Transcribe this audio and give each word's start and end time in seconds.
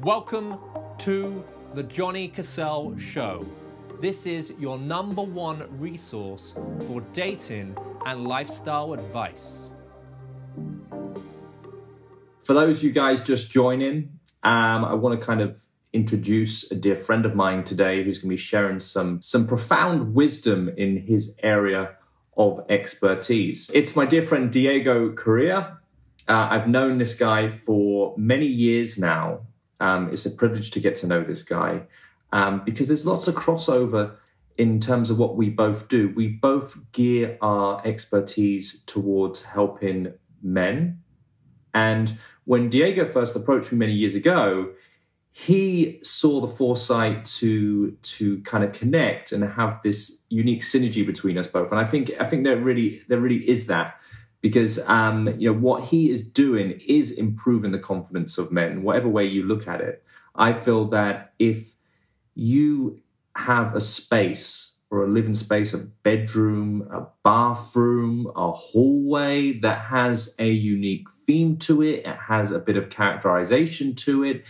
Welcome 0.00 0.58
to 0.98 1.44
the 1.74 1.84
Johnny 1.84 2.26
Cassell 2.26 2.98
Show. 2.98 3.46
This 4.00 4.26
is 4.26 4.52
your 4.58 4.76
number 4.76 5.22
one 5.22 5.66
resource 5.78 6.52
for 6.88 7.00
dating 7.12 7.76
and 8.04 8.26
lifestyle 8.26 8.92
advice. 8.92 9.70
For 12.42 12.54
those 12.54 12.78
of 12.78 12.82
you 12.82 12.90
guys 12.90 13.22
just 13.22 13.52
joining, 13.52 14.18
um, 14.42 14.84
I 14.84 14.94
want 14.94 15.18
to 15.18 15.24
kind 15.24 15.40
of 15.40 15.62
introduce 15.92 16.70
a 16.72 16.74
dear 16.74 16.96
friend 16.96 17.24
of 17.24 17.36
mine 17.36 17.62
today 17.62 18.02
who's 18.02 18.18
going 18.18 18.30
to 18.30 18.36
be 18.36 18.36
sharing 18.36 18.80
some 18.80 19.22
some 19.22 19.46
profound 19.46 20.12
wisdom 20.12 20.68
in 20.76 21.06
his 21.06 21.38
area 21.40 21.94
of 22.36 22.66
expertise. 22.68 23.70
It's 23.72 23.94
my 23.94 24.06
dear 24.06 24.22
friend 24.22 24.50
Diego 24.50 25.12
Correa. 25.14 25.78
Uh, 26.26 26.48
I've 26.50 26.68
known 26.68 26.98
this 26.98 27.14
guy 27.14 27.58
for 27.58 28.14
many 28.18 28.46
years 28.46 28.98
now. 28.98 29.42
Um, 29.80 30.10
it's 30.12 30.26
a 30.26 30.30
privilege 30.30 30.70
to 30.72 30.80
get 30.80 30.96
to 30.96 31.06
know 31.06 31.22
this 31.24 31.42
guy 31.42 31.82
um, 32.32 32.62
because 32.64 32.88
there's 32.88 33.06
lots 33.06 33.28
of 33.28 33.34
crossover 33.34 34.16
in 34.56 34.80
terms 34.80 35.10
of 35.10 35.18
what 35.18 35.36
we 35.36 35.48
both 35.48 35.88
do. 35.88 36.12
We 36.14 36.28
both 36.28 36.78
gear 36.92 37.38
our 37.40 37.84
expertise 37.84 38.82
towards 38.86 39.42
helping 39.42 40.12
men. 40.42 41.02
And 41.72 42.18
when 42.44 42.70
Diego 42.70 43.06
first 43.06 43.34
approached 43.34 43.72
me 43.72 43.78
many 43.78 43.92
years 43.92 44.14
ago, 44.14 44.72
he 45.32 45.98
saw 46.02 46.40
the 46.40 46.46
foresight 46.48 47.24
to 47.24 47.90
to 48.02 48.40
kind 48.42 48.62
of 48.62 48.72
connect 48.72 49.32
and 49.32 49.42
have 49.42 49.80
this 49.82 50.22
unique 50.28 50.60
synergy 50.60 51.04
between 51.04 51.36
us 51.36 51.48
both. 51.48 51.72
And 51.72 51.80
I 51.80 51.84
think 51.84 52.12
I 52.20 52.24
think 52.26 52.44
there 52.44 52.56
really 52.56 53.02
there 53.08 53.18
really 53.18 53.48
is 53.48 53.66
that 53.66 53.96
because 54.44 54.78
um, 54.90 55.26
you 55.40 55.50
know 55.50 55.58
what 55.58 55.84
he 55.84 56.10
is 56.10 56.22
doing 56.22 56.78
is 56.86 57.12
improving 57.12 57.72
the 57.72 57.78
confidence 57.78 58.36
of 58.36 58.52
men, 58.52 58.82
whatever 58.82 59.08
way 59.08 59.24
you 59.24 59.42
look 59.42 59.66
at 59.66 59.80
it. 59.80 60.04
I 60.36 60.52
feel 60.52 60.84
that 60.88 61.32
if 61.38 61.64
you 62.34 63.00
have 63.34 63.74
a 63.74 63.80
space 63.80 64.76
or 64.90 65.04
a 65.04 65.08
living 65.08 65.34
space, 65.34 65.72
a 65.72 65.78
bedroom, 65.78 66.86
a 66.92 67.06
bathroom, 67.24 68.30
a 68.36 68.52
hallway 68.52 69.58
that 69.60 69.78
has 69.86 70.34
a 70.38 70.50
unique 70.50 71.10
theme 71.26 71.56
to 71.60 71.82
it, 71.82 72.04
it 72.04 72.16
has 72.28 72.50
a 72.50 72.58
bit 72.58 72.76
of 72.76 72.90
characterization 72.90 73.94
to 73.94 74.24
it 74.24 74.44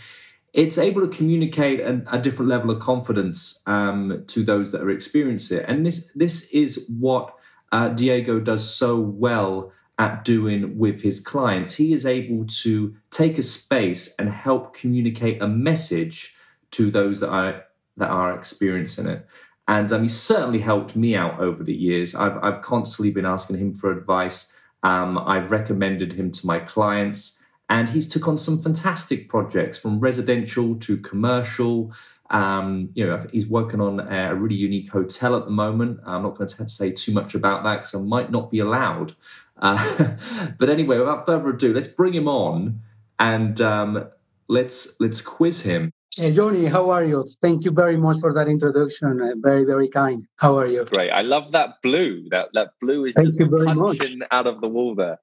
it's 0.52 0.78
able 0.78 1.00
to 1.02 1.08
communicate 1.08 1.80
an, 1.80 2.06
a 2.10 2.18
different 2.18 2.48
level 2.48 2.70
of 2.70 2.80
confidence 2.80 3.60
um, 3.66 4.24
to 4.28 4.44
those 4.44 4.72
that 4.72 4.80
are 4.82 4.90
experiencing 4.90 5.58
it. 5.58 5.64
And 5.68 5.84
this 5.86 6.10
this 6.14 6.44
is 6.50 6.86
what 6.88 7.34
uh, 7.72 7.88
Diego 7.90 8.40
does 8.40 8.68
so 8.68 8.98
well 9.00 9.72
at 9.98 10.24
doing 10.24 10.78
with 10.78 11.02
his 11.02 11.20
clients. 11.20 11.74
He 11.74 11.92
is 11.92 12.04
able 12.04 12.46
to 12.62 12.94
take 13.10 13.38
a 13.38 13.42
space 13.42 14.14
and 14.16 14.28
help 14.28 14.74
communicate 14.74 15.40
a 15.40 15.48
message 15.48 16.34
to 16.72 16.90
those 16.90 17.20
that 17.20 17.30
are 17.30 17.64
that 17.96 18.10
are 18.10 18.36
experiencing 18.36 19.06
it. 19.06 19.26
And 19.68 19.90
um, 19.92 20.02
he 20.02 20.08
certainly 20.08 20.58
helped 20.58 20.96
me 20.96 21.14
out 21.14 21.40
over 21.40 21.62
the 21.62 21.74
years. 21.74 22.14
I've 22.14 22.36
I've 22.42 22.62
constantly 22.62 23.12
been 23.12 23.26
asking 23.26 23.58
him 23.58 23.74
for 23.74 23.92
advice. 23.92 24.52
Um, 24.82 25.16
I've 25.16 25.50
recommended 25.50 26.12
him 26.12 26.30
to 26.32 26.46
my 26.46 26.58
clients 26.58 27.40
and 27.68 27.88
he's 27.88 28.08
took 28.08 28.28
on 28.28 28.36
some 28.36 28.58
fantastic 28.58 29.28
projects 29.28 29.78
from 29.78 30.00
residential 30.00 30.76
to 30.76 30.98
commercial. 30.98 31.92
Um, 32.30 32.90
you 32.94 33.06
know, 33.06 33.26
he's 33.32 33.46
working 33.46 33.80
on 33.80 34.00
a 34.00 34.34
really 34.34 34.56
unique 34.56 34.90
hotel 34.90 35.36
at 35.36 35.44
the 35.44 35.50
moment. 35.50 36.00
I'm 36.06 36.22
not 36.22 36.36
going 36.36 36.48
to 36.48 36.68
say 36.68 36.92
too 36.92 37.12
much 37.12 37.34
about 37.34 37.64
that 37.64 37.76
because 37.76 37.94
I 37.94 38.00
might 38.00 38.30
not 38.30 38.50
be 38.50 38.58
allowed. 38.58 39.14
Uh, 39.60 40.16
but 40.58 40.68
anyway, 40.68 40.98
without 40.98 41.26
further 41.26 41.50
ado, 41.50 41.72
let's 41.72 41.86
bring 41.86 42.12
him 42.12 42.28
on 42.28 42.80
and 43.18 43.60
um, 43.60 44.08
let's 44.48 45.00
let's 45.00 45.20
quiz 45.20 45.62
him. 45.62 45.90
Hey, 46.16 46.32
Johnny, 46.32 46.66
how 46.66 46.90
are 46.90 47.04
you? 47.04 47.28
Thank 47.42 47.64
you 47.64 47.72
very 47.72 47.96
much 47.96 48.20
for 48.20 48.32
that 48.34 48.46
introduction. 48.46 49.20
Uh, 49.20 49.32
very, 49.38 49.64
very 49.64 49.88
kind. 49.88 50.24
How 50.36 50.56
are 50.58 50.66
you? 50.66 50.84
Great. 50.84 51.10
I 51.10 51.22
love 51.22 51.50
that 51.52 51.82
blue. 51.82 52.28
That 52.30 52.48
that 52.54 52.68
blue 52.80 53.04
is 53.06 53.14
Thank 53.14 53.28
just 53.28 53.40
you 53.40 53.46
very 53.46 53.66
punching 53.66 54.18
much. 54.20 54.28
out 54.30 54.46
of 54.46 54.60
the 54.60 54.68
wall 54.68 54.94
there. 54.94 55.18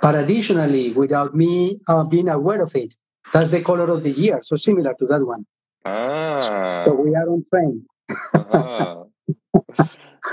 But 0.00 0.14
additionally, 0.14 0.92
without 0.92 1.34
me 1.34 1.80
uh, 1.88 2.04
being 2.08 2.28
aware 2.28 2.62
of 2.62 2.74
it, 2.74 2.94
that's 3.32 3.50
the 3.50 3.62
color 3.62 3.88
of 3.90 4.02
the 4.02 4.10
year. 4.10 4.40
So 4.42 4.56
similar 4.56 4.94
to 4.94 5.06
that 5.06 5.24
one. 5.24 5.46
Ah. 5.84 6.82
So 6.84 6.94
we 6.94 7.14
are 7.14 7.28
on 7.28 7.44
train. 7.50 7.86
ah. 8.34 9.04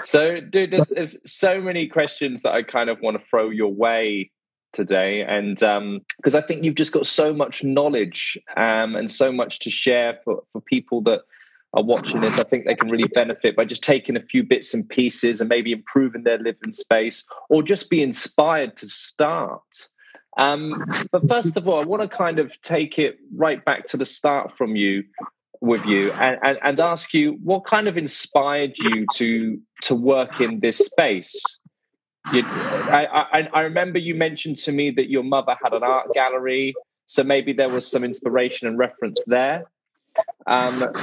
so, 0.04 0.40
dude, 0.40 0.72
there's, 0.72 0.88
there's, 0.88 1.18
so 1.26 1.60
many 1.62 1.88
questions 1.88 2.44
that 2.44 2.54
I 2.54 2.64
kind 2.64 2.90
of 2.90 3.02
want 3.02 3.18
to 3.18 3.24
throw 3.30 3.50
your 3.50 3.74
way 3.74 4.32
today. 4.74 5.22
And 5.22 5.58
because 5.58 6.36
um, 6.36 6.36
I 6.36 6.42
think 6.42 6.64
you've 6.64 6.76
just 6.76 6.92
got 6.92 7.06
so 7.06 7.34
much 7.34 7.64
knowledge 7.64 8.38
um, 8.56 8.96
and 8.96 9.10
so 9.10 9.32
much 9.32 9.60
to 9.60 9.70
share 9.70 10.20
for, 10.24 10.44
for 10.52 10.62
people 10.62 11.02
that 11.02 11.22
are 11.74 11.84
watching 11.84 12.22
this, 12.22 12.40
I 12.40 12.44
think 12.44 12.66
they 12.66 12.76
can 12.76 12.90
really 12.90 13.08
benefit 13.08 13.56
by 13.56 13.66
just 13.66 13.84
taking 13.84 14.16
a 14.16 14.22
few 14.22 14.44
bits 14.44 14.74
and 14.74 14.88
pieces 14.88 15.42
and 15.42 15.50
maybe 15.50 15.72
improving 15.72 16.24
their 16.24 16.40
living 16.40 16.74
space 16.74 17.24
or 17.50 17.64
just 17.64 17.90
be 17.90 18.02
inspired 18.02 18.76
to 18.78 18.88
start. 18.88 19.88
Um, 20.38 20.86
but 21.12 21.28
first 21.28 21.58
of 21.58 21.68
all, 21.68 21.82
I 21.82 21.86
want 21.86 22.02
to 22.10 22.18
kind 22.18 22.40
of 22.40 22.60
take 22.62 22.98
it 22.98 23.18
right 23.36 23.64
back 23.66 23.88
to 23.88 23.98
the 23.98 24.06
start 24.06 24.56
from 24.56 24.76
you 24.76 25.04
with 25.62 25.86
you 25.86 26.12
and, 26.14 26.38
and, 26.42 26.58
and 26.62 26.80
ask 26.80 27.14
you 27.14 27.38
what 27.44 27.66
kind 27.66 27.88
of 27.88 27.98
inspired 27.98 28.78
you 28.78 29.06
to 29.16 29.60
to 29.84 29.96
work 29.96 30.40
in 30.40 30.60
this 30.60 30.78
space 30.78 31.36
you, 32.34 32.44
I, 32.46 33.28
I, 33.34 33.48
I 33.54 33.62
remember 33.62 33.98
you 33.98 34.16
mentioned 34.16 34.58
to 34.60 34.72
me 34.72 34.92
that 34.92 35.10
your 35.10 35.24
mother 35.24 35.56
had 35.62 35.74
an 35.74 35.84
art 35.84 36.14
gallery 36.14 36.74
so 37.08 37.24
maybe 37.24 37.54
there 37.54 37.70
was 37.70 37.86
some 37.86 38.04
inspiration 38.04 38.68
and 38.68 38.78
reference 38.78 39.22
there 39.28 39.66
um, 40.48 40.94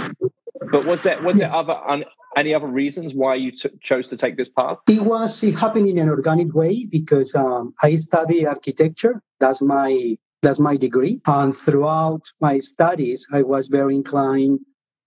but 0.70 0.84
was 0.86 1.02
there 1.02 1.20
was 1.22 1.36
there 1.36 1.52
other 1.52 1.74
un, 1.86 2.04
any 2.36 2.54
other 2.54 2.66
reasons 2.66 3.14
why 3.14 3.34
you 3.34 3.50
t- 3.50 3.70
chose 3.80 4.06
to 4.08 4.16
take 4.16 4.36
this 4.36 4.48
path? 4.48 4.78
It 4.86 5.02
was 5.02 5.42
it 5.42 5.54
happened 5.54 5.88
in 5.88 5.98
an 5.98 6.08
organic 6.08 6.54
way 6.54 6.84
because 6.84 7.34
um, 7.34 7.74
I 7.82 7.96
study 7.96 8.46
architecture. 8.46 9.22
That's 9.40 9.62
my 9.62 10.16
that's 10.42 10.60
my 10.60 10.76
degree, 10.76 11.20
and 11.26 11.56
throughout 11.56 12.22
my 12.40 12.58
studies, 12.58 13.26
I 13.32 13.42
was 13.42 13.68
very 13.68 13.94
inclined 13.94 14.60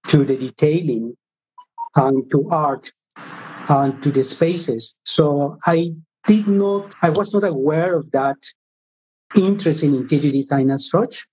to 0.08 0.24
the 0.24 0.38
detailing 0.38 1.16
and 1.96 2.30
to 2.32 2.50
art 2.50 2.92
and 3.70 4.02
to 4.04 4.12
the 4.12 4.24
spaces. 4.24 4.98
So 5.04 5.58
I 5.66 5.92
did 6.28 6.48
not, 6.48 6.96
I 7.02 7.10
was 7.10 7.34
not 7.34 7.44
aware 7.44 7.96
of 7.96 8.10
that 8.12 8.38
interest 9.36 9.84
in 9.84 9.94
interior 9.96 10.32
design 10.32 10.72
as 10.72 10.90
such 10.90 11.26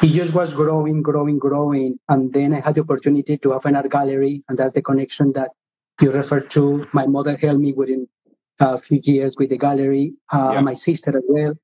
it 0.00 0.08
just 0.08 0.32
was 0.32 0.52
growing, 0.52 1.02
growing, 1.02 1.38
growing. 1.38 1.98
And 2.08 2.32
then 2.32 2.54
I 2.54 2.60
had 2.60 2.76
the 2.76 2.80
opportunity 2.80 3.36
to 3.38 3.52
have 3.52 3.66
an 3.66 3.76
art 3.76 3.90
gallery. 3.90 4.42
And 4.48 4.58
that's 4.58 4.72
the 4.72 4.82
connection 4.82 5.32
that 5.32 5.50
you 6.00 6.10
referred 6.10 6.50
to. 6.52 6.86
My 6.92 7.06
mother 7.06 7.36
helped 7.36 7.60
me 7.60 7.72
within 7.72 8.08
a 8.60 8.78
few 8.78 9.00
years 9.02 9.36
with 9.36 9.50
the 9.50 9.58
gallery, 9.58 10.14
uh, 10.32 10.52
yeah. 10.54 10.60
my 10.60 10.74
sister 10.74 11.16
as 11.16 11.24
well. 11.28 11.54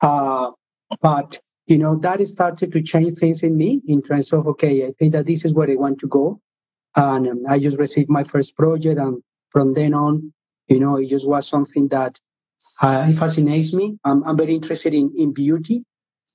Uh, 0.00 0.50
but, 1.00 1.38
you 1.66 1.78
know, 1.78 1.96
that 1.96 2.26
started 2.28 2.72
to 2.72 2.82
change 2.82 3.18
things 3.18 3.42
in 3.42 3.56
me 3.56 3.82
in 3.86 4.02
terms 4.02 4.32
of, 4.32 4.46
okay, 4.46 4.86
I 4.86 4.92
think 4.98 5.12
that 5.12 5.26
this 5.26 5.44
is 5.44 5.52
where 5.52 5.70
I 5.70 5.74
want 5.74 5.98
to 6.00 6.06
go. 6.06 6.40
And 6.94 7.28
um, 7.28 7.42
I 7.48 7.58
just 7.58 7.78
received 7.78 8.08
my 8.08 8.22
first 8.22 8.56
project. 8.56 8.98
And 8.98 9.22
from 9.50 9.74
then 9.74 9.94
on, 9.94 10.32
you 10.68 10.80
know, 10.80 10.96
it 10.96 11.08
just 11.08 11.26
was 11.26 11.48
something 11.48 11.88
that 11.88 12.18
uh, 12.80 13.12
fascinates 13.12 13.74
me. 13.74 13.98
I'm, 14.04 14.22
I'm 14.24 14.36
very 14.36 14.54
interested 14.54 14.94
in, 14.94 15.12
in 15.16 15.32
beauty 15.32 15.84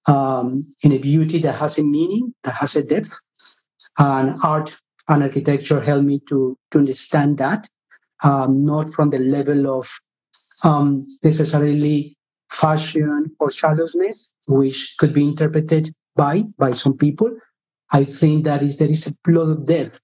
um, 0.07 0.73
in 0.83 0.91
a 0.91 0.97
beauty 0.97 1.39
that 1.39 1.53
has 1.53 1.77
a 1.77 1.83
meaning, 1.83 2.33
that 2.43 2.55
has 2.55 2.75
a 2.75 2.83
depth. 2.83 3.17
And 3.99 4.39
art 4.43 4.75
and 5.07 5.23
architecture 5.23 5.81
help 5.81 6.03
me 6.03 6.21
to, 6.29 6.57
to 6.71 6.77
understand 6.77 7.37
that, 7.39 7.67
um, 8.23 8.65
not 8.65 8.93
from 8.93 9.09
the 9.09 9.19
level 9.19 9.79
of 9.79 9.89
um, 10.63 11.05
necessarily 11.23 12.17
fashion 12.51 13.31
or 13.39 13.51
shallowness, 13.51 14.33
which 14.47 14.95
could 14.99 15.13
be 15.13 15.23
interpreted 15.23 15.93
by 16.15 16.43
by 16.59 16.71
some 16.73 16.97
people. 16.97 17.31
I 17.91 18.03
think 18.05 18.45
that 18.45 18.63
is 18.63 18.77
there 18.77 18.89
is 18.89 19.07
a 19.07 19.13
lot 19.31 19.49
of 19.51 19.65
depth 19.65 19.99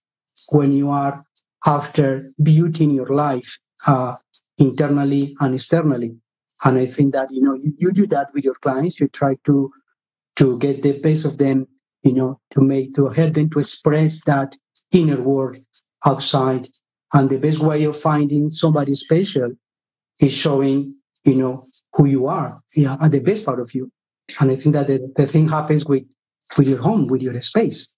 when 0.50 0.74
you 0.74 0.90
are 0.90 1.24
after 1.66 2.32
beauty 2.44 2.86
in 2.86 2.92
your 2.92 3.08
life, 3.10 3.58
uh, 3.88 4.16
internally 4.58 5.36
and 5.42 5.56
externally. 5.56 6.18
And 6.64 6.78
I 6.78 6.86
think 6.88 7.14
that 7.14 7.32
you 7.32 7.42
know 7.42 7.56
you, 7.56 7.74
you 7.78 7.92
do 7.94 8.08
that 8.08 8.34
with 8.34 8.44
your 8.46 8.56
clients. 8.56 9.00
You 9.00 9.08
try 9.10 9.36
to 9.46 9.72
to 10.38 10.58
get 10.60 10.84
the 10.84 11.00
best 11.00 11.26
of 11.26 11.38
them, 11.38 11.68
you 12.04 12.14
know, 12.14 12.40
to 12.52 12.62
make, 12.62 12.96
to 12.96 13.10
help 13.10 13.34
them 13.36 13.50
to 13.52 13.60
express 13.60 14.24
that 14.26 14.58
inner 14.92 15.22
world 15.22 15.58
outside. 16.06 16.70
And 17.14 17.30
the 17.30 17.40
best 17.40 17.60
way 17.60 17.84
of 17.86 17.98
finding 18.00 18.52
somebody 18.52 18.96
special 18.96 19.54
is 20.20 20.34
showing, 20.34 20.96
you 21.26 21.36
know, 21.36 21.66
who 21.98 22.06
you 22.06 22.28
are, 22.28 22.62
yeah, 22.76 22.96
and 23.02 23.12
the 23.12 23.20
best 23.20 23.46
part 23.46 23.60
of 23.60 23.74
you. 23.76 23.92
And 24.40 24.52
I 24.52 24.56
think 24.56 24.74
that 24.74 24.88
the, 24.88 25.12
the 25.16 25.28
thing 25.28 25.50
happens 25.50 25.86
with, 25.86 26.04
with 26.58 26.70
your 26.70 26.80
home, 26.80 27.08
with 27.08 27.22
your 27.22 27.40
space. 27.42 27.94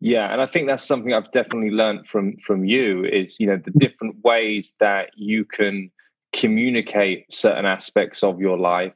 Yeah, 0.00 0.32
and 0.32 0.40
I 0.40 0.46
think 0.46 0.68
that's 0.68 0.86
something 0.86 1.12
I've 1.12 1.30
definitely 1.32 1.70
learned 1.70 2.06
from 2.08 2.36
from 2.46 2.64
you 2.64 3.04
is 3.04 3.36
you 3.38 3.46
know 3.46 3.60
the 3.62 3.70
different 3.72 4.16
ways 4.24 4.74
that 4.80 5.10
you 5.16 5.44
can 5.44 5.90
communicate 6.32 7.30
certain 7.30 7.66
aspects 7.66 8.22
of 8.22 8.40
your 8.40 8.56
life 8.56 8.94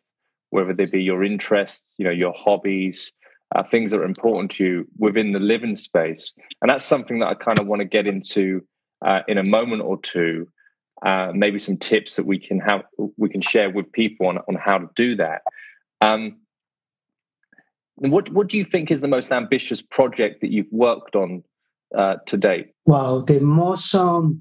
whether 0.50 0.72
they 0.72 0.86
be 0.86 1.02
your 1.02 1.24
interests, 1.24 1.82
you 1.98 2.04
know, 2.04 2.10
your 2.10 2.32
hobbies, 2.32 3.12
uh, 3.54 3.62
things 3.62 3.90
that 3.90 4.00
are 4.00 4.04
important 4.04 4.50
to 4.52 4.64
you 4.64 4.88
within 4.98 5.32
the 5.32 5.38
living 5.38 5.76
space. 5.76 6.32
And 6.62 6.70
that's 6.70 6.84
something 6.84 7.18
that 7.20 7.28
I 7.28 7.34
kind 7.34 7.58
of 7.58 7.66
want 7.66 7.80
to 7.80 7.84
get 7.84 8.06
into 8.06 8.62
uh, 9.04 9.20
in 9.28 9.38
a 9.38 9.44
moment 9.44 9.82
or 9.82 9.98
two. 10.00 10.48
Uh, 11.04 11.30
maybe 11.34 11.58
some 11.58 11.76
tips 11.76 12.16
that 12.16 12.24
we 12.24 12.38
can 12.38 12.58
have 12.58 12.82
we 13.18 13.28
can 13.28 13.42
share 13.42 13.70
with 13.70 13.90
people 13.92 14.26
on, 14.28 14.38
on 14.48 14.54
how 14.54 14.78
to 14.78 14.88
do 14.96 15.14
that. 15.14 15.42
Um, 16.00 16.38
what 17.96 18.30
what 18.30 18.48
do 18.48 18.56
you 18.56 18.64
think 18.64 18.90
is 18.90 19.02
the 19.02 19.08
most 19.08 19.30
ambitious 19.30 19.82
project 19.82 20.40
that 20.40 20.50
you've 20.50 20.72
worked 20.72 21.14
on 21.14 21.42
uh, 21.96 22.16
to 22.26 22.36
date? 22.36 22.68
Wow, 22.86 23.20
the 23.20 23.40
most 23.40 23.94
um, 23.94 24.40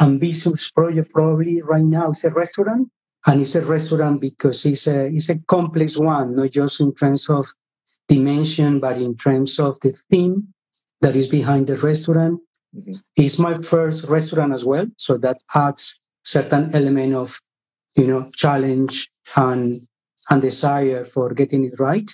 ambitious 0.00 0.70
project 0.70 1.10
probably 1.12 1.60
right 1.62 1.84
now 1.84 2.10
is 2.10 2.22
a 2.24 2.30
restaurant, 2.30 2.88
and 3.26 3.40
it's 3.40 3.56
a 3.56 3.64
restaurant 3.64 4.20
because 4.20 4.64
it's 4.64 4.86
a 4.86 5.06
it's 5.06 5.28
a 5.28 5.38
complex 5.46 5.96
one, 5.96 6.36
not 6.36 6.50
just 6.50 6.80
in 6.80 6.94
terms 6.94 7.28
of 7.28 7.46
dimension, 8.08 8.78
but 8.78 8.96
in 8.98 9.16
terms 9.16 9.58
of 9.58 9.78
the 9.80 9.92
theme 10.10 10.54
that 11.00 11.16
is 11.16 11.26
behind 11.26 11.66
the 11.66 11.76
restaurant. 11.78 12.40
Mm-hmm. 12.76 12.92
It's 13.16 13.38
my 13.38 13.58
first 13.62 14.04
restaurant 14.04 14.52
as 14.52 14.64
well, 14.64 14.86
so 14.98 15.16
that 15.18 15.38
adds 15.54 15.98
certain 16.24 16.74
element 16.74 17.14
of 17.14 17.40
you 17.96 18.06
know 18.06 18.28
challenge 18.34 19.08
and 19.36 19.86
and 20.28 20.42
desire 20.42 21.04
for 21.04 21.32
getting 21.32 21.64
it 21.64 21.74
right. 21.78 22.10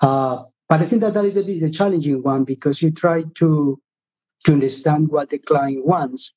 Uh, 0.00 0.42
but 0.68 0.80
I 0.82 0.86
think 0.86 1.00
that 1.02 1.14
that 1.14 1.24
is 1.24 1.36
a 1.36 1.42
bit 1.42 1.62
a 1.62 1.70
challenging 1.70 2.22
one 2.22 2.44
because 2.44 2.82
you 2.82 2.90
try 2.90 3.22
to 3.36 3.80
to 4.44 4.52
understand 4.52 5.08
what 5.08 5.30
the 5.30 5.38
client 5.38 5.86
wants, 5.86 6.32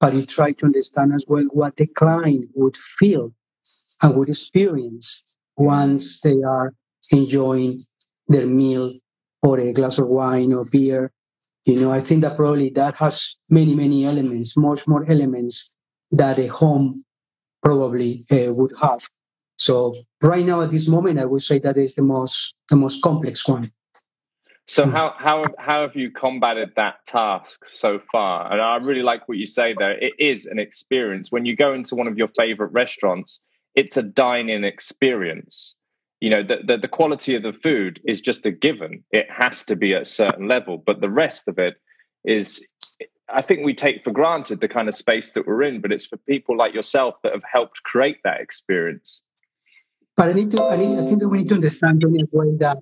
but 0.00 0.14
you 0.14 0.24
try 0.24 0.52
to 0.52 0.66
understand 0.66 1.12
as 1.12 1.24
well 1.26 1.44
what 1.52 1.76
the 1.76 1.86
client 1.86 2.48
would 2.54 2.76
feel 2.76 3.32
and 4.02 4.14
would 4.14 4.28
experience 4.28 5.24
once 5.56 6.20
they 6.20 6.42
are 6.42 6.74
enjoying 7.10 7.82
their 8.28 8.46
meal 8.46 8.94
or 9.42 9.58
a 9.58 9.72
glass 9.72 9.98
of 9.98 10.06
wine 10.06 10.52
or 10.52 10.64
beer. 10.70 11.10
You 11.64 11.80
know, 11.80 11.92
I 11.92 12.00
think 12.00 12.22
that 12.22 12.36
probably 12.36 12.70
that 12.70 12.96
has 12.96 13.36
many, 13.48 13.74
many 13.74 14.04
elements, 14.04 14.56
much 14.56 14.86
more 14.86 15.08
elements 15.08 15.74
that 16.10 16.38
a 16.38 16.48
home 16.48 17.04
probably 17.62 18.24
uh, 18.32 18.52
would 18.52 18.72
have. 18.80 19.08
So 19.58 19.94
right 20.20 20.44
now 20.44 20.60
at 20.62 20.72
this 20.72 20.88
moment, 20.88 21.20
I 21.20 21.24
would 21.24 21.42
say 21.42 21.60
that 21.60 21.76
is 21.76 21.94
the 21.94 22.02
most 22.02 22.54
the 22.68 22.76
most 22.76 23.00
complex 23.02 23.46
one. 23.46 23.70
So 24.66 24.84
hmm. 24.84 24.90
how 24.90 25.14
how 25.18 25.46
how 25.58 25.82
have 25.82 25.94
you 25.94 26.10
combated 26.10 26.72
that 26.74 27.06
task 27.06 27.64
so 27.66 28.00
far? 28.10 28.50
And 28.50 28.60
I 28.60 28.76
really 28.76 29.02
like 29.02 29.28
what 29.28 29.38
you 29.38 29.46
say 29.46 29.74
there. 29.78 29.92
It 29.92 30.14
is 30.18 30.46
an 30.46 30.58
experience. 30.58 31.30
When 31.30 31.44
you 31.46 31.54
go 31.54 31.74
into 31.74 31.94
one 31.94 32.08
of 32.08 32.18
your 32.18 32.28
favorite 32.28 32.72
restaurants, 32.72 33.40
it's 33.74 33.96
a 33.96 34.02
dine-in 34.02 34.64
experience 34.64 35.76
you 36.22 36.30
know 36.30 36.42
the, 36.42 36.58
the, 36.64 36.76
the 36.78 36.88
quality 36.88 37.34
of 37.34 37.42
the 37.42 37.52
food 37.52 38.00
is 38.04 38.20
just 38.20 38.46
a 38.46 38.52
given. 38.52 39.02
It 39.10 39.26
has 39.30 39.64
to 39.64 39.74
be 39.74 39.94
at 39.94 40.02
a 40.02 40.04
certain 40.22 40.46
level. 40.46 40.74
But 40.78 41.00
the 41.00 41.10
rest 41.10 41.48
of 41.48 41.58
it 41.58 41.74
is 42.24 42.64
i 43.28 43.42
think 43.42 43.64
we 43.64 43.74
take 43.74 44.04
for 44.04 44.12
granted 44.12 44.60
the 44.60 44.68
kind 44.68 44.88
of 44.88 44.94
space 44.94 45.32
that 45.32 45.44
we're 45.46 45.62
in 45.62 45.80
but 45.80 45.90
it's 45.90 46.06
for 46.06 46.18
people 46.34 46.56
like 46.56 46.72
yourself 46.72 47.14
that 47.22 47.32
have 47.32 47.42
helped 47.56 47.82
create 47.82 48.18
that 48.22 48.40
experience. 48.40 49.22
But 50.16 50.28
i 50.28 50.32
need 50.32 50.50
to 50.52 50.62
i, 50.62 50.76
need, 50.76 50.98
I 51.00 51.04
think 51.06 51.18
that 51.20 51.28
we 51.28 51.38
need 51.38 51.48
to 51.48 51.56
understand 51.56 52.04
in 52.04 52.20
a 52.20 52.36
way 52.38 52.50
that 52.64 52.78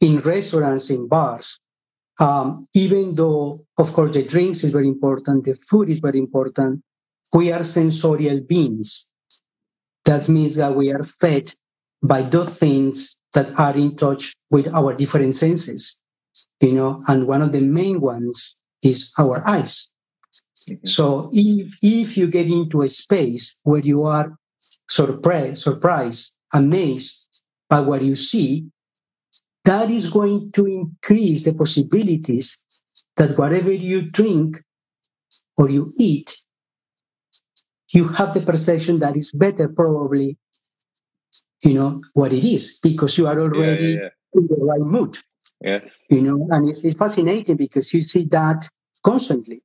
in 0.00 0.18
restaurants 0.20 0.90
in 0.90 1.06
bars 1.06 1.60
um, 2.18 2.66
even 2.74 3.12
though 3.12 3.64
of 3.78 3.92
course 3.92 4.12
the 4.12 4.24
drinks 4.24 4.64
is 4.64 4.70
very 4.78 4.88
important 4.88 5.44
the 5.44 5.54
food 5.68 5.88
is 5.88 6.00
very 6.00 6.18
important 6.18 6.82
we 7.34 7.50
are 7.52 7.64
sensorial 7.64 8.40
beings. 8.40 9.10
That 10.04 10.28
means 10.28 10.54
that 10.54 10.74
we 10.76 10.92
are 10.92 11.04
fed 11.04 11.52
by 12.04 12.22
those 12.22 12.58
things 12.58 13.16
that 13.32 13.58
are 13.58 13.74
in 13.74 13.96
touch 13.96 14.34
with 14.50 14.68
our 14.68 14.94
different 14.94 15.34
senses, 15.34 16.00
you 16.60 16.72
know, 16.72 17.02
and 17.08 17.26
one 17.26 17.42
of 17.42 17.52
the 17.52 17.62
main 17.62 18.00
ones 18.00 18.62
is 18.82 19.10
our 19.18 19.42
eyes. 19.48 19.92
So 20.84 21.30
if 21.32 21.76
if 21.82 22.16
you 22.16 22.26
get 22.26 22.46
into 22.46 22.82
a 22.82 22.88
space 22.88 23.58
where 23.64 23.80
you 23.80 24.04
are 24.04 24.36
surprised, 24.88 25.62
surprised, 25.62 26.38
amazed 26.52 27.26
by 27.68 27.80
what 27.80 28.02
you 28.02 28.14
see, 28.14 28.68
that 29.64 29.90
is 29.90 30.08
going 30.08 30.52
to 30.52 30.66
increase 30.66 31.42
the 31.44 31.54
possibilities 31.54 32.64
that 33.16 33.38
whatever 33.38 33.72
you 33.72 34.10
drink 34.10 34.62
or 35.56 35.70
you 35.70 35.92
eat, 35.98 36.36
you 37.92 38.08
have 38.08 38.34
the 38.34 38.42
perception 38.42 38.98
that 38.98 39.16
is 39.16 39.32
better 39.32 39.68
probably 39.68 40.36
you 41.62 41.74
know 41.74 42.02
what 42.14 42.32
it 42.32 42.44
is 42.44 42.78
because 42.82 43.16
you 43.16 43.26
are 43.26 43.38
already 43.38 43.84
yeah, 43.84 43.88
yeah, 43.88 44.02
yeah. 44.02 44.40
in 44.40 44.46
the 44.48 44.56
right 44.64 44.80
mood. 44.80 45.18
Yes. 45.60 45.88
You 46.10 46.22
know 46.22 46.48
and 46.50 46.68
it's, 46.68 46.84
it's 46.84 46.96
fascinating 46.96 47.56
because 47.56 47.92
you 47.92 48.02
see 48.02 48.24
that 48.26 48.68
constantly. 49.04 49.62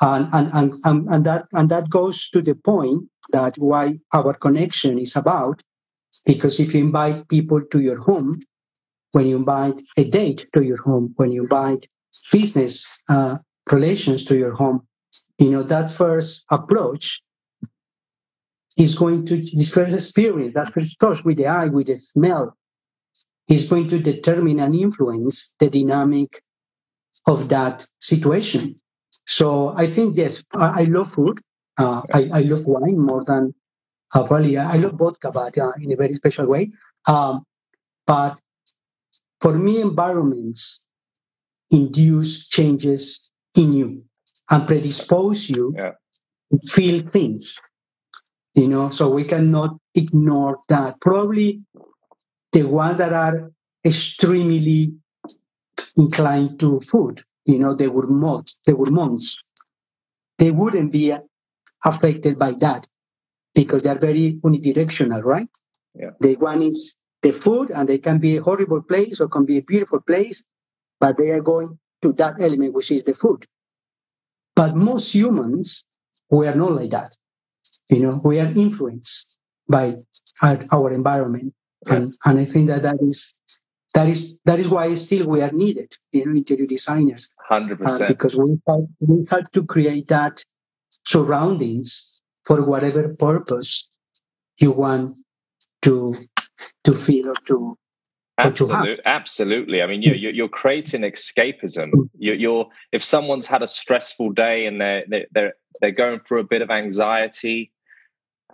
And, 0.00 0.28
and 0.32 0.50
and, 0.52 0.74
and 0.84 1.08
and 1.08 1.26
that 1.26 1.46
and 1.52 1.70
that 1.70 1.88
goes 1.88 2.28
to 2.30 2.42
the 2.42 2.54
point 2.54 3.04
that 3.30 3.56
why 3.56 3.98
our 4.12 4.34
connection 4.34 4.98
is 4.98 5.16
about 5.16 5.62
because 6.26 6.58
if 6.60 6.74
you 6.74 6.84
invite 6.84 7.28
people 7.28 7.60
to 7.70 7.80
your 7.80 8.00
home 8.00 8.40
when 9.12 9.26
you 9.26 9.36
invite 9.36 9.80
a 9.96 10.04
date 10.04 10.46
to 10.52 10.62
your 10.62 10.82
home 10.82 11.14
when 11.16 11.30
you 11.30 11.42
invite 11.42 11.86
business 12.32 13.02
uh, 13.08 13.36
relations 13.70 14.24
to 14.24 14.36
your 14.36 14.52
home 14.52 14.86
you 15.38 15.50
know 15.50 15.62
that 15.62 15.90
first 15.90 16.44
approach 16.50 17.20
is 18.76 18.94
going 18.96 19.24
to 19.26 19.36
this 19.36 19.72
first 19.72 19.94
experience, 19.94 20.54
that 20.54 20.72
first 20.72 20.98
touch 20.98 21.24
with 21.24 21.36
the 21.36 21.46
eye, 21.46 21.66
with 21.66 21.86
the 21.86 21.96
smell, 21.96 22.56
is 23.48 23.68
going 23.68 23.88
to 23.88 23.98
determine 23.98 24.58
and 24.58 24.74
influence 24.74 25.54
the 25.58 25.70
dynamic 25.70 26.42
of 27.26 27.48
that 27.48 27.86
situation. 28.00 28.74
So 29.26 29.74
I 29.76 29.86
think 29.86 30.16
yes, 30.16 30.42
I, 30.52 30.82
I 30.82 30.84
love 30.84 31.12
food. 31.12 31.40
Uh, 31.76 32.02
I, 32.12 32.30
I, 32.32 32.40
love 32.42 32.66
wine 32.66 32.98
more 32.98 33.24
than 33.24 33.52
uh, 34.14 34.22
probably 34.22 34.56
I 34.56 34.76
love 34.76 34.92
vodka, 34.92 35.32
but 35.32 35.58
uh, 35.58 35.72
in 35.80 35.90
a 35.90 35.96
very 35.96 36.14
special 36.14 36.46
way. 36.46 36.70
Um, 37.08 37.44
but 38.06 38.40
for 39.40 39.58
me, 39.58 39.80
environments 39.80 40.86
induce 41.70 42.46
changes 42.46 43.32
in 43.56 43.72
you 43.72 44.04
and 44.50 44.66
predispose 44.68 45.50
you 45.50 45.74
yeah. 45.76 45.92
to 46.52 46.72
feel 46.72 47.00
things 47.08 47.58
you 48.54 48.68
know 48.68 48.90
so 48.90 49.08
we 49.08 49.24
cannot 49.24 49.76
ignore 49.94 50.58
that. 50.68 51.00
Probably 51.00 51.62
the 52.52 52.62
ones 52.64 52.98
that 52.98 53.12
are 53.12 53.50
extremely 53.84 54.94
inclined 55.96 56.58
to 56.60 56.80
food 56.80 57.22
you 57.44 57.58
know 57.58 57.74
they 57.74 57.88
were 57.88 58.06
mods 58.06 58.58
they 58.66 58.72
were 58.72 58.90
monks 58.90 59.36
they 60.38 60.50
wouldn't 60.50 60.90
be 60.92 61.14
affected 61.84 62.38
by 62.38 62.52
that 62.60 62.86
because 63.54 63.82
they're 63.82 63.98
very 63.98 64.38
unidirectional 64.44 65.22
right? 65.22 65.48
Yeah. 65.94 66.10
the 66.20 66.36
one 66.36 66.62
is 66.62 66.96
the 67.22 67.32
food 67.32 67.70
and 67.70 67.88
they 67.88 67.98
can 67.98 68.18
be 68.18 68.36
a 68.36 68.42
horrible 68.42 68.82
place 68.82 69.20
or 69.20 69.28
can 69.28 69.44
be 69.44 69.58
a 69.58 69.62
beautiful 69.62 70.00
place 70.00 70.44
but 71.00 71.16
they 71.16 71.30
are 71.30 71.40
going 71.40 71.78
to 72.02 72.12
that 72.14 72.34
element 72.40 72.74
which 72.74 72.90
is 72.90 73.04
the 73.04 73.14
food. 73.14 73.46
But 74.56 74.76
most 74.76 75.14
humans 75.14 75.84
we 76.30 76.48
are 76.48 76.54
not 76.54 76.72
like 76.72 76.90
that 76.90 77.14
you 77.88 78.00
know, 78.00 78.20
we 78.24 78.40
are 78.40 78.50
influenced 78.50 79.36
by 79.68 79.96
our, 80.42 80.64
our 80.72 80.92
environment, 80.92 81.54
and 81.86 82.14
and 82.24 82.38
I 82.38 82.44
think 82.44 82.68
that 82.68 82.82
that 82.82 82.98
is 83.00 83.38
that 83.94 84.08
is 84.08 84.34
that 84.44 84.58
is 84.58 84.68
why 84.68 84.92
still 84.94 85.26
we 85.26 85.42
are 85.42 85.52
needed, 85.52 85.94
you 86.12 86.26
know, 86.26 86.32
interior 86.32 86.66
designers, 86.66 87.34
hundred 87.48 87.80
uh, 87.80 87.84
percent, 87.84 88.08
because 88.08 88.36
we 88.36 88.58
have 88.68 88.86
we 89.00 89.26
have 89.30 89.50
to 89.52 89.64
create 89.64 90.08
that 90.08 90.42
surroundings 91.06 92.20
for 92.44 92.62
whatever 92.62 93.08
purpose 93.14 93.90
you 94.58 94.72
want 94.72 95.16
to 95.82 96.16
to 96.84 96.94
feel 96.94 97.28
or 97.28 97.34
to 97.46 97.76
Absolutely, 98.36 98.98
absolutely. 99.04 99.80
I 99.80 99.86
mean, 99.86 100.02
you're 100.02 100.16
you're 100.16 100.48
creating 100.48 101.02
escapism. 101.02 101.92
Mm. 101.92 102.08
You're, 102.18 102.34
you're 102.34 102.66
if 102.90 103.04
someone's 103.04 103.46
had 103.46 103.62
a 103.62 103.66
stressful 103.66 104.32
day 104.32 104.66
and 104.66 104.80
they're 104.80 105.04
they're 105.30 105.54
they're 105.80 105.92
going 105.92 106.20
through 106.20 106.40
a 106.40 106.44
bit 106.44 106.60
of 106.60 106.70
anxiety, 106.70 107.70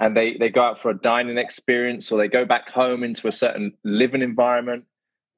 and 0.01 0.17
they 0.17 0.37
they 0.39 0.49
go 0.49 0.63
out 0.63 0.83
for 0.83 0.91
a 0.91 0.99
dining 0.99 1.39
experience 1.39 2.11
or 2.11 2.19
they 2.19 2.29
go 2.29 2.45
back 2.45 2.69
home 2.71 3.05
into 3.05 3.29
a 3.29 3.33
certain 3.33 3.73
living 3.85 4.23
environment 4.23 4.85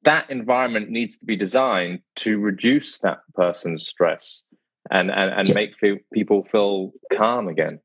that 0.04 0.31
environment 0.31 0.88
needs 0.88 1.19
to 1.19 1.26
be 1.26 1.37
designed 1.37 2.00
to 2.16 2.38
reduce 2.38 2.99
that 2.99 3.21
person's 3.35 3.87
stress 3.87 4.45
and 4.90 5.11
and, 5.11 5.31
and 5.31 5.49
yeah. 5.49 5.54
make 5.54 5.76
feel, 5.78 5.99
people 6.14 6.47
feel 6.50 6.92
calm 7.12 7.49
again 7.49 7.81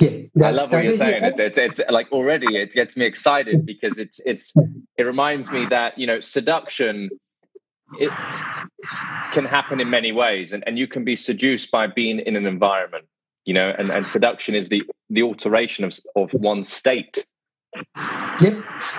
yeah, 0.00 0.48
I 0.48 0.50
love 0.50 0.72
what 0.72 0.82
you're 0.82 0.94
saying. 0.94 1.22
It, 1.22 1.38
it's, 1.38 1.56
it's 1.56 1.80
like 1.88 2.10
already 2.10 2.56
it 2.56 2.72
gets 2.72 2.96
me 2.96 3.06
excited 3.06 3.64
because 3.64 3.98
it's 3.98 4.20
it's 4.26 4.52
it 4.98 5.04
reminds 5.04 5.52
me 5.52 5.66
that 5.66 5.96
you 5.96 6.06
know 6.06 6.18
seduction 6.20 7.10
it 8.00 8.10
can 9.32 9.44
happen 9.44 9.80
in 9.80 9.88
many 9.90 10.10
ways 10.10 10.52
and, 10.52 10.64
and 10.66 10.78
you 10.78 10.88
can 10.88 11.04
be 11.04 11.14
seduced 11.14 11.70
by 11.70 11.86
being 11.86 12.18
in 12.18 12.34
an 12.34 12.44
environment 12.44 13.06
you 13.44 13.54
know 13.54 13.72
and, 13.78 13.90
and 13.90 14.06
seduction 14.06 14.54
is 14.54 14.68
the 14.68 14.82
the 15.10 15.22
alteration 15.22 15.84
of, 15.84 15.98
of 16.16 16.30
one 16.32 16.64
state 16.64 17.26
yep 18.40 18.54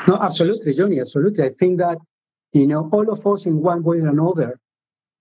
no 0.07 0.17
absolutely 0.21 0.73
johnny 0.73 0.99
absolutely 0.99 1.43
i 1.43 1.49
think 1.59 1.77
that 1.79 1.97
You 2.55 2.65
know, 2.67 2.89
all 2.93 3.11
of 3.11 3.27
us 3.27 3.45
in 3.45 3.61
one 3.61 3.83
way 3.83 3.97
or 3.99 4.07
another 4.07 4.59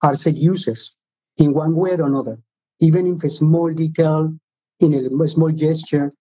are 0.03 0.15
set 0.15 0.37
users 0.37 0.97
in 1.37 1.53
one 1.53 1.75
way 1.75 1.91
or 1.99 2.07
another, 2.07 2.39
even 2.79 3.09
in 3.09 3.19
a 3.25 3.29
small 3.29 3.75
detail 3.75 4.33
in 4.79 4.95
a 4.95 5.29
small 5.29 5.51
gesture. 5.51 6.13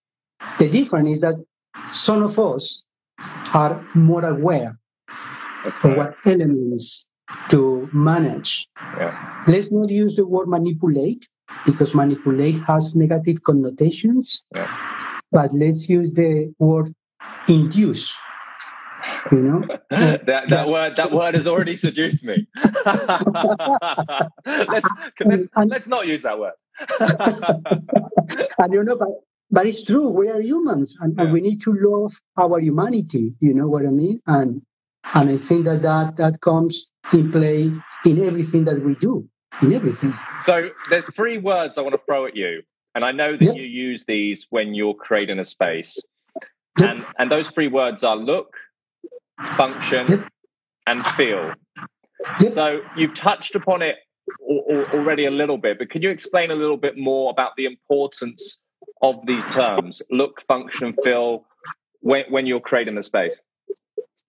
The 0.57 0.67
difference 0.69 1.09
is 1.17 1.19
that 1.21 1.35
some 1.91 2.23
of 2.23 2.39
us 2.39 2.83
are 3.53 3.85
more 3.93 4.25
aware 4.25 4.79
of 5.65 5.75
what 5.97 6.15
elements 6.25 7.07
to 7.51 7.87
manage. 7.93 8.67
Yeah. 8.97 9.43
Let's 9.47 9.71
not 9.71 9.89
use 9.89 10.15
the 10.15 10.25
word 10.25 10.47
manipulate 10.47 11.29
because 11.65 11.93
manipulate 11.93 12.61
has 12.63 12.95
negative 12.95 13.43
connotations. 13.43 14.43
Yeah. 14.55 15.19
But 15.31 15.51
let's 15.53 15.89
use 15.89 16.13
the 16.13 16.53
word 16.59 16.93
induce. 17.47 18.13
You 19.31 19.39
know, 19.41 19.61
that 19.89 20.45
that 20.49 20.67
word 20.69 20.95
that 20.95 21.11
word 21.11 21.35
has 21.35 21.47
already 21.47 21.75
seduced 21.75 22.23
me. 22.23 22.47
let's, 24.45 24.87
let's 25.25 25.47
let's 25.55 25.87
not 25.87 26.07
use 26.07 26.21
that 26.23 26.39
word. 26.39 26.53
and 28.59 28.73
you 28.73 28.83
know, 28.83 28.95
but 28.95 29.09
but 29.51 29.67
it's 29.67 29.83
true. 29.83 30.09
We 30.09 30.29
are 30.29 30.41
humans, 30.41 30.95
and, 31.01 31.15
Yeah. 31.15 31.23
and 31.23 31.33
we 31.33 31.41
need 31.41 31.61
to 31.63 31.73
love 31.73 32.13
our 32.37 32.59
humanity. 32.59 33.33
You 33.39 33.53
know 33.53 33.67
what 33.67 33.85
I 33.85 33.89
mean? 33.89 34.19
And 34.27 34.61
and 35.13 35.29
I 35.29 35.37
think 35.37 35.65
that 35.65 35.81
that 35.83 36.15
that 36.17 36.41
comes 36.41 36.91
in 37.13 37.31
play 37.31 37.71
in 38.05 38.23
everything 38.23 38.65
that 38.65 38.83
we 38.83 38.95
do, 38.95 39.27
in 39.61 39.73
everything. 39.73 40.13
So 40.43 40.69
there's 40.89 41.05
three 41.13 41.37
words 41.37 41.77
I 41.77 41.81
want 41.81 41.93
to 41.93 42.01
throw 42.05 42.25
at 42.25 42.35
you, 42.35 42.63
and 42.95 43.05
I 43.05 43.11
know 43.11 43.33
that 43.37 43.43
Yep. 43.45 43.55
you 43.55 43.63
use 43.63 44.05
these 44.05 44.47
when 44.49 44.73
you're 44.73 44.93
creating 44.93 45.39
a 45.39 45.45
space, 45.45 45.99
Yep. 46.79 46.89
and 46.89 47.05
and 47.19 47.31
those 47.31 47.49
three 47.49 47.67
words 47.67 48.03
are 48.03 48.15
look, 48.15 48.55
function, 49.55 50.05
Yep. 50.07 50.27
and 50.87 51.05
feel. 51.07 51.53
So 52.49 52.81
you've 52.95 53.13
touched 53.13 53.55
upon 53.55 53.81
it 53.81 53.97
al- 54.49 54.65
al- 54.69 54.85
already 54.99 55.25
a 55.25 55.31
little 55.31 55.57
bit, 55.57 55.77
but 55.77 55.89
can 55.89 56.01
you 56.01 56.09
explain 56.09 56.51
a 56.51 56.55
little 56.55 56.77
bit 56.77 56.97
more 56.97 57.29
about 57.31 57.51
the 57.57 57.65
importance 57.65 58.59
of 59.01 59.25
these 59.25 59.45
terms, 59.49 60.01
look, 60.09 60.41
function, 60.47 60.93
feel, 61.03 61.45
when 61.99 62.25
when 62.29 62.45
you're 62.45 62.61
creating 62.61 62.97
a 62.97 63.03
space? 63.03 63.39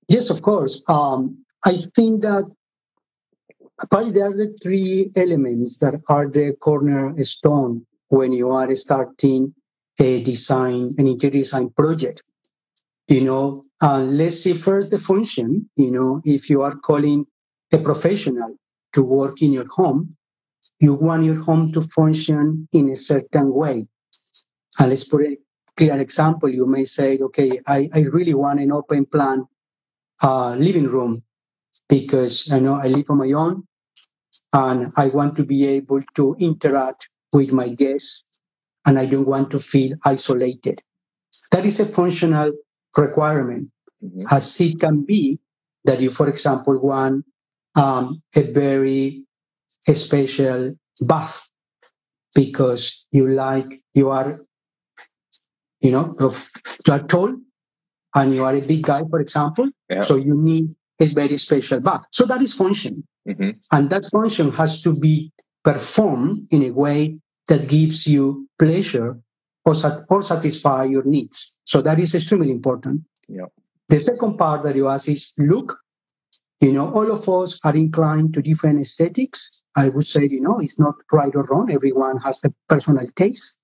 Yes, 0.09 0.29
of 0.31 0.43
course. 0.43 0.83
Um, 0.89 1.45
I 1.65 1.79
think 1.97 2.23
that 2.23 2.45
probably 3.91 4.13
there 4.13 4.27
are 4.27 4.37
the 4.37 4.57
three 4.63 5.11
elements 5.17 5.79
that 5.79 6.01
are 6.09 6.29
the 6.29 6.53
cornerstone 6.61 7.87
when 8.09 8.33
you 8.33 8.51
are 8.51 8.75
starting 8.77 9.55
a 10.01 10.23
design, 10.23 10.95
an 10.99 11.07
interior 11.07 11.43
design 11.43 11.71
project. 11.71 12.23
You 13.09 13.23
know, 13.23 13.65
uh, 13.83 14.01
let's 14.01 14.41
see 14.41 14.55
first 14.55 14.91
the 14.91 14.99
function. 14.99 15.69
You 15.77 15.91
know, 15.91 16.23
if 16.25 16.49
you 16.49 16.63
are 16.63 16.75
calling 16.77 17.27
a 17.73 17.79
professional 17.79 18.57
to 18.93 19.03
work 19.03 19.43
in 19.43 19.53
your 19.53 19.69
home, 19.69 20.17
you 20.81 20.95
want 20.95 21.25
your 21.25 21.43
home 21.43 21.73
to 21.73 21.81
function 21.81 22.69
in 22.73 22.89
a 22.91 22.97
certain 22.97 23.53
way. 23.53 23.87
And 24.79 24.91
let's 24.91 25.05
put 25.05 25.23
a 25.23 25.37
clear 25.77 25.99
example. 26.01 26.49
You 26.49 26.67
may 26.67 26.85
say, 26.85 27.19
okay, 27.19 27.61
I, 27.67 27.89
I 27.93 28.01
really 28.01 28.35
want 28.35 28.61
an 28.61 28.73
open 28.73 29.07
plan 29.07 29.45
uh, 30.23 30.55
living 30.55 30.87
room 30.89 31.23
because 31.89 32.51
I 32.51 32.59
know 32.61 32.75
I 32.75 32.87
live 32.89 33.07
on 33.11 33.19
my 33.19 33.33
own 33.33 33.65
and 34.53 34.93
I 34.97 35.09
want 35.09 35.37
to 35.37 35.45
be 35.45 35.67
able 35.67 36.01
to 36.17 36.37
interact 36.39 37.09
with 37.33 37.53
my 37.53 37.69
guests 37.69 38.25
and 38.87 38.99
I 38.99 39.07
don't 39.07 39.27
want 39.27 39.51
to 39.53 39.61
feel 39.61 39.97
isolated. 40.05 40.83
That 41.53 41.67
is 41.67 41.81
a 41.81 41.87
functional 41.87 42.53
requirement, 42.97 43.71
Mhm. 44.03 44.27
as 44.31 44.61
it 44.61 44.79
can 44.81 45.05
be 45.05 45.39
that 45.85 46.01
you, 46.01 46.11
for 46.11 46.29
example, 46.29 46.79
want 46.81 47.25
um, 47.77 48.23
a 48.37 48.43
very 48.53 49.27
special 49.95 50.77
bath 51.01 51.49
because 52.35 53.05
you 53.11 53.29
like, 53.29 53.83
you 53.95 54.11
are, 54.11 54.41
you 55.81 55.91
know, 55.91 56.15
you 56.21 56.93
are 56.93 57.03
tall 57.03 57.35
and 58.15 58.35
you 58.35 58.45
are 58.45 58.55
a 58.55 58.61
big 58.61 58.83
guy, 58.83 59.03
for 59.11 59.21
example, 59.21 59.69
Yeah. 59.91 60.01
so 60.01 60.17
you 60.17 60.35
need 60.37 60.75
a 61.01 61.07
very 61.07 61.39
special 61.39 61.81
bath. 61.81 62.03
So 62.11 62.25
that 62.27 62.43
is 62.43 62.53
function. 62.55 63.05
Mhm. 63.29 63.59
And 63.73 63.91
that 63.91 64.05
function 64.13 64.53
has 64.53 64.83
to 64.83 64.93
be 64.95 65.33
performed 65.65 66.47
in 66.51 66.63
a 66.65 66.71
way 66.71 67.19
that 67.49 67.69
gives 67.69 68.07
you 68.07 68.49
pleasure 68.59 69.19
or, 69.65 69.75
sat- 69.75 70.05
or 70.11 70.23
satisfy 70.23 70.85
your 70.85 71.05
needs. 71.05 71.57
So 71.65 71.81
that 71.83 71.99
is 71.99 72.15
extremely 72.15 72.51
important. 72.51 73.03
Yeah. 73.29 73.47
The 73.89 74.01
second 74.01 74.37
part 74.39 74.63
that 74.63 74.77
you 74.77 74.89
ask 74.89 75.09
is 75.09 75.33
look. 75.39 75.79
You 76.61 76.73
know, 76.73 76.91
all 76.95 77.11
of 77.11 77.29
us 77.29 77.59
are 77.65 77.77
inclined 77.77 78.33
to 78.35 78.43
different 78.43 78.81
aesthetics. 78.81 79.63
I 79.77 79.89
would 79.89 80.07
say, 80.07 80.27
you 80.31 80.41
know, 80.41 80.59
it's 80.61 80.79
not 80.79 80.95
right 81.13 81.35
or 81.35 81.45
wrong. 81.45 81.71
Everyone 81.71 82.17
has 82.19 82.43
a 82.45 82.51
personal 82.69 83.07
taste. 83.17 83.57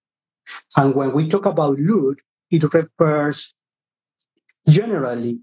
And 0.77 0.95
when 0.95 1.13
we 1.13 1.29
talk 1.29 1.47
about 1.47 1.79
look, 1.79 2.19
it 2.51 2.63
refers 2.75 3.55
generally 4.69 5.41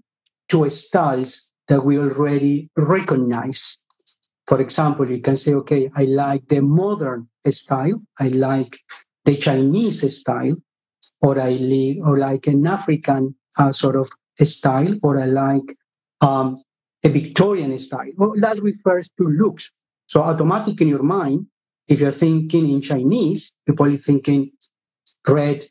to 0.50 0.68
styles 0.68 1.52
that 1.68 1.84
we 1.84 1.98
already 1.98 2.70
recognize. 2.76 3.84
For 4.46 4.60
example, 4.60 5.10
you 5.10 5.20
can 5.20 5.36
say, 5.36 5.54
okay, 5.54 5.90
I 5.96 6.04
like 6.04 6.48
the 6.48 6.60
modern 6.62 7.28
style, 7.50 8.02
I 8.18 8.28
like 8.28 8.78
the 9.24 9.36
Chinese 9.36 10.00
style, 10.20 10.56
or 11.20 11.40
I 11.40 11.50
li- 11.50 12.00
or 12.04 12.18
like 12.18 12.46
an 12.46 12.66
African 12.66 13.34
uh, 13.58 13.72
sort 13.72 13.96
of 13.96 14.08
style, 14.42 14.94
or 15.02 15.18
I 15.18 15.26
like 15.26 15.76
um, 16.20 16.62
a 17.04 17.08
Victorian 17.08 17.76
style. 17.78 18.12
Well, 18.16 18.34
that 18.38 18.62
refers 18.62 19.08
to 19.18 19.24
looks. 19.28 19.70
So 20.06 20.22
automatic 20.22 20.80
in 20.80 20.88
your 20.88 21.02
mind, 21.02 21.46
if 21.88 22.00
you're 22.00 22.12
thinking 22.12 22.70
in 22.70 22.80
Chinese, 22.80 23.54
you're 23.66 23.76
probably 23.76 23.98
thinking 23.98 24.50
red, 25.26 25.64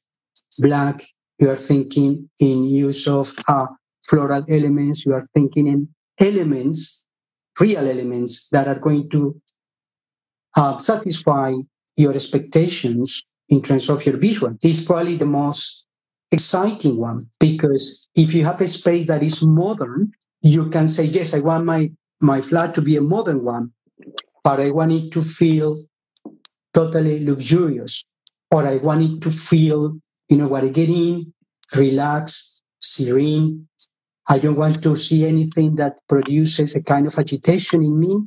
black. 0.59 1.03
You 1.39 1.49
are 1.51 1.57
thinking 1.57 2.29
in 2.39 2.63
use 2.63 3.07
of 3.07 3.33
uh, 3.47 3.67
floral 4.07 4.45
elements. 4.49 5.05
You 5.05 5.13
are 5.13 5.27
thinking 5.33 5.67
in 5.67 5.87
elements, 6.19 7.05
real 7.59 7.87
elements 7.87 8.47
that 8.51 8.67
are 8.67 8.79
going 8.79 9.09
to 9.11 9.39
uh, 10.55 10.77
satisfy 10.77 11.53
your 11.95 12.13
expectations 12.13 13.23
in 13.49 13.61
terms 13.61 13.89
of 13.89 14.05
your 14.05 14.17
visual. 14.17 14.55
It's 14.61 14.83
probably 14.83 15.15
the 15.15 15.25
most 15.25 15.85
exciting 16.31 16.97
one 16.97 17.29
because 17.39 18.07
if 18.15 18.33
you 18.33 18.43
have 18.45 18.61
a 18.61 18.67
space 18.67 19.07
that 19.07 19.23
is 19.23 19.41
modern, 19.41 20.11
you 20.41 20.69
can 20.69 20.87
say, 20.87 21.05
yes, 21.05 21.33
I 21.33 21.39
want 21.39 21.65
my, 21.65 21.91
my 22.21 22.41
flat 22.41 22.75
to 22.75 22.81
be 22.81 22.95
a 22.97 23.01
modern 23.01 23.43
one, 23.43 23.71
but 24.43 24.59
I 24.59 24.71
want 24.71 24.91
it 24.91 25.11
to 25.13 25.21
feel 25.21 25.83
totally 26.73 27.25
luxurious, 27.25 28.03
or 28.51 28.65
I 28.65 28.75
want 28.77 29.01
it 29.01 29.21
to 29.21 29.31
feel, 29.31 29.97
you 30.29 30.37
know, 30.37 30.47
what 30.47 30.63
I 30.63 30.67
get 30.67 30.89
in, 30.89 31.33
relax, 31.75 32.61
serene. 32.79 33.66
I 34.29 34.39
don't 34.39 34.57
want 34.57 34.83
to 34.83 34.95
see 34.95 35.25
anything 35.25 35.75
that 35.75 35.99
produces 36.07 36.75
a 36.75 36.81
kind 36.81 37.07
of 37.07 37.17
agitation 37.17 37.81
in 37.81 37.99
me, 37.99 38.21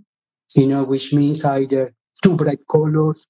you 0.54 0.66
know, 0.66 0.82
which 0.84 1.12
means 1.12 1.44
either 1.44 1.92
too 2.22 2.34
bright 2.36 2.60
colors 2.70 3.26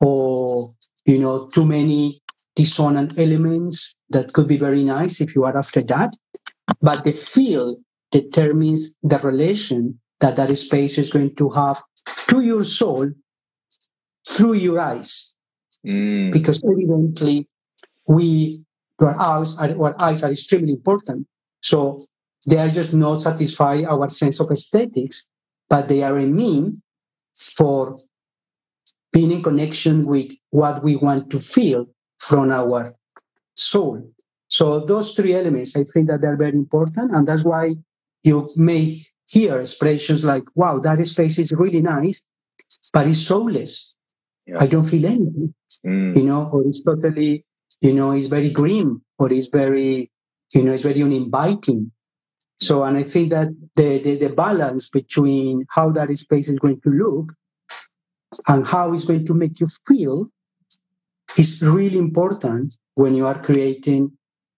or, 0.00 0.74
you 1.04 1.18
know, 1.18 1.48
too 1.48 1.66
many 1.66 2.22
dissonant 2.56 3.18
elements 3.18 3.94
that 4.10 4.32
could 4.32 4.48
be 4.48 4.56
very 4.56 4.84
nice 4.84 5.20
if 5.20 5.34
you 5.34 5.44
are 5.44 5.56
after 5.56 5.82
that. 5.82 6.14
But 6.80 7.04
the 7.04 7.12
feel 7.12 7.76
determines 8.10 8.88
the 9.02 9.18
relation 9.18 10.00
that 10.20 10.36
that 10.36 10.56
space 10.56 10.98
is 10.98 11.10
going 11.10 11.36
to 11.36 11.50
have 11.50 11.82
to 12.28 12.40
your 12.40 12.64
soul 12.64 13.10
through 14.26 14.54
your 14.54 14.80
eyes 14.80 15.34
Mm. 15.86 16.32
because 16.32 16.60
evidently 16.64 17.46
we 18.08 18.60
our 19.00 19.14
eyes 19.20 19.56
are, 19.58 19.70
our 19.80 19.94
eyes 20.00 20.24
are 20.24 20.32
extremely 20.32 20.72
important. 20.72 21.26
So 21.60 22.06
they 22.46 22.58
are 22.58 22.70
just 22.70 22.94
not 22.94 23.20
satisfy 23.22 23.82
our 23.84 24.08
sense 24.10 24.40
of 24.40 24.50
aesthetics, 24.50 25.26
but 25.68 25.88
they 25.88 26.02
are 26.02 26.18
a 26.18 26.26
mean 26.26 26.82
for 27.34 27.98
being 29.12 29.30
in 29.30 29.42
connection 29.42 30.06
with 30.06 30.30
what 30.50 30.82
we 30.82 30.96
want 30.96 31.30
to 31.30 31.40
feel 31.40 31.86
from 32.18 32.50
our 32.50 32.94
soul. 33.56 34.02
So 34.48 34.80
those 34.86 35.14
three 35.14 35.34
elements, 35.34 35.76
I 35.76 35.84
think 35.92 36.08
that 36.08 36.20
they're 36.20 36.36
very 36.36 36.56
important, 36.56 37.14
and 37.14 37.26
that's 37.26 37.44
why 37.44 37.74
you 38.22 38.52
may 38.56 39.04
hear 39.26 39.60
expressions 39.60 40.24
like, 40.24 40.44
"Wow, 40.54 40.78
that 40.80 41.04
space 41.06 41.38
is 41.38 41.52
really 41.52 41.80
nice, 41.80 42.22
but 42.92 43.06
it's 43.06 43.20
soulless. 43.20 43.94
Yeah. 44.46 44.56
I 44.58 44.66
don't 44.66 44.88
feel 44.88 45.06
anything." 45.06 45.54
Mm. 45.86 46.16
you 46.16 46.24
know, 46.24 46.48
or 46.52 46.66
it's 46.66 46.82
totally, 46.82 47.44
you 47.80 47.92
know, 47.92 48.10
it's 48.10 48.26
very 48.26 48.50
grim, 48.50 49.00
or 49.18 49.32
it's 49.32 49.46
very, 49.46 50.10
you 50.52 50.62
know, 50.62 50.72
it's 50.72 50.82
very 50.82 51.02
uninviting. 51.02 51.90
So, 52.60 52.82
and 52.84 52.96
I 52.96 53.02
think 53.02 53.30
that 53.30 53.48
the, 53.76 53.98
the, 53.98 54.16
the 54.16 54.28
balance 54.30 54.88
between 54.88 55.66
how 55.70 55.90
that 55.90 56.16
space 56.18 56.48
is 56.48 56.58
going 56.58 56.80
to 56.80 56.90
look 56.90 57.32
and 58.48 58.66
how 58.66 58.92
it's 58.92 59.04
going 59.04 59.26
to 59.26 59.34
make 59.34 59.60
you 59.60 59.68
feel 59.86 60.28
is 61.36 61.62
really 61.62 61.98
important 61.98 62.74
when 62.94 63.14
you 63.14 63.26
are 63.26 63.40
creating 63.40 64.10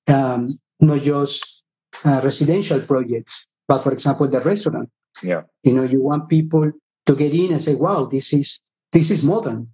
um, 0.06 0.59
not 0.80 1.02
just 1.02 1.62
uh, 2.04 2.20
residential 2.25 2.80
projects, 2.80 3.47
but 3.68 3.82
for 3.82 3.92
example, 3.92 4.26
the 4.28 4.40
restaurant. 4.40 4.88
Yeah. 5.23 5.42
You 5.62 5.75
know, 5.75 5.82
you 5.82 6.00
want 6.00 6.28
people 6.28 6.73
to 7.06 7.14
get 7.14 7.35
in 7.35 7.52
and 7.52 7.61
say, 7.61 7.75
wow, 7.75 8.04
this 8.04 8.32
is 8.32 8.61
this 8.92 9.11
is 9.11 9.23
modern. 9.23 9.68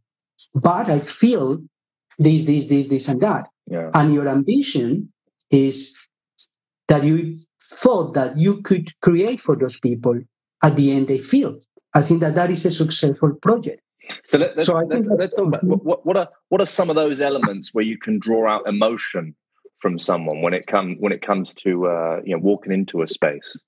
But 0.54 0.90
I 0.90 0.98
feel 1.00 1.58
this, 2.18 2.44
this, 2.44 2.66
this, 2.68 2.88
this, 2.88 3.08
and 3.08 3.20
that. 3.20 3.48
Yeah. 3.66 3.90
And 3.94 4.12
your 4.12 4.28
ambition 4.28 5.12
is 5.50 5.96
that 6.88 7.04
you 7.04 7.38
thought 7.74 8.14
that 8.14 8.36
you 8.36 8.62
could 8.62 8.88
create 9.00 9.40
for 9.40 9.56
those 9.56 9.78
people 9.78 10.18
at 10.62 10.76
the 10.76 10.92
end 10.92 11.08
they 11.08 11.18
feel. 11.18 11.58
I 11.94 12.02
think 12.02 12.20
that 12.20 12.34
that 12.34 12.50
is 12.50 12.64
a 12.64 12.70
successful 12.70 13.34
project. 13.42 13.80
So, 14.24 14.38
let, 14.38 14.56
us 14.56 14.66
So 14.66 14.76
I 14.76 14.82
let's, 14.82 15.08
let's 15.08 15.34
talk 15.34 15.48
about 15.48 15.64
what, 15.64 16.06
what 16.06 16.16
are 16.16 16.28
what 16.48 16.60
are 16.60 16.66
some 16.66 16.90
of 16.90 16.96
those 16.96 17.20
elements 17.20 17.70
where 17.72 17.84
you 17.84 17.98
can 17.98 18.18
draw 18.18 18.48
out 18.48 18.68
emotion 18.68 19.34
from 19.80 19.98
someone 19.98 20.42
when 20.42 20.54
it 20.54 20.66
comes 20.66 20.96
when 21.00 21.12
it 21.12 21.22
comes 21.22 21.52
to 21.54 21.86
uh, 21.86 22.20
you 22.24 22.34
know 22.34 22.40
walking 22.40 22.72
into 22.72 23.02
a 23.02 23.08
space. 23.08 23.58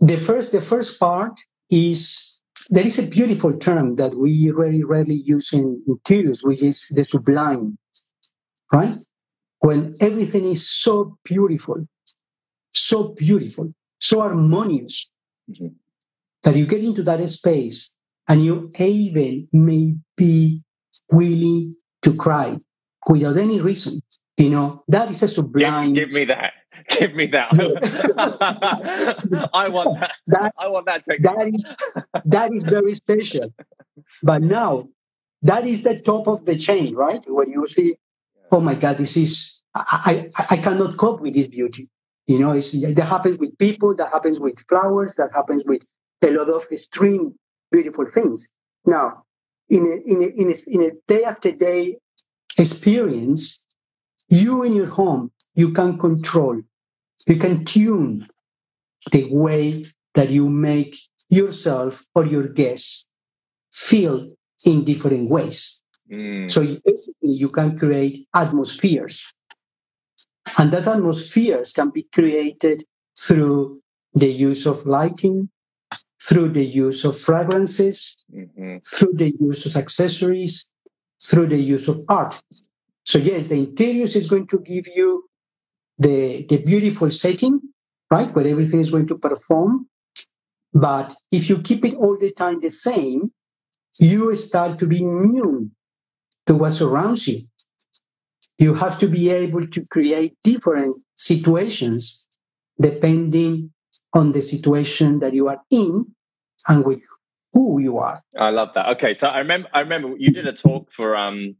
The 0.00 0.18
first, 0.18 0.52
the 0.52 0.60
first 0.60 1.00
part 1.00 1.32
is 1.70 2.40
there 2.70 2.86
is 2.86 2.98
a 2.98 3.06
beautiful 3.06 3.52
term 3.56 3.94
that 3.94 4.14
we 4.16 4.50
very 4.50 4.84
rarely 4.84 5.16
use 5.24 5.52
in 5.52 5.82
interiors, 5.86 6.42
which 6.44 6.62
is 6.62 6.86
the 6.94 7.04
sublime, 7.04 7.76
right? 8.72 8.98
When 9.60 9.96
everything 10.00 10.48
is 10.48 10.70
so 10.70 11.18
beautiful, 11.24 11.86
so 12.78 13.14
beautiful, 13.16 13.72
so 14.00 14.20
harmonious, 14.20 15.10
Mhm. 15.50 15.74
that 16.44 16.56
you 16.56 16.66
get 16.66 16.82
into 16.84 17.02
that 17.04 17.26
space 17.28 17.94
and 18.28 18.44
you 18.44 18.70
even 18.78 19.48
may 19.52 19.94
be 20.16 20.62
willing 21.10 21.74
to 22.02 22.14
cry 22.14 22.58
without 23.08 23.36
any 23.36 23.60
reason. 23.60 24.00
You 24.36 24.50
know, 24.50 24.84
that 24.88 25.10
is 25.10 25.22
a 25.22 25.26
Give, 25.26 25.34
sublime. 25.34 25.94
give 25.94 26.10
me 26.10 26.24
that. 26.26 26.52
Give 26.98 27.14
me 27.14 27.26
that. 27.26 27.50
I 29.52 29.68
want 29.68 30.00
that. 30.00 30.12
That- 30.28 30.54
I 30.58 30.68
want 30.68 30.86
that. 30.86 31.04
Technique. 31.04 31.22
that 31.32 31.48
is 31.54 31.64
that 32.24 32.52
is 32.54 32.64
very 32.64 32.94
special. 32.94 33.52
But 34.22 34.42
now 34.42 34.88
that 35.42 35.66
is 35.66 35.82
the 35.82 35.98
top 36.00 36.26
of 36.28 36.46
the 36.46 36.56
chain, 36.56 36.94
right? 36.94 37.22
When 37.28 37.50
you 37.50 37.66
see, 37.66 37.96
oh 38.52 38.60
my 38.60 38.74
God, 38.74 38.98
this 38.98 39.16
is 39.16 39.60
I 39.74 40.30
I, 40.38 40.44
I 40.50 40.56
cannot 40.56 40.96
cope 40.96 41.20
with 41.20 41.34
this 41.34 41.46
beauty. 41.48 41.90
You 42.28 42.38
know, 42.38 42.52
it's, 42.52 42.72
that 42.72 43.08
happens 43.08 43.38
with 43.38 43.56
people, 43.58 43.96
that 43.96 44.10
happens 44.12 44.38
with 44.38 44.56
flowers, 44.68 45.14
that 45.16 45.30
happens 45.34 45.64
with 45.64 45.82
a 46.22 46.30
lot 46.30 46.50
of 46.50 46.62
extreme 46.70 47.34
beautiful 47.72 48.06
things. 48.06 48.46
Now, 48.84 49.24
in 49.70 49.82
a, 49.86 50.12
in 50.12 50.22
a, 50.22 50.26
in 50.42 50.52
a, 50.52 50.56
in 50.74 50.82
a 50.88 50.90
day 51.08 51.24
after 51.24 51.50
day 51.50 51.96
experience, 52.58 53.64
you 54.28 54.62
in 54.62 54.74
your 54.74 54.86
home, 54.86 55.32
you 55.54 55.72
can 55.72 55.98
control, 55.98 56.60
you 57.26 57.36
can 57.36 57.64
tune 57.64 58.28
the 59.10 59.28
way 59.32 59.86
that 60.14 60.28
you 60.28 60.50
make 60.50 60.96
yourself 61.30 62.04
or 62.14 62.26
your 62.26 62.48
guests 62.48 63.06
feel 63.72 64.28
in 64.64 64.84
different 64.84 65.30
ways. 65.30 65.80
Mm, 66.12 66.50
So 66.50 66.60
basically, 66.84 67.32
you 67.42 67.48
can 67.48 67.78
create 67.78 68.26
atmospheres. 68.34 69.32
And 70.56 70.72
that 70.72 70.86
atmospheres 70.86 71.72
can 71.72 71.90
be 71.90 72.04
created 72.14 72.84
through 73.18 73.80
the 74.14 74.28
use 74.28 74.66
of 74.66 74.86
lighting, 74.86 75.48
through 76.22 76.50
the 76.50 76.64
use 76.64 77.04
of 77.04 77.18
fragrances, 77.18 78.16
mhm. 78.32 78.80
through 78.86 79.14
the 79.14 79.34
use 79.40 79.66
of 79.66 79.76
accessories, 79.76 80.68
through 81.22 81.48
the 81.48 81.58
use 81.58 81.88
of 81.88 82.00
art. 82.08 82.40
So 83.04 83.18
yes, 83.18 83.46
the 83.46 83.56
interiors 83.56 84.16
is 84.16 84.28
going 84.28 84.46
to 84.48 84.58
give 84.58 84.86
you 84.94 85.24
the, 85.98 86.46
the 86.48 86.58
beautiful 86.58 87.10
setting, 87.10 87.60
right, 88.10 88.34
where 88.34 88.46
everything 88.46 88.80
is 88.80 88.90
going 88.90 89.06
to 89.08 89.18
perform. 89.18 89.88
But 90.72 91.14
if 91.32 91.48
you 91.48 91.60
keep 91.62 91.84
it 91.84 91.94
all 91.94 92.16
the 92.18 92.32
time 92.32 92.60
the 92.60 92.70
same, 92.70 93.32
you 93.98 94.34
start 94.36 94.78
to 94.78 94.86
be 94.86 95.02
immune 95.02 95.72
to 96.46 96.54
what 96.54 96.72
surrounds 96.72 97.26
you. 97.26 97.40
You 98.58 98.74
have 98.74 98.98
to 98.98 99.08
be 99.08 99.30
able 99.30 99.66
to 99.66 99.86
create 99.86 100.34
different 100.44 100.96
situations 101.16 102.26
depending 102.80 103.72
on 104.14 104.32
the 104.32 104.42
situation 104.42 105.20
that 105.20 105.32
you 105.32 105.48
are 105.48 105.60
in 105.70 106.06
and 106.68 106.84
with 106.84 107.00
who 107.52 107.80
you 107.80 107.98
are. 107.98 108.22
I 108.38 108.50
love 108.50 108.70
that. 108.74 108.88
Okay, 108.96 109.14
so 109.14 109.28
I 109.28 109.38
remember. 109.38 109.68
I 109.72 109.80
remember 109.80 110.14
you 110.18 110.30
did 110.30 110.46
a 110.46 110.52
talk 110.52 110.92
for 110.92 111.16
um, 111.16 111.56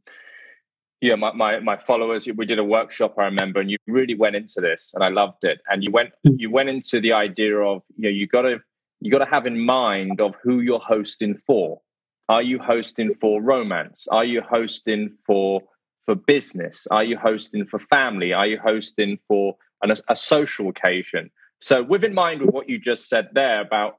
yeah, 1.01 1.15
my, 1.15 1.31
my 1.33 1.59
my 1.59 1.77
followers. 1.77 2.27
We 2.35 2.45
did 2.45 2.59
a 2.59 2.63
workshop. 2.63 3.15
I 3.17 3.25
remember, 3.25 3.59
and 3.61 3.71
you 3.71 3.77
really 3.87 4.15
went 4.15 4.35
into 4.35 4.61
this, 4.61 4.91
and 4.93 5.03
I 5.03 5.09
loved 5.09 5.43
it. 5.43 5.59
And 5.69 5.83
you 5.83 5.91
went 5.91 6.11
Mm. 6.25 6.35
you 6.39 6.51
went 6.51 6.69
into 6.69 6.99
the 7.01 7.13
idea 7.13 7.57
of 7.57 7.83
you 7.97 8.03
know 8.03 8.09
you 8.09 8.27
got 8.27 8.43
to 8.43 8.59
you 8.99 9.11
got 9.11 9.19
to 9.19 9.25
have 9.31 9.45
in 9.47 9.59
mind 9.59 10.19
of 10.21 10.35
who 10.43 10.59
you're 10.61 10.79
hosting 10.79 11.37
for. 11.47 11.81
Are 12.27 12.41
you 12.41 12.59
hosting 12.59 13.15
for 13.21 13.41
romance? 13.41 14.07
Are 14.11 14.25
you 14.25 14.41
hosting 14.41 15.17
for 15.25 15.61
for 16.05 16.15
business? 16.15 16.87
Are 16.91 17.03
you 17.03 17.17
hosting 17.17 17.65
for 17.65 17.79
family? 17.79 18.33
Are 18.33 18.47
you 18.47 18.57
hosting 18.57 19.19
for 19.27 19.55
an, 19.81 19.93
a 20.07 20.15
social 20.15 20.69
occasion? 20.69 21.29
So, 21.59 21.83
with 21.83 22.03
in 22.03 22.13
mind 22.13 22.41
with 22.41 22.51
what 22.51 22.69
you 22.69 22.79
just 22.79 23.09
said 23.09 23.29
there 23.33 23.61
about 23.61 23.97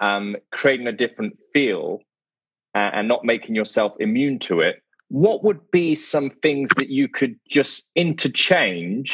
um, 0.00 0.36
creating 0.50 0.86
a 0.86 0.92
different 0.92 1.38
feel 1.52 2.00
uh, 2.74 2.90
and 2.94 3.08
not 3.08 3.24
making 3.24 3.54
yourself 3.54 3.92
immune 4.00 4.38
to 4.40 4.60
it, 4.60 4.82
what 5.08 5.42
would 5.44 5.70
be 5.70 5.94
some 5.94 6.30
things 6.42 6.70
that 6.76 6.88
you 6.88 7.08
could 7.08 7.38
just 7.48 7.88
interchange 7.94 9.12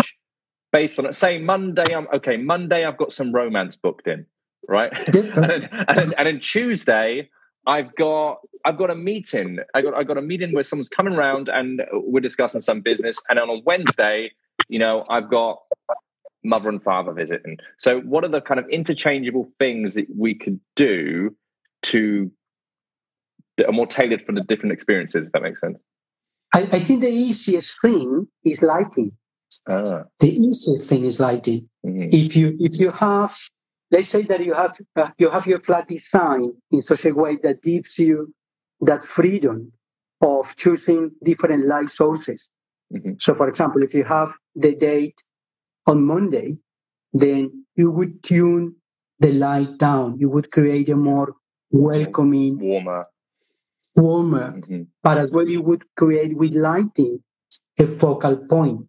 based 0.73 0.99
on 0.99 1.07
it? 1.07 1.15
Say 1.15 1.39
Monday, 1.39 1.95
I'm 1.95 2.07
okay. 2.15 2.37
Monday, 2.37 2.85
I've 2.85 2.99
got 2.99 3.13
some 3.13 3.33
romance 3.33 3.77
booked 3.77 4.07
in, 4.07 4.27
right? 4.69 4.93
and, 5.15 5.35
then, 5.35 5.69
and, 5.73 5.99
then, 5.99 6.13
and 6.17 6.27
then 6.27 6.41
Tuesday, 6.41 7.31
I've 7.67 7.95
got 7.97 8.39
I've 8.65 8.79
got 8.79 8.91
a 8.91 8.95
meeting. 8.95 9.59
I 9.75 9.83
got 9.83 9.95
I 9.95 10.05
got 10.05 10.19
a 10.19 10.23
meeting 10.23 10.53
where 10.53 10.63
someone's 10.63 10.89
coming 10.89 11.15
around 11.15 11.49
and 11.49 11.83
we're 11.93 12.21
discussing 12.21 12.61
some 12.61 12.81
business. 12.81 13.21
And 13.29 13.39
then 13.39 13.49
on 13.51 13.63
Wednesday, 13.65 14.31
you 14.69 14.79
know, 14.79 15.05
I've 15.09 15.29
got 15.31 15.59
mother 16.45 16.69
and 16.69 16.83
father 16.83 17.13
visiting. 17.13 17.59
So, 17.79 18.01
what 18.01 18.25
are 18.25 18.29
the 18.29 18.41
kind 18.41 18.61
of 18.61 18.69
interchangeable 18.69 19.51
things 19.59 19.95
that 19.95 20.07
we 20.17 20.35
could 20.35 20.61
do 20.77 21.35
to 21.83 22.31
that 23.57 23.67
are 23.67 23.73
more 23.73 23.87
tailored 23.87 24.25
for 24.25 24.33
the 24.33 24.43
different 24.43 24.73
experiences? 24.73 25.27
If 25.27 25.33
that 25.33 25.43
makes 25.43 25.61
sense. 25.61 25.79
I, 26.55 26.61
I 26.73 26.81
think 26.81 27.01
the 27.01 27.11
easiest 27.11 27.75
thing 27.83 28.29
is 28.45 28.63
lighting. 28.63 29.13
Ah, 29.69 30.05
The 30.21 30.29
easiest 30.33 30.89
thing 30.89 31.05
is 31.05 31.19
lighting. 31.19 31.69
mhm. 31.85 32.09
If 32.13 32.37
you 32.37 32.57
if 32.61 32.79
you 32.79 32.91
have, 32.93 33.37
let's 33.91 34.09
say 34.09 34.23
that 34.23 34.45
you 34.45 34.55
have 34.55 34.77
uh, 34.97 35.11
you 35.19 35.31
have 35.31 35.47
your 35.47 35.61
flat 35.61 35.89
design 35.89 36.53
in 36.71 36.83
such 36.83 37.05
a 37.05 37.13
way 37.13 37.39
that 37.43 37.63
gives 37.63 37.99
you 37.99 38.35
that 38.81 39.05
freedom 39.05 39.73
of 40.21 40.47
choosing 40.57 41.11
different 41.25 41.67
light 41.67 41.91
sources. 41.91 42.51
Mhm. 42.93 43.21
So, 43.21 43.35
for 43.35 43.49
example, 43.49 43.83
if 43.83 43.95
you 43.95 44.05
have 44.05 44.31
the 44.55 44.75
date 44.75 45.19
on 45.87 46.05
Monday, 46.05 46.59
then 47.13 47.67
you 47.77 47.91
would 47.91 48.23
tune 48.23 48.77
the 49.21 49.33
light 49.33 49.79
down. 49.79 50.19
You 50.19 50.31
would 50.31 50.51
create 50.53 50.89
a 50.91 50.97
more 50.97 51.35
welcoming, 51.71 52.59
warmer. 52.61 53.07
warmer 53.97 54.53
Mhm. 54.53 54.87
but 55.03 55.19
as 55.19 55.33
well 55.33 55.49
you 55.49 55.63
would 55.63 55.85
create 55.97 56.37
with 56.37 56.55
lighting 56.55 57.23
a 57.79 57.87
focal 57.87 58.37
point. 58.49 58.87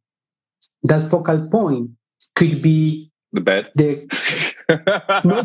That 0.84 1.10
focal 1.12 1.50
point 1.50 1.92
could 2.36 2.62
be 2.62 3.12
The 3.34 3.42
bed. 3.42 3.72
the 3.76 4.08
no, 4.70 5.42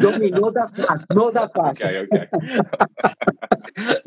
no, 0.00 0.10
not 0.40 0.54
that 0.54 0.70
fast, 0.76 1.06
not 1.10 1.34
that 1.34 1.50
fast. 1.54 1.82
okay, 1.84 2.06
okay. 2.12 2.26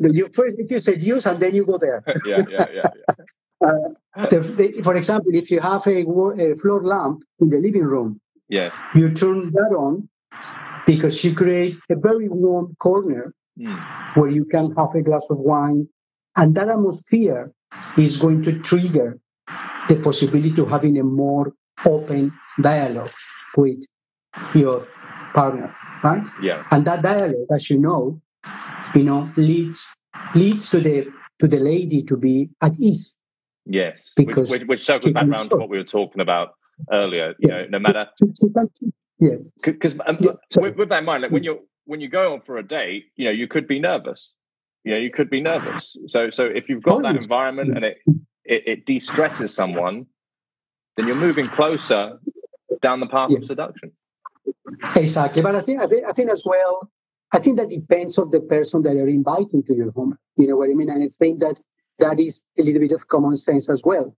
You 0.00 0.28
first 0.34 0.56
to 0.68 0.80
seduce 0.80 1.26
and 1.26 1.38
then 1.40 1.54
you 1.54 1.64
go 1.66 1.78
there. 1.78 2.02
yeah, 2.24 2.44
yeah, 2.48 2.66
yeah, 2.72 2.90
yeah. 3.62 4.26
The- 4.30 4.40
the- 4.58 4.82
for 4.82 4.94
example, 4.96 5.32
if 5.34 5.50
you 5.50 5.60
have 5.60 5.86
a, 5.86 5.98
a 6.40 6.56
floor 6.56 6.82
lamp 6.84 7.22
in 7.40 7.50
the 7.50 7.58
living 7.58 7.84
room, 7.84 8.20
Yes. 8.48 8.72
you 8.94 9.12
turn 9.12 9.52
that 9.52 9.72
on 9.76 10.08
because 10.86 11.22
you 11.22 11.34
create 11.34 11.76
a 11.90 11.96
very 11.96 12.28
warm 12.28 12.74
corner 12.80 13.34
Mm. 13.60 13.76
where 14.16 14.30
you 14.30 14.44
can 14.44 14.72
have 14.76 14.94
a 14.94 15.02
glass 15.02 15.26
of 15.30 15.38
wine, 15.38 15.88
and 16.36 16.54
that 16.54 16.68
atmosphere 16.68 17.50
is 17.96 18.16
going 18.16 18.40
to 18.44 18.52
trigger 18.60 19.18
the 19.88 19.96
possibility 19.96 20.60
of 20.62 20.70
having 20.70 20.96
a 20.96 21.02
more 21.02 21.52
open 21.84 22.30
dialogue 22.60 23.10
with 23.56 23.78
your 24.54 24.86
partner, 25.34 25.74
right? 26.02 26.22
Yeah. 26.42 26.64
And 26.70 26.86
that 26.86 27.02
dialogue, 27.02 27.46
as 27.52 27.70
you 27.70 27.78
know, 27.78 28.20
you 28.94 29.04
know, 29.04 29.30
leads 29.36 29.94
leads 30.34 30.68
to 30.70 30.80
the 30.80 31.06
to 31.40 31.46
the 31.46 31.58
lady 31.58 32.02
to 32.04 32.16
be 32.16 32.50
at 32.62 32.78
ease. 32.78 33.14
Yes. 33.66 34.12
Because 34.16 34.50
which, 34.50 34.62
which, 34.64 34.84
circles 34.84 35.12
back 35.12 35.26
around 35.28 35.50
to 35.50 35.56
what 35.56 35.68
we 35.68 35.76
were 35.78 35.84
talking 35.84 36.20
about 36.20 36.54
earlier. 36.90 37.34
You 37.38 37.48
Yeah. 37.48 37.62
know, 37.62 37.66
no 37.70 37.78
matter 37.78 38.06
She- 38.18 38.32
she 38.40 38.52
can- 38.52 38.92
Yeah, 39.20 39.36
because 39.64 39.98
um, 40.06 40.16
Yeah, 40.20 40.32
with, 40.56 40.76
with 40.76 40.88
that 40.90 41.00
in 41.00 41.04
mind, 41.04 41.22
like 41.24 41.32
when 41.32 41.42
you're 41.42 41.60
when 41.86 42.00
you 42.00 42.08
go 42.08 42.32
on 42.34 42.40
for 42.42 42.58
a 42.58 42.62
date, 42.62 43.06
you 43.16 43.24
know, 43.24 43.30
you 43.30 43.48
could 43.48 43.66
be 43.66 43.78
nervous. 43.80 44.32
You 44.84 44.92
know, 44.92 44.98
you 44.98 45.10
could 45.10 45.28
be 45.30 45.40
nervous. 45.40 45.96
So 46.06 46.30
so 46.30 46.44
if 46.44 46.68
you've 46.68 46.82
got 46.82 47.02
that 47.02 47.16
environment 47.16 47.74
and 47.76 47.84
it 47.84 47.98
it, 48.44 48.62
it 48.66 48.86
de-stresses 48.86 49.52
someone, 49.52 50.06
then 50.96 51.06
you're 51.06 51.16
moving 51.16 51.48
closer 51.48 52.18
down 52.80 53.00
the 53.00 53.06
path 53.06 53.30
Yeah. 53.30 53.38
of 53.38 53.44
seduction. 53.46 53.92
Exactly, 54.96 55.42
but 55.42 55.54
I 55.54 55.60
think, 55.60 55.80
I 55.80 55.86
think 55.86 56.06
I 56.06 56.12
think 56.12 56.30
as 56.30 56.42
well. 56.44 56.90
I 57.32 57.38
think 57.38 57.58
that 57.58 57.68
depends 57.68 58.16
on 58.16 58.30
the 58.30 58.40
person 58.40 58.82
that 58.82 58.94
you're 58.94 59.08
inviting 59.08 59.62
to 59.64 59.74
your 59.74 59.90
home. 59.90 60.16
You 60.36 60.48
know 60.48 60.56
what 60.56 60.70
I 60.70 60.72
mean? 60.72 60.88
And 60.88 61.02
I 61.02 61.08
think 61.08 61.40
that 61.40 61.60
that 61.98 62.18
is 62.18 62.42
a 62.58 62.62
little 62.62 62.80
bit 62.80 62.92
of 62.92 63.06
common 63.08 63.36
sense 63.36 63.68
as 63.68 63.82
well. 63.84 64.16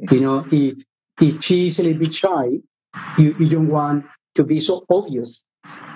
Mm-hmm. 0.00 0.14
You 0.14 0.20
know, 0.20 0.46
if 0.50 0.74
if 1.20 1.42
she's 1.42 1.78
a 1.78 1.82
little 1.82 1.98
bit 1.98 2.14
shy, 2.14 2.60
you, 3.18 3.34
you 3.38 3.48
don't 3.48 3.68
want 3.68 4.04
to 4.36 4.44
be 4.44 4.60
so 4.60 4.84
obvious. 4.90 5.42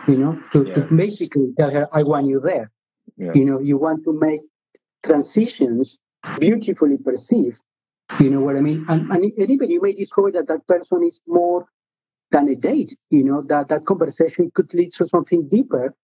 You 0.07 0.17
know, 0.17 0.43
to, 0.53 0.67
yeah. 0.67 0.75
to 0.75 0.81
basically 0.95 1.53
tell 1.59 1.71
her, 1.71 1.89
"I 1.93 2.03
want 2.03 2.27
you 2.27 2.41
there." 2.41 2.71
Yeah. 3.17 3.33
You 3.35 3.45
know, 3.45 3.61
you 3.61 3.77
want 3.77 4.05
to 4.05 4.13
make 4.19 4.41
transitions 5.05 5.99
beautifully 6.39 6.99
perceived. 6.99 7.61
You 8.19 8.31
know 8.31 8.41
what 8.41 8.57
I 8.57 8.61
mean? 8.61 8.87
And, 8.89 9.11
and 9.11 9.25
even 9.25 9.71
you 9.71 9.83
may 9.83 9.93
discover 9.93 10.33
that 10.33 10.49
that 10.49 10.67
person 10.67 11.03
is 11.05 11.21
more 11.27 11.67
than 12.31 12.49
a 12.49 12.55
date. 12.55 12.97
You 13.11 13.25
know, 13.25 13.43
that 13.49 13.69
that 13.69 13.85
conversation 13.87 14.51
could 14.55 14.73
lead 14.75 14.93
to 14.95 15.07
something 15.07 15.49
deeper 15.49 15.95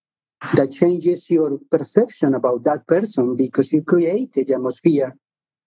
that 0.55 0.73
changes 0.73 1.31
your 1.31 1.59
perception 1.71 2.35
about 2.35 2.65
that 2.65 2.87
person 2.87 3.37
because 3.37 3.73
you 3.73 3.83
created 3.83 4.49
the 4.49 4.55
atmosphere 4.55 5.17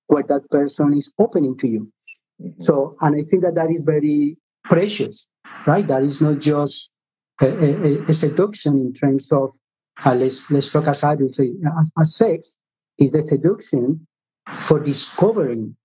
where 0.07 0.23
that 0.23 0.49
person 0.49 0.93
is 0.93 1.11
opening 1.19 1.57
to 1.57 1.67
you. 1.67 1.91
Mm-hmm. 2.41 2.61
So, 2.61 2.95
and 3.01 3.15
I 3.15 3.23
think 3.29 3.43
that 3.43 3.55
that 3.55 3.71
is 3.71 3.83
very 3.83 4.37
precious, 4.63 5.27
right? 5.65 5.87
That 5.87 6.03
is 6.03 6.21
not 6.21 6.39
just 6.39 6.91
a, 7.41 7.47
a, 7.47 8.03
a 8.03 8.13
seduction 8.13 8.77
in 8.77 8.93
terms 8.93 9.31
of 9.31 9.51
uh, 10.05 10.13
let's 10.13 10.49
let's 10.51 10.71
talk 10.71 10.87
as 10.87 11.03
adults 11.03 11.39
as, 11.39 11.91
as 11.99 12.15
sex 12.15 12.55
is 12.99 13.11
the 13.11 13.23
seduction 13.23 14.05
for 14.59 14.79
discovering, 14.79 15.75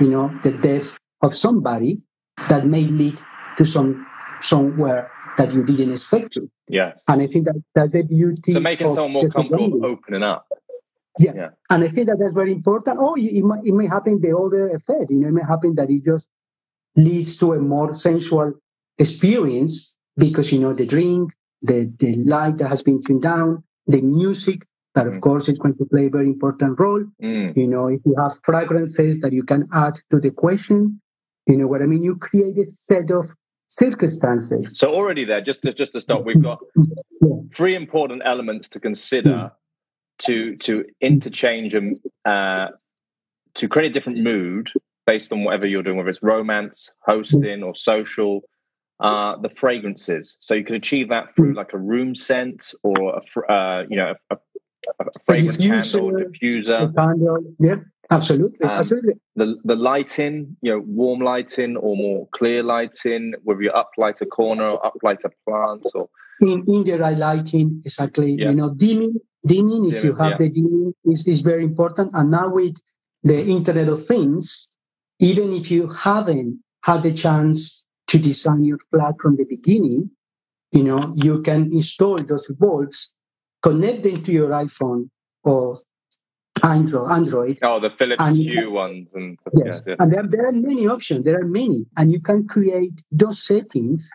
you 0.00 0.08
know, 0.08 0.36
the 0.42 0.52
death 0.52 0.98
of 1.22 1.34
somebody 1.34 2.00
that 2.48 2.66
may 2.66 2.84
lead 2.84 3.18
to 3.56 3.64
some 3.64 4.06
somewhere 4.40 5.10
that 5.38 5.52
you 5.52 5.64
didn't 5.64 5.92
expect 5.92 6.32
to. 6.34 6.50
Yeah. 6.68 6.92
And 7.08 7.22
I 7.22 7.26
think 7.26 7.46
that 7.46 7.62
that's 7.74 7.92
the 7.92 8.02
beauty. 8.02 8.52
So 8.52 8.60
making 8.60 8.88
someone 8.94 9.12
more 9.12 9.28
comfortable 9.28 9.84
opening 9.86 10.22
up. 10.22 10.46
Yeah. 11.18 11.32
yeah. 11.34 11.48
And 11.68 11.84
I 11.84 11.88
think 11.88 12.06
that 12.08 12.18
that's 12.18 12.32
very 12.32 12.52
important. 12.52 12.98
Oh, 13.00 13.14
it, 13.16 13.42
might, 13.42 13.64
it 13.64 13.72
may 13.72 13.86
happen 13.86 14.20
the 14.20 14.36
other 14.36 14.68
effect. 14.68 15.10
You 15.10 15.20
know, 15.20 15.28
it 15.28 15.32
may 15.32 15.42
happen 15.42 15.74
that 15.76 15.90
it 15.90 16.04
just 16.04 16.28
leads 16.96 17.36
to 17.38 17.54
a 17.54 17.58
more 17.58 17.94
sensual 17.94 18.52
experience 18.98 19.96
because, 20.16 20.52
you 20.52 20.58
know, 20.58 20.72
the 20.72 20.86
drink, 20.86 21.32
the, 21.62 21.92
the 21.98 22.16
light 22.16 22.58
that 22.58 22.68
has 22.68 22.82
been 22.82 23.02
turned 23.02 23.22
down, 23.22 23.62
the 23.86 24.00
music 24.00 24.66
that 24.94 25.06
of 25.06 25.14
mm. 25.14 25.20
course 25.20 25.48
is 25.48 25.58
going 25.58 25.76
to 25.76 25.84
play 25.84 26.06
a 26.06 26.10
very 26.10 26.26
important 26.26 26.78
role. 26.78 27.04
Mm. 27.22 27.56
You 27.56 27.66
know, 27.66 27.88
if 27.88 28.00
you 28.04 28.14
have 28.18 28.32
fragrances 28.44 29.20
that 29.20 29.32
you 29.32 29.42
can 29.42 29.68
add 29.72 29.98
to 30.10 30.18
the 30.18 30.30
question, 30.30 31.00
you 31.46 31.56
know 31.56 31.66
what 31.66 31.82
I 31.82 31.86
mean? 31.86 32.02
You 32.02 32.16
create 32.16 32.58
a 32.58 32.64
set 32.64 33.10
of 33.10 33.30
circumstances. 33.70 34.78
So 34.78 34.92
already 34.92 35.24
there, 35.24 35.40
just 35.40 35.62
to, 35.62 35.72
just 35.72 35.92
to 35.94 36.00
stop, 36.00 36.24
we've 36.24 36.42
got 36.42 36.58
three 37.54 37.74
important 37.74 38.22
elements 38.24 38.68
to 38.70 38.80
consider 38.80 39.30
mm. 39.30 39.52
to 40.18 40.56
to 40.56 40.84
interchange 41.00 41.74
and 41.74 41.98
uh, 42.26 42.68
to 43.54 43.68
create 43.68 43.90
a 43.90 43.92
different 43.92 44.18
mood 44.18 44.70
based 45.06 45.32
on 45.32 45.44
whatever 45.44 45.66
you're 45.66 45.82
doing, 45.82 45.96
whether 45.96 46.10
it's 46.10 46.22
romance, 46.22 46.92
hosting, 47.00 47.62
or 47.62 47.74
social. 47.74 48.42
Uh, 49.02 49.34
the 49.38 49.48
fragrances. 49.48 50.36
So 50.40 50.52
you 50.52 50.62
can 50.62 50.74
achieve 50.74 51.08
that 51.08 51.34
through 51.34 51.54
like 51.54 51.72
a 51.72 51.78
room 51.78 52.14
scent 52.14 52.74
or 52.82 53.18
a, 53.18 53.50
uh, 53.50 53.86
you 53.88 53.96
know 53.96 54.12
a, 54.28 54.36
a 55.00 55.04
fragrance 55.26 55.56
candle, 55.56 56.12
diffuser. 56.12 56.94
Candle, 56.94 57.54
yeah, 57.58 57.76
absolutely, 58.10 58.66
um, 58.66 58.70
absolutely. 58.70 59.14
The 59.36 59.56
the 59.64 59.76
lighting, 59.76 60.56
you 60.62 60.72
know, 60.72 60.84
warm 60.86 61.20
lighting 61.20 61.76
or 61.76 61.96
more 61.96 62.28
clear 62.32 62.62
lighting, 62.62 63.34
whether 63.44 63.62
you 63.62 63.72
uplight 63.72 64.20
a 64.20 64.26
corner 64.26 64.70
or 64.70 64.80
uplight 64.82 65.24
a 65.24 65.30
plant 65.46 65.86
or 65.94 66.08
in, 66.40 66.64
in 66.66 66.84
the 66.84 66.98
right 66.98 67.16
lighting, 67.16 67.82
exactly. 67.84 68.36
Yeah. 68.38 68.50
You 68.50 68.54
know, 68.56 68.74
dimming, 68.74 69.20
dimming. 69.46 69.92
If 69.92 70.04
you 70.04 70.14
have 70.14 70.32
yeah. 70.32 70.38
the 70.38 70.48
dimming, 70.50 70.94
is 71.04 71.26
is 71.26 71.40
very 71.40 71.64
important. 71.64 72.10
And 72.14 72.30
now 72.30 72.48
with 72.48 72.76
the 73.22 73.44
Internet 73.44 73.88
of 73.88 74.06
Things, 74.06 74.70
even 75.18 75.52
if 75.52 75.70
you 75.70 75.88
haven't 75.88 76.60
had 76.82 77.02
the 77.02 77.12
chance 77.12 77.84
to 78.08 78.18
design 78.18 78.64
your 78.64 78.78
flat 78.90 79.14
from 79.20 79.36
the 79.36 79.44
beginning, 79.44 80.10
you 80.72 80.82
know, 80.82 81.12
you 81.16 81.42
can 81.42 81.72
install 81.72 82.16
those 82.16 82.48
bulbs 82.58 83.12
connect 83.62 84.02
them 84.02 84.22
to 84.22 84.32
your 84.32 84.48
iPhone 84.50 85.08
or 85.44 85.80
Android. 86.62 87.10
Android 87.10 87.58
oh, 87.62 87.80
the 87.80 87.90
Philips 87.90 88.36
Hue 88.36 88.70
ones, 88.70 89.08
and 89.14 89.38
yes, 89.54 89.80
yeah, 89.86 89.92
yeah. 89.92 89.96
and 90.00 90.12
there, 90.12 90.26
there 90.26 90.46
are 90.46 90.52
many 90.52 90.86
options. 90.86 91.24
There 91.24 91.38
are 91.40 91.46
many, 91.46 91.86
and 91.96 92.12
you 92.12 92.20
can 92.20 92.46
create 92.46 93.02
those 93.10 93.42
settings 93.42 94.10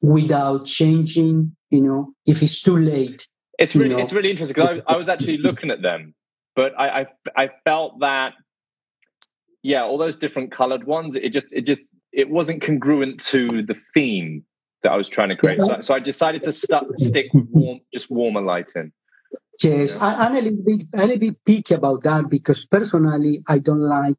without 0.00 0.66
changing. 0.66 1.54
You 1.70 1.80
know, 1.80 2.14
if 2.26 2.42
it's 2.42 2.62
too 2.62 2.78
late. 2.78 3.28
It's 3.58 3.76
really 3.76 3.94
know. 3.94 3.98
it's 3.98 4.12
really 4.12 4.30
interesting 4.30 4.54
because 4.54 4.82
I, 4.86 4.94
I 4.94 4.96
was 4.96 5.08
actually 5.08 5.38
looking 5.38 5.70
at 5.70 5.80
them, 5.80 6.14
but 6.56 6.72
I, 6.78 7.00
I 7.00 7.06
I 7.36 7.50
felt 7.64 8.00
that 8.00 8.34
yeah, 9.62 9.82
all 9.82 9.96
those 9.96 10.16
different 10.16 10.52
colored 10.52 10.84
ones. 10.84 11.16
It 11.16 11.30
just 11.30 11.46
it 11.50 11.62
just 11.62 11.82
it 12.12 12.30
wasn't 12.30 12.62
congruent 12.62 13.20
to 13.26 13.62
the 13.62 13.74
theme 13.92 14.44
that 14.84 14.92
I 14.92 14.96
was 14.96 15.08
trying 15.08 15.30
to 15.30 15.36
create. 15.36 15.60
So, 15.60 15.80
so 15.80 15.94
I 15.94 15.98
decided 15.98 16.44
to 16.44 16.52
st- 16.52 16.98
stick 16.98 17.26
with 17.34 17.48
warm, 17.50 17.80
just 17.92 18.10
warmer 18.10 18.42
lighting. 18.42 18.92
Yes, 19.62 19.98
I, 20.00 20.26
am 20.26 20.36
a 20.36 20.40
little 20.40 20.62
bit, 20.64 20.82
I'm 20.94 21.00
a 21.00 21.06
little 21.06 21.18
bit 21.18 21.44
picky 21.44 21.74
about 21.74 22.02
that 22.04 22.28
because 22.28 22.64
personally, 22.66 23.42
I 23.48 23.58
don't 23.58 23.80
like 23.80 24.16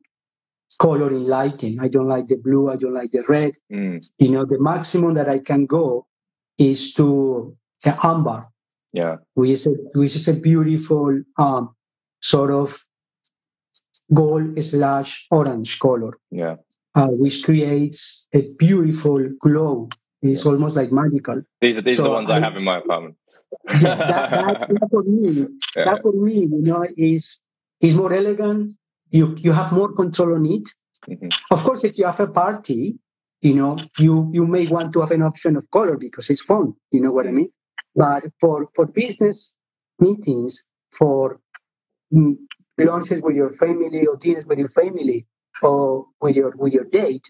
color 0.80 1.10
in 1.12 1.26
lighting. 1.26 1.80
I 1.80 1.88
don't 1.88 2.08
like 2.08 2.28
the 2.28 2.36
blue. 2.36 2.70
I 2.70 2.78
don't 2.78 2.94
like 2.94 3.12
the 3.12 3.24
red. 3.30 3.54
Mm. 3.72 4.06
You 4.18 4.32
know, 4.32 4.46
the 4.46 4.60
maximum 4.60 5.14
that 5.14 5.30
I 5.30 5.40
can 5.40 5.66
go 5.66 6.08
is 6.58 6.94
to 6.96 7.56
the 7.84 7.98
amber. 8.06 8.48
Yeah, 8.92 9.18
which 9.34 9.50
is 9.52 9.68
a, 9.68 9.72
which 9.94 10.16
is 10.16 10.28
a 10.30 10.34
beautiful 10.34 11.22
um, 11.38 11.76
sort 12.22 12.52
of 12.52 12.80
gold 14.14 14.64
slash 14.64 15.28
orange 15.30 15.80
color. 15.80 16.18
Yeah, 16.32 16.56
uh, 16.96 17.08
which 17.08 17.44
creates 17.44 18.26
a 18.34 18.50
beautiful 18.58 19.20
glow 19.42 19.90
it's 20.32 20.46
almost 20.46 20.76
like 20.76 20.92
magical. 20.92 21.42
These 21.62 21.78
are 21.78 21.82
these 21.82 21.98
so, 21.98 22.04
are 22.04 22.08
the 22.08 22.12
ones 22.12 22.30
I, 22.30 22.38
I 22.38 22.42
have 22.42 22.56
in 22.56 22.64
my 22.64 22.78
apartment. 22.80 23.16
yeah, 23.68 23.96
that, 23.96 24.32
that, 24.32 24.70
that, 24.70 24.90
for 24.90 25.04
me, 25.04 25.46
yeah. 25.76 25.86
that 25.86 26.02
for 26.02 26.14
me, 26.14 26.34
you 26.52 26.62
know, 26.62 26.86
is 26.98 27.40
is 27.82 27.96
more 27.96 28.14
elegant. 28.14 28.74
You 29.12 29.36
you 29.38 29.52
have 29.52 29.72
more 29.72 29.94
control 29.94 30.36
on 30.36 30.46
it. 30.46 30.68
Mm-hmm. 31.10 31.30
Of 31.52 31.64
course, 31.64 31.84
if 31.84 31.98
you 31.98 32.06
have 32.06 32.20
a 32.20 32.28
party, 32.28 32.98
you 33.42 33.54
know, 33.54 33.78
you 34.00 34.30
you 34.34 34.46
may 34.46 34.68
want 34.68 34.94
to 34.94 35.02
have 35.02 35.12
an 35.12 35.22
option 35.22 35.56
of 35.56 35.70
color 35.72 35.98
because 35.98 36.30
it's 36.30 36.42
fun. 36.42 36.74
You 36.92 37.02
know 37.02 37.12
what 37.12 37.28
I 37.28 37.32
mean? 37.32 37.50
But 37.96 38.24
for 38.40 38.68
for 38.76 38.86
business 38.86 39.56
meetings, 40.00 40.64
for 40.98 41.40
mm, 42.14 42.36
lunches 42.78 43.22
with 43.22 43.36
your 43.36 43.54
family 43.54 44.06
or 44.06 44.18
dinners 44.18 44.46
with 44.46 44.60
your 44.60 44.70
family 44.70 45.26
or 45.62 46.06
with 46.22 46.36
your 46.36 46.52
with 46.58 46.74
your 46.74 46.86
date, 46.86 47.30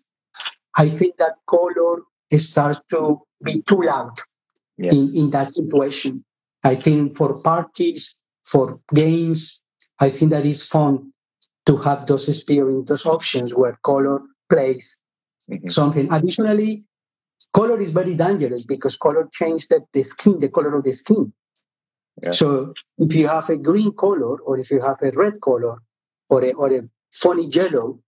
I 0.75 0.89
think 0.89 1.17
that 1.17 1.35
color 1.47 2.01
starts 2.33 2.79
to 2.89 3.21
be 3.43 3.61
too 3.63 3.81
loud 3.83 4.19
yeah. 4.77 4.91
in, 4.91 5.15
in 5.15 5.29
that 5.31 5.51
situation. 5.51 6.23
I 6.63 6.75
think 6.75 7.15
for 7.15 7.41
parties, 7.41 8.19
for 8.43 8.79
games, 8.93 9.63
I 9.99 10.09
think 10.09 10.31
that 10.31 10.45
is 10.45 10.67
fun 10.67 11.11
to 11.65 11.77
have 11.77 12.05
those 12.05 12.27
experience, 12.27 12.87
those 12.87 13.05
options 13.05 13.53
where 13.53 13.77
color 13.83 14.21
plays 14.49 14.97
mm-hmm. 15.49 15.67
something. 15.67 16.11
Additionally, 16.11 16.83
color 17.53 17.79
is 17.79 17.91
very 17.91 18.13
dangerous 18.13 18.63
because 18.63 18.97
color 18.97 19.27
changes 19.33 19.67
the, 19.67 19.81
the 19.93 20.03
skin, 20.03 20.39
the 20.39 20.49
color 20.49 20.75
of 20.75 20.83
the 20.83 20.91
skin. 20.91 21.31
Yeah. 22.21 22.31
So 22.31 22.73
if 22.97 23.13
you 23.13 23.27
have 23.27 23.49
a 23.49 23.57
green 23.57 23.91
color 23.93 24.37
or 24.39 24.57
if 24.57 24.71
you 24.71 24.81
have 24.81 24.97
a 25.01 25.11
red 25.11 25.41
color 25.41 25.77
or 26.29 26.43
a, 26.43 26.53
or 26.53 26.73
a 26.73 26.81
funny 27.11 27.47
yellow, 27.47 27.99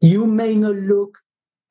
you 0.00 0.26
may 0.26 0.54
not 0.54 0.74
look 0.74 1.18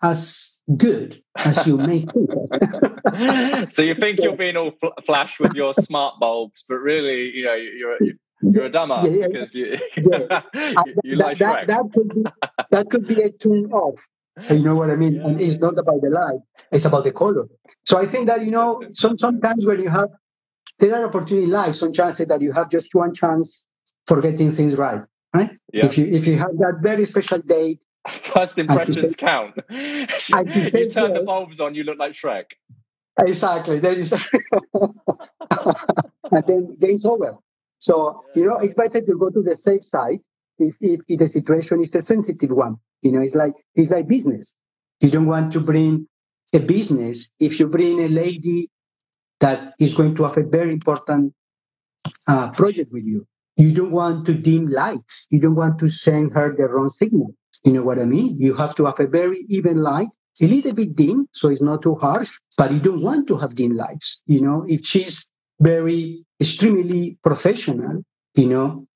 as 0.01 0.59
good 0.77 1.21
as 1.35 1.65
you 1.67 1.77
may 1.77 1.99
think. 2.13 3.71
so 3.71 3.81
you 3.81 3.95
think 3.95 4.19
you're 4.19 4.35
being 4.35 4.57
all 4.57 4.71
fl- 4.79 5.01
flash 5.05 5.39
with 5.39 5.53
your 5.53 5.73
smart 5.73 6.19
bulbs, 6.19 6.63
but 6.67 6.75
really, 6.75 7.31
you 7.33 7.45
know, 7.45 7.55
you're 7.55 7.97
you're 8.41 8.65
a 8.65 8.71
dumbass 8.71 9.03
yeah, 9.03 9.11
yeah, 9.11 9.27
because 9.27 9.53
you 9.53 9.77
yeah. 9.97 10.41
you, 11.03 11.15
like 11.15 11.37
that, 11.37 11.67
that, 11.67 11.83
could 11.93 12.09
be 12.09 12.23
that 12.71 12.89
could 12.89 13.07
be 13.07 13.21
a 13.21 13.31
turn 13.31 13.71
off. 13.71 13.99
You 14.49 14.63
know 14.63 14.75
what 14.75 14.89
I 14.89 14.95
mean? 14.95 15.21
And 15.21 15.39
it's 15.39 15.59
not 15.59 15.77
about 15.77 16.01
the 16.01 16.09
light; 16.09 16.39
it's 16.71 16.85
about 16.85 17.03
the 17.03 17.11
color. 17.11 17.45
So 17.85 17.97
I 17.97 18.07
think 18.07 18.27
that 18.27 18.43
you 18.43 18.51
know, 18.51 18.81
some 18.93 19.17
sometimes 19.17 19.65
when 19.65 19.79
you 19.81 19.89
have 19.89 20.09
there 20.79 20.95
are 20.95 21.05
opportunity 21.05 21.47
lies, 21.47 21.77
some 21.77 21.93
chances 21.93 22.27
that 22.27 22.41
you 22.41 22.51
have 22.53 22.69
just 22.71 22.87
one 22.93 23.13
chance 23.13 23.65
for 24.07 24.19
getting 24.19 24.51
things 24.51 24.75
right. 24.75 25.01
Right? 25.33 25.51
Yeah. 25.71 25.85
If 25.85 25.97
you 25.97 26.05
if 26.05 26.25
you 26.25 26.37
have 26.37 26.57
that 26.57 26.79
very 26.81 27.05
special 27.05 27.39
date 27.39 27.83
First 28.09 28.57
impressions 28.57 29.15
count. 29.15 29.55
you, 29.69 30.07
you 30.09 30.89
turn 30.89 31.13
the 31.13 31.23
bulbs 31.25 31.59
on, 31.59 31.75
you 31.75 31.83
look 31.83 31.99
like 31.99 32.13
Shrek. 32.13 32.45
Exactly. 33.19 33.77
Is, 33.77 34.13
and 34.73 34.93
then 36.47 36.77
it's 36.81 37.05
over. 37.05 37.37
So 37.79 38.23
you 38.35 38.45
know, 38.45 38.57
it's 38.57 38.73
better 38.73 39.01
to 39.01 39.17
go 39.17 39.29
to 39.29 39.43
the 39.43 39.55
safe 39.55 39.85
side 39.85 40.19
if, 40.57 40.75
if, 40.81 41.01
if 41.07 41.19
the 41.19 41.27
situation 41.27 41.83
is 41.83 41.93
a 41.95 42.01
sensitive 42.01 42.51
one. 42.51 42.77
You 43.01 43.11
know, 43.11 43.21
it's 43.21 43.35
like 43.35 43.53
it's 43.75 43.91
like 43.91 44.07
business. 44.07 44.53
You 45.01 45.09
don't 45.11 45.27
want 45.27 45.51
to 45.53 45.59
bring 45.59 46.07
a 46.53 46.59
business 46.59 47.27
if 47.39 47.59
you 47.59 47.67
bring 47.67 47.99
a 47.99 48.07
lady 48.07 48.69
that 49.39 49.73
is 49.79 49.93
going 49.95 50.15
to 50.15 50.23
have 50.23 50.37
a 50.37 50.43
very 50.43 50.71
important 50.71 51.33
uh, 52.27 52.51
project 52.51 52.91
with 52.91 53.05
you. 53.05 53.27
You 53.57 53.73
don't 53.73 53.91
want 53.91 54.25
to 54.27 54.33
dim 54.33 54.67
lights. 54.67 55.27
You 55.29 55.39
don't 55.39 55.55
want 55.55 55.79
to 55.79 55.89
send 55.89 56.33
her 56.33 56.55
the 56.55 56.67
wrong 56.67 56.89
signal. 56.89 57.35
You 57.63 57.73
know 57.73 57.83
what 57.83 57.99
I 57.99 58.05
mean? 58.05 58.37
You 58.39 58.53
have 58.55 58.75
to 58.75 58.85
have 58.85 58.99
a 58.99 59.07
very 59.07 59.45
even 59.49 59.77
light, 59.77 60.09
a 60.41 60.47
little 60.47 60.73
bit 60.73 60.95
dim, 60.95 61.27
so 61.33 61.49
it's 61.49 61.61
not 61.61 61.81
too 61.81 61.95
harsh, 61.95 62.31
but 62.57 62.71
you 62.71 62.79
don't 62.79 63.01
want 63.01 63.27
to 63.27 63.37
have 63.37 63.55
dim 63.55 63.73
lights. 63.75 64.21
You 64.25 64.41
know, 64.41 64.65
if 64.67 64.85
she's 64.85 65.29
very 65.59 66.25
extremely 66.39 67.17
professional, 67.23 68.03
you 68.35 68.47
know, 68.47 68.87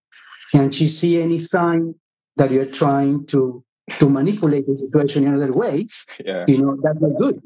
and 0.54 0.74
she 0.74 0.88
see 0.88 1.22
any 1.22 1.38
sign 1.38 1.94
that 2.38 2.52
you're 2.52 2.66
trying 2.66 3.26
to 3.28 3.64
to 4.00 4.10
manipulate 4.10 4.66
the 4.66 4.76
situation 4.76 5.28
in 5.28 5.36
another 5.36 5.54
way, 5.54 5.88
yeah. 6.24 6.44
you 6.48 6.58
know, 6.58 6.76
that's 6.82 7.00
not 7.00 7.20
good. 7.20 7.40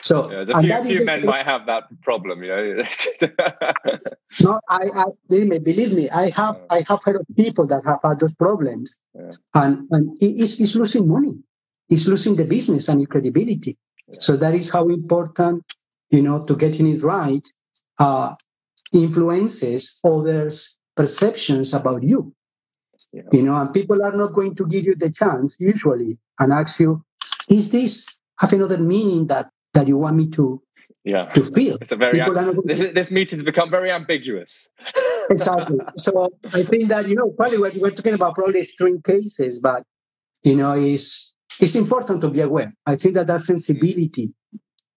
So 0.00 0.30
yeah, 0.30 0.44
the 0.44 0.82
few, 0.84 0.96
few 0.96 1.04
men 1.04 1.24
might 1.24 1.44
have 1.44 1.66
that 1.66 1.84
problem, 2.02 2.42
you 2.42 2.48
know. 2.48 2.84
no, 4.40 4.60
I, 4.68 4.88
I 4.94 5.04
believe 5.28 5.48
me, 5.48 5.58
believe 5.58 5.92
me, 5.92 6.10
I 6.10 6.30
have 6.30 6.56
I 6.70 6.84
have 6.88 7.02
heard 7.04 7.16
of 7.16 7.26
people 7.36 7.66
that 7.66 7.84
have 7.84 8.00
had 8.02 8.20
those 8.20 8.34
problems, 8.34 8.96
yeah. 9.14 9.30
and 9.54 9.88
and 9.90 10.16
it's, 10.20 10.60
it's 10.60 10.74
losing 10.74 11.08
money, 11.08 11.34
it's 11.88 12.06
losing 12.06 12.36
the 12.36 12.44
business 12.44 12.88
and 12.88 13.00
your 13.00 13.08
credibility. 13.08 13.76
Yeah. 14.08 14.16
So 14.20 14.36
that 14.36 14.54
is 14.54 14.70
how 14.70 14.88
important, 14.88 15.64
you 16.10 16.22
know, 16.22 16.44
to 16.44 16.56
getting 16.56 16.86
it 16.86 17.02
right, 17.02 17.46
uh, 17.98 18.34
influences 18.92 20.00
others' 20.04 20.78
perceptions 20.96 21.74
about 21.74 22.02
you. 22.02 22.32
Yeah. 23.12 23.22
You 23.32 23.42
know, 23.42 23.56
and 23.56 23.72
people 23.72 24.04
are 24.04 24.16
not 24.16 24.32
going 24.34 24.54
to 24.56 24.66
give 24.66 24.84
you 24.84 24.94
the 24.94 25.10
chance 25.10 25.56
usually 25.58 26.18
and 26.38 26.52
ask 26.52 26.78
you, 26.78 27.02
is 27.48 27.70
this 27.70 28.06
have 28.38 28.52
another 28.52 28.78
meaning 28.78 29.26
that 29.26 29.50
that 29.74 29.88
you 29.88 29.96
want 29.96 30.16
me 30.16 30.28
to 30.30 30.62
yeah 31.04 31.26
to 31.32 31.44
feel? 31.44 31.78
It's 31.80 31.92
a 31.92 31.96
very 31.96 32.18
People 32.18 32.38
are 32.38 32.52
not 32.52 32.66
this 32.66 32.80
this 32.80 33.10
meeting's 33.10 33.42
become 33.42 33.70
very 33.70 33.90
ambiguous. 33.90 34.68
exactly. 35.30 35.78
So 35.96 36.30
I 36.52 36.62
think 36.62 36.88
that 36.88 37.08
you 37.08 37.16
know 37.16 37.30
probably 37.30 37.58
what 37.58 37.74
we're 37.76 37.90
talking 37.90 38.14
about 38.14 38.34
probably 38.34 38.60
extreme 38.60 39.02
cases, 39.02 39.58
but 39.58 39.82
you 40.42 40.56
know 40.56 40.74
is 40.74 41.32
it's 41.60 41.74
important 41.74 42.20
to 42.22 42.30
be 42.30 42.40
aware. 42.40 42.72
I 42.86 42.96
think 42.96 43.14
that 43.14 43.26
that 43.26 43.40
sensibility, 43.40 44.32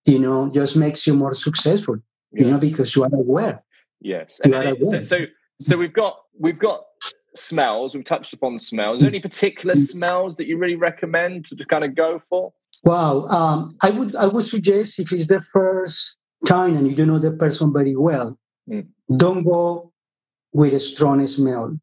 you 0.06 0.20
know, 0.20 0.50
just 0.54 0.76
makes 0.76 1.08
you 1.08 1.16
more 1.16 1.34
successful. 1.34 1.98
You 2.34 2.50
know, 2.50 2.58
because 2.58 2.96
you 2.96 3.04
are 3.04 3.14
aware. 3.14 3.62
Yes, 4.00 4.40
You 4.46 4.56
are 4.56 4.64
it- 4.64 4.80
so, 4.80 4.88
aware. 4.88 5.04
so 5.04 5.18
so 5.60 5.78
we've 5.78 5.94
got 5.94 6.18
we've 6.40 6.60
got 6.60 6.82
smells. 7.36 7.94
We've 7.94 8.04
touched 8.04 8.34
upon 8.34 8.60
smells. 8.60 8.96
Is 8.96 9.02
there 9.02 9.10
any 9.10 9.20
particular 9.20 9.76
mm. 9.76 9.88
smells 9.88 10.36
that 10.38 10.48
you 10.48 10.58
really 10.58 10.76
recommend 10.76 11.46
to 11.46 11.66
kind 11.66 11.84
of 11.84 11.96
go 11.96 12.22
for? 12.30 12.54
Wow. 12.84 13.28
Um, 13.28 13.76
I 13.82 13.90
would 13.92 14.16
I 14.16 14.26
would 14.28 14.46
suggest 14.46 15.00
if 15.00 15.12
it's 15.12 15.28
the 15.28 15.40
first 15.40 16.18
time 16.46 16.76
and 16.76 16.88
you 16.90 16.96
don't 16.96 17.08
know 17.08 17.20
the 17.20 17.32
person 17.32 17.72
very 17.74 17.96
well, 17.96 18.38
Mm. 18.70 18.88
don't 19.18 19.44
go 19.44 19.92
with 20.54 20.74
a 20.74 20.80
strong 20.80 21.26
smells. 21.28 21.78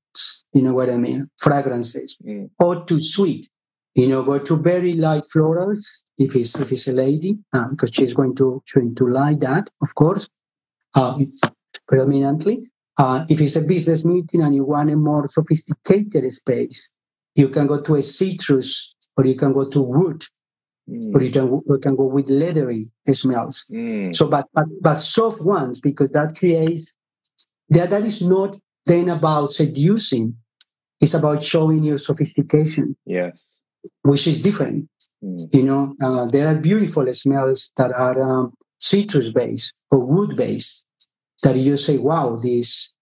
You 0.53 0.63
know 0.63 0.75
what 0.75 0.91
I 0.91 0.97
mean? 0.99 1.29
Fragrances 1.39 2.17
Mm. 2.25 2.51
or 2.59 2.85
too 2.87 3.01
sweet. 3.01 3.49
You 3.95 4.07
know, 4.09 4.23
go 4.23 4.39
to 4.39 4.57
very 4.57 4.93
light 4.93 5.25
florals 5.35 5.83
if 6.19 6.35
it's 6.37 6.55
if 6.59 6.71
it's 6.73 6.89
a 6.89 6.93
lady, 6.93 7.39
because 7.71 7.91
she's 7.93 8.15
going 8.15 8.35
to 8.37 8.63
going 8.75 8.95
to 8.97 9.07
like 9.09 9.41
that, 9.41 9.71
of 9.83 9.95
course, 9.95 10.29
uh, 10.95 11.19
predominantly. 11.87 12.65
Uh, 12.99 13.25
if 13.29 13.41
it's 13.41 13.57
a 13.57 13.63
business 13.63 14.05
meeting 14.05 14.41
and 14.43 14.55
you 14.55 14.65
want 14.65 14.91
a 14.91 14.97
more 14.97 15.29
sophisticated 15.29 16.33
space, 16.33 16.91
you 17.37 17.49
can 17.49 17.67
go 17.69 17.81
to 17.81 17.95
a 17.97 18.03
citrus 18.03 18.95
or 19.17 19.25
you 19.27 19.37
can 19.37 19.53
go 19.53 19.69
to 19.71 19.81
wood 19.81 20.25
or 20.89 21.23
you 21.23 21.31
can, 21.31 21.63
you 21.67 21.79
can 21.79 21.97
go 21.97 22.05
with 22.05 22.29
leathery 22.29 22.91
smells. 23.13 23.67
Mm. 23.73 24.15
So, 24.15 24.29
but, 24.29 24.47
but 24.55 24.67
but 24.81 24.99
soft 24.99 25.41
ones 25.43 25.81
because 25.81 26.11
that 26.11 26.37
creates 26.37 26.95
that 27.71 27.91
that 27.91 28.03
is 28.05 28.23
not 28.23 28.57
then 28.87 29.09
about 29.09 29.53
seducing. 29.53 30.35
It's 31.01 31.15
about 31.15 31.43
showing 31.43 31.85
your 31.85 31.99
sophistication, 31.99 32.97
Yes. 33.07 33.39
which 34.03 34.27
is 34.27 34.43
different. 34.43 34.89
Mm. 35.23 35.55
You 35.55 35.63
know, 35.63 35.95
uh, 36.03 36.27
there 36.27 36.49
are 36.49 36.55
beautiful 36.55 37.13
smells 37.13 37.71
that 37.77 37.93
are 37.93 38.21
um, 38.21 38.53
citrus 38.79 39.29
based 39.29 39.73
or 39.91 40.01
wood 40.01 40.37
based 40.37 40.85
that 41.43 41.57
you 41.57 41.77
say, 41.77 41.99
"Wow, 41.99 42.37
this 42.43 42.95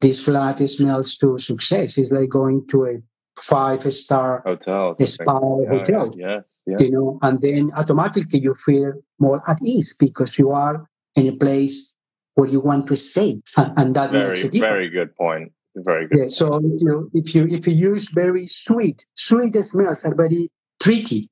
this 0.00 0.22
flat 0.22 0.66
smells 0.68 1.16
to 1.18 1.38
success." 1.38 1.96
It's 1.96 2.10
like 2.10 2.28
going 2.28 2.66
to 2.70 2.84
a 2.86 2.94
five 3.38 3.90
star 3.92 4.42
hotel, 4.44 4.96
spa. 5.04 5.38
Yeah, 5.62 5.68
hotel. 5.70 6.14
Yeah. 6.16 6.40
Yeah. 6.66 6.76
you 6.78 6.90
know, 6.90 7.18
and 7.22 7.40
then 7.40 7.72
automatically 7.74 8.38
you 8.38 8.54
feel 8.54 8.92
more 9.18 9.42
at 9.50 9.58
ease 9.64 9.94
because 9.98 10.38
you 10.38 10.50
are 10.50 10.86
in 11.16 11.26
a 11.26 11.32
place 11.32 11.94
where 12.34 12.48
you 12.48 12.60
want 12.60 12.86
to 12.88 12.96
stay, 12.96 13.40
and, 13.56 13.72
and 13.78 13.96
that 13.96 14.12
makes 14.12 14.40
a 14.40 14.42
Very 14.42 14.50
difference. 14.50 14.60
very 14.60 14.90
good 14.90 15.16
point. 15.16 15.52
Very 15.76 16.06
good. 16.08 16.18
Yeah, 16.18 16.28
so 16.28 16.56
if 16.62 16.80
you 16.82 17.10
if 17.14 17.34
you 17.34 17.46
if 17.48 17.66
you 17.66 17.74
use 17.74 18.08
very 18.10 18.46
sweet, 18.46 19.04
sweet 19.14 19.54
smells 19.64 20.04
are 20.04 20.14
very 20.14 20.50
tricky 20.82 21.30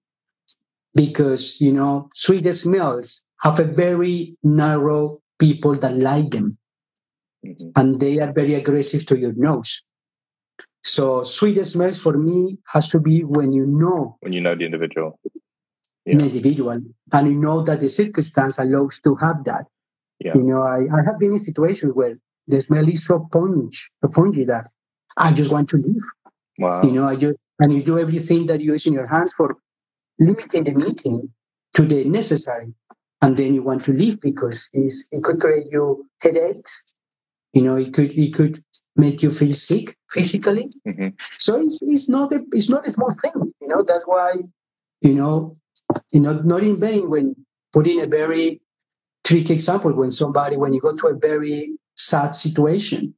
because 0.95 1.61
you 1.61 1.73
know 1.73 2.09
sweet 2.15 2.51
smells 2.55 3.23
have 3.43 3.61
a 3.61 3.65
very 3.65 4.37
narrow 4.43 5.21
people 5.39 5.75
that 5.75 5.97
like 5.97 6.31
them, 6.31 6.57
Mhm. 7.47 7.73
and 7.77 8.01
they 8.01 8.19
are 8.19 8.33
very 8.33 8.55
aggressive 8.55 9.07
to 9.07 9.19
your 9.19 9.33
nose. 9.35 9.83
So 10.85 11.23
sweetest 11.23 11.73
smells 11.73 11.99
for 11.99 12.17
me 12.17 12.59
has 12.73 12.89
to 12.89 13.01
be 13.01 13.23
when 13.25 13.53
you 13.53 13.67
know 13.67 14.17
When 14.21 14.33
you 14.33 14.41
know 14.41 14.55
the 14.55 14.65
individual. 14.65 15.19
an 16.07 16.21
Yeah. 16.21 16.27
individual 16.27 16.71
and 17.13 17.29
you 17.29 17.35
know 17.35 17.63
that 17.65 17.81
the 17.81 17.89
circumstance 17.89 18.59
allows 18.59 19.01
to 19.05 19.15
have 19.17 19.45
that. 19.45 19.67
Yeah. 20.21 20.35
You 20.37 20.43
know, 20.43 20.63
I, 20.63 20.81
I 20.97 21.03
have 21.07 21.19
been 21.19 21.33
in 21.33 21.39
situations 21.39 21.93
where 21.95 22.17
the 22.49 22.61
smell 22.61 22.89
is 22.89 23.05
so 23.07 23.29
pungent, 23.33 23.75
so 24.03 24.09
pungent 24.09 24.49
that 24.49 24.69
I 25.17 25.33
just 25.33 25.53
want 25.53 25.69
to 25.71 25.77
leave. 25.79 26.03
Wow. 26.59 26.83
You 26.83 26.93
know, 26.93 27.05
I 27.07 27.17
just 27.17 27.39
and 27.61 27.73
you 27.73 27.83
do 27.83 27.99
everything 27.99 28.47
that 28.47 28.61
you 28.61 28.73
use 28.73 28.87
in 28.87 28.93
your 28.95 29.07
hands 29.07 29.33
for 29.33 29.57
limiting 30.19 30.65
the 30.65 30.73
meeting 30.73 31.31
to 31.75 31.83
the 31.85 32.05
necessary, 32.05 32.75
and 33.23 33.37
then 33.37 33.55
you 33.55 33.63
want 33.63 33.83
to 33.85 33.93
leave 33.93 34.21
because 34.21 34.69
it's, 34.73 35.07
it 35.13 35.23
could 35.25 35.41
create 35.41 35.67
you 35.71 36.07
headaches. 36.21 36.83
You 37.53 37.63
know, 37.63 37.77
it 37.77 37.93
could 37.95 38.13
it 38.19 38.35
could 38.35 38.63
make 38.99 39.23
you 39.23 39.31
feel 39.31 39.55
sick 39.55 39.97
physically. 40.11 40.71
Mhm. 40.87 41.15
So 41.39 41.51
it's 41.63 41.81
it's 41.83 42.09
not 42.09 42.33
a 42.33 42.41
it's 42.53 42.69
not 42.69 42.87
a 42.87 42.91
small 42.91 43.13
thing. 43.23 43.33
You 43.63 43.69
know, 43.69 43.83
that's 43.87 44.07
why 44.07 44.35
you 45.01 45.15
know, 45.15 45.57
you 46.13 46.21
know, 46.21 46.35
not 46.53 46.63
in 46.63 46.77
vain 46.81 47.09
when 47.09 47.37
putting 47.73 48.01
a 48.03 48.07
very 48.07 48.61
tricky 49.25 49.53
example 49.55 49.93
when 49.93 50.11
somebody 50.11 50.57
when 50.57 50.73
you 50.75 50.81
go 50.81 50.97
to 50.97 51.07
a 51.09 51.15
very 51.15 51.73
sad 51.97 52.35
situation, 52.35 53.15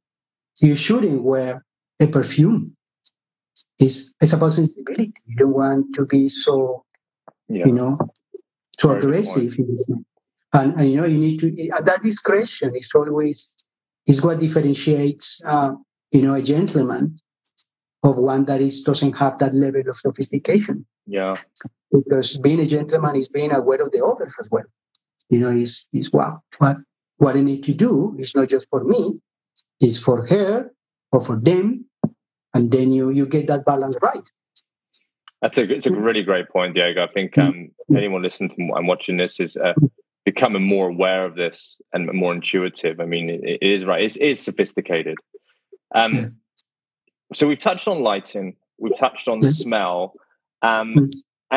you 0.61 0.75
shouldn't 0.75 1.23
wear 1.23 1.65
a 1.99 2.07
perfume. 2.07 2.75
It's 3.79 4.13
it's 4.21 4.33
about 4.33 4.53
sensibility. 4.53 5.13
You 5.27 5.35
don't 5.37 5.53
want 5.53 5.95
to 5.95 6.05
be 6.05 6.29
so 6.29 6.85
Yeah. 7.49 7.67
you 7.67 7.73
know 7.79 7.91
too 8.79 8.87
Very 8.89 8.99
aggressive 9.01 9.51
in 9.59 9.65
this 9.71 9.85
thing. 9.87 10.05
and, 10.53 10.69
and 10.79 10.85
you 10.91 10.97
know 10.99 11.07
you 11.13 11.19
need 11.25 11.37
to 11.43 11.47
uh, 11.75 11.81
that 11.89 12.01
discretion 12.09 12.69
is 12.81 12.89
always 12.95 13.37
is 14.07 14.23
what 14.23 14.39
differentiates 14.39 15.41
uh, 15.45 15.73
you 16.11 16.21
know 16.21 16.33
a 16.33 16.41
gentleman 16.41 17.17
of 18.03 18.17
one 18.17 18.45
that 18.45 18.61
is 18.61 18.81
doesn't 18.83 19.13
have 19.13 19.37
that 19.39 19.53
level 19.53 19.81
of 19.87 19.95
sophistication. 19.95 20.85
Yeah. 21.07 21.35
because 21.91 22.37
being 22.37 22.59
a 22.59 22.65
gentleman 22.65 23.15
is 23.15 23.27
being 23.27 23.51
aware 23.51 23.81
of 23.81 23.91
the 23.91 24.03
others 24.03 24.33
as 24.39 24.49
well. 24.49 24.63
You 25.29 25.39
know 25.39 25.51
is 25.51 25.87
is 25.93 26.11
wow 26.11 26.41
what 26.57 26.77
what 27.17 27.35
i 27.35 27.41
need 27.41 27.63
to 27.63 27.73
do 27.73 28.15
is 28.19 28.35
not 28.35 28.49
just 28.49 28.67
for 28.69 28.83
me 28.83 29.19
it's 29.79 29.99
for 29.99 30.25
her 30.27 30.71
or 31.11 31.21
for 31.21 31.39
them. 31.39 31.85
And 32.53 32.71
then 32.71 32.91
you 32.91 33.09
you 33.09 33.25
get 33.25 33.47
that 33.47 33.65
balance 33.65 33.97
right. 34.01 34.27
That's 35.41 35.57
a 35.57 35.63
it's 35.63 35.87
a 35.87 35.91
really 35.91 36.23
great 36.23 36.49
point, 36.49 36.75
Diego. 36.75 37.03
I 37.03 37.07
think 37.07 37.37
um, 37.37 37.71
anyone 37.95 38.21
listening 38.21 38.49
to 38.51 38.75
and 38.75 38.87
watching 38.87 39.17
this 39.17 39.39
is 39.39 39.57
uh, 39.57 39.73
becoming 40.25 40.63
more 40.63 40.89
aware 40.89 41.25
of 41.25 41.35
this 41.35 41.77
and 41.93 42.11
more 42.13 42.33
intuitive. 42.33 42.99
I 42.99 43.05
mean, 43.05 43.29
it, 43.29 43.41
it 43.43 43.63
is 43.63 43.85
right. 43.85 44.03
It's, 44.03 44.15
it 44.17 44.27
is 44.29 44.39
sophisticated. 44.39 45.17
Um, 45.95 46.15
Yeah. 46.15 46.27
So 47.33 47.47
we've 47.47 47.59
touched 47.59 47.87
on 47.87 48.01
lighting. 48.03 48.55
We've 48.77 48.97
touched 48.97 49.27
on 49.27 49.41
Yeah. 49.41 49.51
smell, 49.51 50.15
um, 50.61 50.95
Mm. 50.95 51.11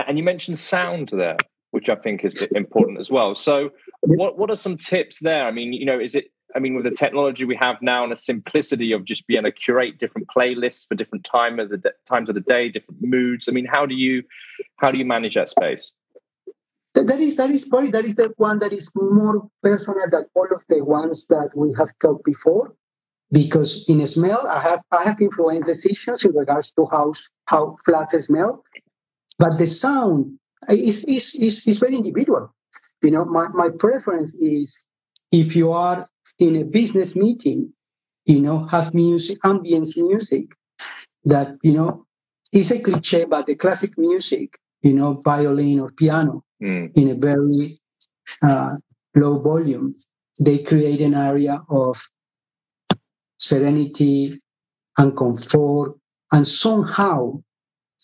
and 0.08 0.18
you 0.18 0.24
mentioned 0.24 0.58
sound 0.58 1.08
there, 1.08 1.36
which 1.72 1.88
I 1.88 1.96
think 1.96 2.24
is 2.24 2.42
important 2.54 3.00
as 3.00 3.10
well. 3.10 3.34
So, 3.34 3.70
what 4.02 4.38
what 4.38 4.50
are 4.50 4.56
some 4.56 4.76
tips 4.76 5.18
there? 5.20 5.44
I 5.46 5.50
mean, 5.50 5.72
you 5.72 5.84
know, 5.84 5.98
is 5.98 6.14
it? 6.14 6.30
I 6.56 6.60
mean, 6.60 6.74
with 6.76 6.84
the 6.84 6.92
technology 6.92 7.44
we 7.44 7.56
have 7.56 7.82
now 7.82 8.04
and 8.04 8.12
the 8.12 8.16
simplicity 8.16 8.92
of 8.92 9.04
just 9.04 9.26
being 9.26 9.40
able 9.40 9.50
to 9.50 9.56
curate 9.56 9.98
different 9.98 10.28
playlists 10.28 10.86
for 10.86 10.94
different 10.94 11.24
time 11.24 11.58
of 11.58 11.68
the 11.70 11.78
d- 11.78 11.90
times 12.06 12.28
of 12.28 12.36
the 12.36 12.40
day, 12.42 12.68
different 12.68 13.02
moods. 13.02 13.48
I 13.48 13.52
mean, 13.52 13.66
how 13.66 13.84
do 13.86 13.94
you 13.96 14.22
how 14.76 14.92
do 14.92 14.98
you 14.98 15.04
manage 15.04 15.34
that 15.34 15.48
space? 15.48 15.92
That, 16.94 17.06
that 17.08 17.20
is 17.20 17.36
that 17.36 17.50
is 17.50 17.64
probably 17.64 17.90
that 17.90 18.04
is 18.04 18.14
the 18.14 18.32
one 18.36 18.58
that 18.60 18.72
is 18.72 18.88
more 18.94 19.48
personal 19.62 20.08
than 20.10 20.26
all 20.34 20.48
of 20.52 20.64
the 20.68 20.84
ones 20.84 21.26
that 21.28 21.50
we 21.56 21.74
have 21.74 21.90
talked 22.00 22.24
before. 22.24 22.74
Because 23.32 23.84
in 23.88 24.06
smell, 24.06 24.46
I 24.46 24.60
have 24.60 24.82
I 24.92 25.02
have 25.02 25.20
influenced 25.20 25.66
decisions 25.66 26.24
in 26.24 26.32
regards 26.32 26.70
to 26.72 26.86
how 26.90 27.12
how 27.46 27.76
flats 27.84 28.14
smell, 28.26 28.62
but 29.38 29.58
the 29.58 29.66
sound 29.66 30.38
eh, 30.68 30.74
is 30.74 31.04
is 31.06 31.34
is, 31.34 31.66
is 31.66 31.78
very 31.78 31.96
individual. 31.96 32.54
You 33.02 33.10
know, 33.10 33.24
my, 33.24 33.48
my 33.48 33.68
preference 33.68 34.32
is 34.34 34.78
if 35.30 35.54
you 35.54 35.72
are 35.72 36.06
in 36.38 36.56
a 36.56 36.64
business 36.64 37.14
meeting, 37.14 37.72
you 38.24 38.40
know, 38.40 38.66
have 38.66 38.94
music, 38.94 39.38
ambience 39.42 39.96
music 39.96 40.54
that, 41.24 41.56
you 41.62 41.72
know, 41.72 42.06
is 42.52 42.70
a 42.70 42.78
cliche, 42.78 43.24
but 43.24 43.46
the 43.46 43.56
classic 43.56 43.98
music, 43.98 44.58
you 44.82 44.94
know, 44.94 45.20
violin 45.24 45.80
or 45.80 45.90
piano 45.90 46.44
mm. 46.64 46.90
in 46.94 47.10
a 47.10 47.14
very 47.14 47.80
uh, 48.42 48.74
low 49.14 49.38
volume, 49.38 49.94
they 50.40 50.58
create 50.58 51.00
an 51.00 51.14
area 51.14 51.62
of 51.68 52.00
serenity 53.38 54.40
and 54.98 55.16
comfort 55.16 55.94
and 56.32 56.46
somehow 56.46 57.40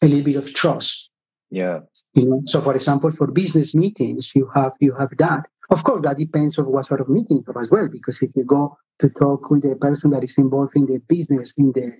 a 0.03 0.07
little 0.07 0.25
bit 0.25 0.37
of 0.37 0.53
trust. 0.55 1.11
Yeah. 1.51 1.81
You 2.15 2.27
know, 2.27 2.43
so 2.47 2.61
for 2.61 2.75
example, 2.75 3.11
for 3.11 3.27
business 3.29 3.75
meetings, 3.75 4.33
you 4.35 4.49
have 4.55 4.73
you 4.81 4.95
have 4.95 5.11
that. 5.19 5.47
Of 5.71 5.85
course, 5.85 6.03
that 6.03 6.19
depends 6.19 6.59
on 6.59 6.67
what 6.67 6.87
sort 6.87 7.01
of 7.01 7.09
meeting 7.09 7.45
as 7.61 7.71
well. 7.71 7.89
Because 7.89 8.21
if 8.23 8.31
you 8.35 8.45
go 8.45 8.77
to 8.99 9.09
talk 9.09 9.49
with 9.51 9.65
a 9.65 9.77
person 9.77 10.11
that 10.11 10.25
is 10.25 10.37
involved 10.37 10.73
in 10.75 10.87
the 10.87 10.99
business 11.09 11.55
in 11.57 11.73
the 11.73 11.93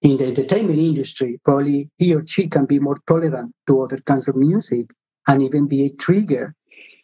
in 0.00 0.16
the 0.16 0.26
entertainment 0.26 0.78
industry, 0.78 1.40
probably 1.44 1.90
he 1.98 2.14
or 2.14 2.26
she 2.26 2.48
can 2.48 2.64
be 2.66 2.78
more 2.78 2.98
tolerant 3.06 3.54
to 3.66 3.82
other 3.82 3.98
kinds 3.98 4.28
of 4.28 4.36
music 4.36 4.90
and 5.26 5.42
even 5.42 5.66
be 5.66 5.84
a 5.84 5.90
trigger 5.90 6.54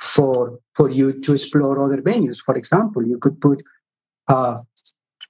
for 0.00 0.58
for 0.74 0.90
you 0.90 1.20
to 1.20 1.32
explore 1.32 1.82
other 1.84 2.02
venues. 2.02 2.38
For 2.44 2.56
example, 2.56 3.06
you 3.06 3.18
could 3.18 3.40
put 3.40 3.62
uh, 4.28 4.58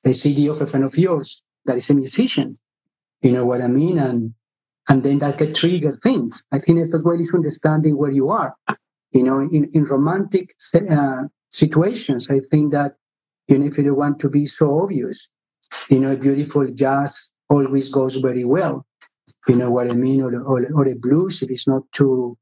a 0.05 0.13
CD 0.15 0.49
of 0.49 0.61
a 0.61 0.67
friend 0.67 0.85
of 0.85 0.97
yours 0.97 1.43
that 1.67 1.77
is 1.77 1.91
a 1.91 1.95
musician. 1.95 2.55
You 3.23 3.33
know 3.33 3.45
what 3.45 3.61
I 3.61 3.69
mean? 3.69 3.99
And 3.99 4.35
and 4.89 5.03
then 5.03 5.19
that 5.21 5.39
could 5.39 5.55
trigger 5.55 5.93
things. 6.03 6.43
I 6.53 6.59
think 6.59 6.79
it's 6.79 6.95
as 6.95 7.03
well 7.03 7.21
as 7.21 7.35
understanding 7.35 7.97
where 7.97 8.11
you 8.11 8.31
are. 8.31 8.55
You 9.13 9.23
know, 9.23 9.39
in, 9.41 9.71
in 9.73 9.85
romantic 9.85 10.55
uh, 10.75 11.25
situations, 11.51 12.31
I 12.31 12.41
think 12.51 12.73
that, 12.73 12.95
you 13.49 13.59
know, 13.59 13.67
if 13.67 13.77
you 13.77 13.85
don't 13.85 13.97
want 13.97 14.19
to 14.21 14.29
be 14.29 14.47
so 14.47 14.81
obvious, 14.81 15.29
you 15.91 16.01
know, 16.01 16.17
beautiful 16.17 16.67
jazz 16.73 17.31
always 17.49 17.89
goes 17.89 18.17
very 18.17 18.45
well. 18.45 18.87
You 19.49 19.57
know 19.57 19.71
what 19.71 19.91
I 19.91 19.95
mean? 19.95 20.23
Or, 20.23 20.35
or, 20.43 20.67
or 20.75 20.89
a 20.89 20.95
blues 20.95 21.43
if 21.43 21.51
it's 21.51 21.69
not 21.69 21.83
too, 21.93 22.37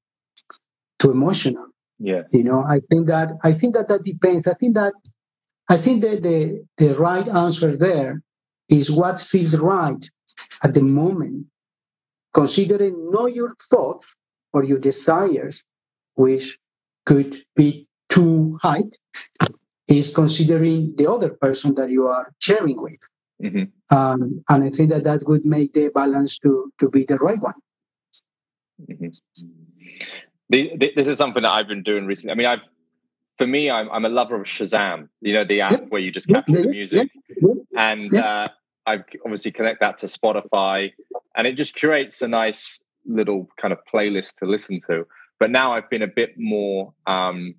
too 0.99 1.11
emotional. 1.11 1.67
Yeah. 1.99 2.23
You 2.33 2.45
know, 2.45 2.63
I 2.63 2.81
think 2.89 3.07
that, 3.09 3.33
I 3.43 3.53
think 3.53 3.75
that 3.75 3.89
that 3.89 4.03
depends. 4.03 4.47
I 4.47 4.55
think 4.55 4.75
that, 4.75 4.95
I 5.69 5.77
think 5.77 6.03
that 6.03 6.23
the, 6.23 6.65
the 6.77 6.95
right 6.95 7.29
answer 7.29 7.77
there 7.77 8.23
is 8.69 8.91
what 8.91 9.21
feels 9.21 9.57
right 9.57 10.11
at 10.63 10.75
the 10.75 10.83
moment, 10.83 11.47
considering 12.33 13.11
not 13.11 13.35
your 13.35 13.55
thoughts 13.71 14.07
or 14.53 14.63
your 14.65 14.79
desires, 14.79 15.65
which 16.15 16.59
could 17.07 17.43
be 17.57 17.87
too 18.09 18.59
high, 18.63 18.85
is 19.89 20.15
considering 20.15 20.95
the 20.97 21.11
other 21.11 21.31
person 21.31 21.75
that 21.75 21.91
you 21.91 22.07
are 22.07 22.33
sharing 22.39 22.81
with. 22.81 23.01
Mm-hmm. 23.43 23.97
Um, 23.97 24.45
and 24.49 24.65
I 24.65 24.71
think 24.71 24.91
that 24.91 25.05
that 25.05 25.27
would 25.27 25.45
make 25.45 25.73
the 25.73 25.89
balance 25.89 26.39
to, 26.41 26.73
to 26.79 26.89
be 26.89 27.05
the 27.05 27.17
right 27.17 27.41
one. 27.41 27.55
Mm-hmm. 28.81 29.09
The, 30.51 30.73
the, 30.77 30.93
this 30.97 31.09
is 31.09 31.19
something 31.19 31.43
that 31.43 31.51
I've 31.51 31.69
been 31.69 31.83
doing 31.83 32.07
recently. 32.07 32.33
I 32.33 32.35
mean, 32.35 32.47
I've 32.47 32.61
for 33.39 33.47
me, 33.47 33.71
I'm 33.71 33.89
I'm 33.91 34.05
a 34.05 34.09
lover 34.09 34.41
of 34.41 34.47
Shazam. 34.47 35.09
You 35.21 35.35
know, 35.35 35.45
the 35.45 35.61
app 35.61 35.73
yep. 35.73 35.87
where 35.89 36.01
you 36.01 36.11
just 36.11 36.29
capture 36.29 36.53
yep. 36.53 36.63
the 36.65 36.71
music, 36.71 37.11
yep. 37.29 37.57
and 37.77 38.15
uh, 38.15 38.49
I 38.87 38.97
obviously 39.25 39.53
connect 39.53 39.81
that 39.81 39.99
to 39.99 40.07
Spotify, 40.07 40.93
and 41.37 41.47
it 41.47 41.57
just 41.57 41.75
curates 41.75 42.21
a 42.21 42.29
nice 42.29 42.81
little 43.07 43.49
kind 43.61 43.73
of 43.73 43.79
playlist 43.93 44.35
to 44.41 44.47
listen 44.47 44.81
to. 44.89 45.07
But 45.39 45.51
now 45.51 45.73
I've 45.73 45.89
been 45.89 46.03
a 46.03 46.09
bit 46.09 46.35
more 46.37 46.93
um, 47.07 47.55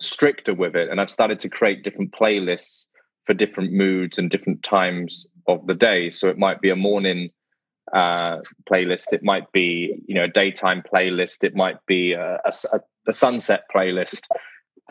stricter 0.00 0.52
with 0.52 0.74
it, 0.74 0.90
and 0.90 1.00
I've 1.00 1.10
started 1.10 1.38
to 1.40 1.48
create 1.48 1.84
different 1.84 2.12
playlists 2.12 2.86
for 3.24 3.34
different 3.34 3.72
moods 3.72 4.18
and 4.18 4.28
different 4.30 4.62
times 4.62 5.26
of 5.46 5.66
the 5.66 5.74
day. 5.74 6.10
So 6.10 6.28
it 6.28 6.38
might 6.38 6.60
be 6.60 6.70
a 6.70 6.76
morning 6.76 7.30
uh, 7.92 8.38
playlist, 8.70 9.12
it 9.12 9.22
might 9.22 9.50
be 9.52 10.02
you 10.06 10.14
know 10.14 10.24
a 10.24 10.28
daytime 10.28 10.82
playlist, 10.82 11.44
it 11.44 11.54
might 11.54 11.84
be 11.86 12.12
a, 12.12 12.40
a, 12.44 12.80
a 13.06 13.12
sunset 13.12 13.64
playlist, 13.74 14.22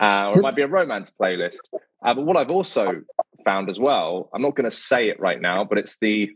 uh, 0.00 0.28
or 0.28 0.38
it 0.38 0.42
might 0.42 0.56
be 0.56 0.62
a 0.62 0.68
romance 0.68 1.10
playlist. 1.20 1.58
Uh, 2.02 2.14
but 2.14 2.24
what 2.24 2.36
I've 2.36 2.50
also 2.50 3.02
found 3.44 3.68
as 3.68 3.78
well, 3.78 4.30
I'm 4.34 4.42
not 4.42 4.54
going 4.54 4.68
to 4.68 4.76
say 4.76 5.08
it 5.08 5.18
right 5.20 5.40
now, 5.40 5.64
but 5.64 5.78
it's 5.78 5.98
the 5.98 6.30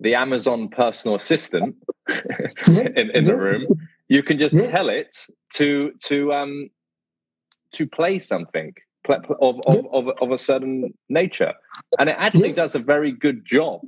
the 0.00 0.14
Amazon 0.14 0.68
personal 0.68 1.16
assistant 1.16 1.76
in, 2.66 3.10
in 3.10 3.24
the 3.24 3.36
room. 3.36 3.66
You 4.08 4.22
can 4.22 4.38
just 4.38 4.54
tell 4.54 4.88
it 4.88 5.16
to 5.54 5.92
to 6.04 6.32
um 6.32 6.70
to 7.72 7.86
play 7.86 8.18
something 8.18 8.74
of 9.08 9.24
of, 9.40 9.60
of, 9.92 10.08
of, 10.20 10.30
a 10.30 10.38
certain 10.38 10.94
nature. 11.08 11.54
And 11.98 12.08
it 12.08 12.16
actually 12.18 12.52
does 12.52 12.74
a 12.74 12.78
very 12.78 13.10
good 13.10 13.44
job 13.44 13.80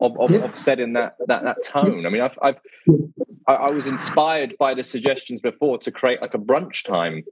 of, 0.00 0.18
of, 0.18 0.32
of, 0.32 0.58
setting 0.58 0.94
that, 0.94 1.16
that 1.26 1.44
that 1.44 1.62
tone 1.64 2.06
i 2.06 2.08
mean 2.08 2.22
i've, 2.22 2.38
I've 2.42 2.56
I, 3.46 3.54
I 3.54 3.70
was 3.70 3.86
inspired 3.86 4.56
by 4.58 4.74
the 4.74 4.84
suggestions 4.84 5.40
before 5.40 5.78
to 5.78 5.90
create 5.90 6.20
like 6.20 6.34
a 6.34 6.38
brunch 6.38 6.84
time 6.84 7.24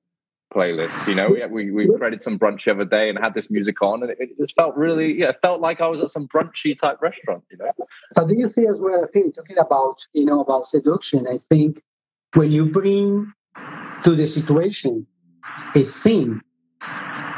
playlist. 0.52 1.06
You 1.06 1.14
know, 1.14 1.28
we, 1.28 1.70
we, 1.70 1.86
we 1.86 1.96
created 1.96 2.22
some 2.22 2.38
brunch 2.38 2.64
the 2.64 2.72
other 2.72 2.84
day 2.84 3.08
and 3.08 3.18
had 3.18 3.34
this 3.34 3.50
music 3.50 3.80
on, 3.82 4.02
and 4.02 4.10
it, 4.10 4.18
it, 4.20 4.30
just 4.38 4.54
felt 4.56 4.76
really, 4.76 5.18
yeah, 5.18 5.30
it 5.30 5.38
felt 5.42 5.60
like 5.60 5.80
I 5.80 5.88
was 5.88 6.02
at 6.02 6.10
some 6.10 6.28
brunchy 6.28 6.78
type 6.78 7.00
restaurant. 7.00 7.44
You 7.50 7.58
know. 7.58 7.70
But 8.14 8.26
do 8.26 8.36
you 8.36 8.48
see 8.48 8.66
as 8.66 8.80
well? 8.80 9.04
I 9.04 9.08
think 9.08 9.34
talking 9.34 9.58
about 9.58 10.06
you 10.12 10.24
know 10.24 10.40
about 10.40 10.66
seduction. 10.66 11.26
I 11.26 11.38
think 11.38 11.82
when 12.34 12.50
you 12.50 12.66
bring 12.66 13.32
to 14.04 14.14
the 14.14 14.26
situation 14.26 15.06
a 15.74 15.84
theme 15.84 16.42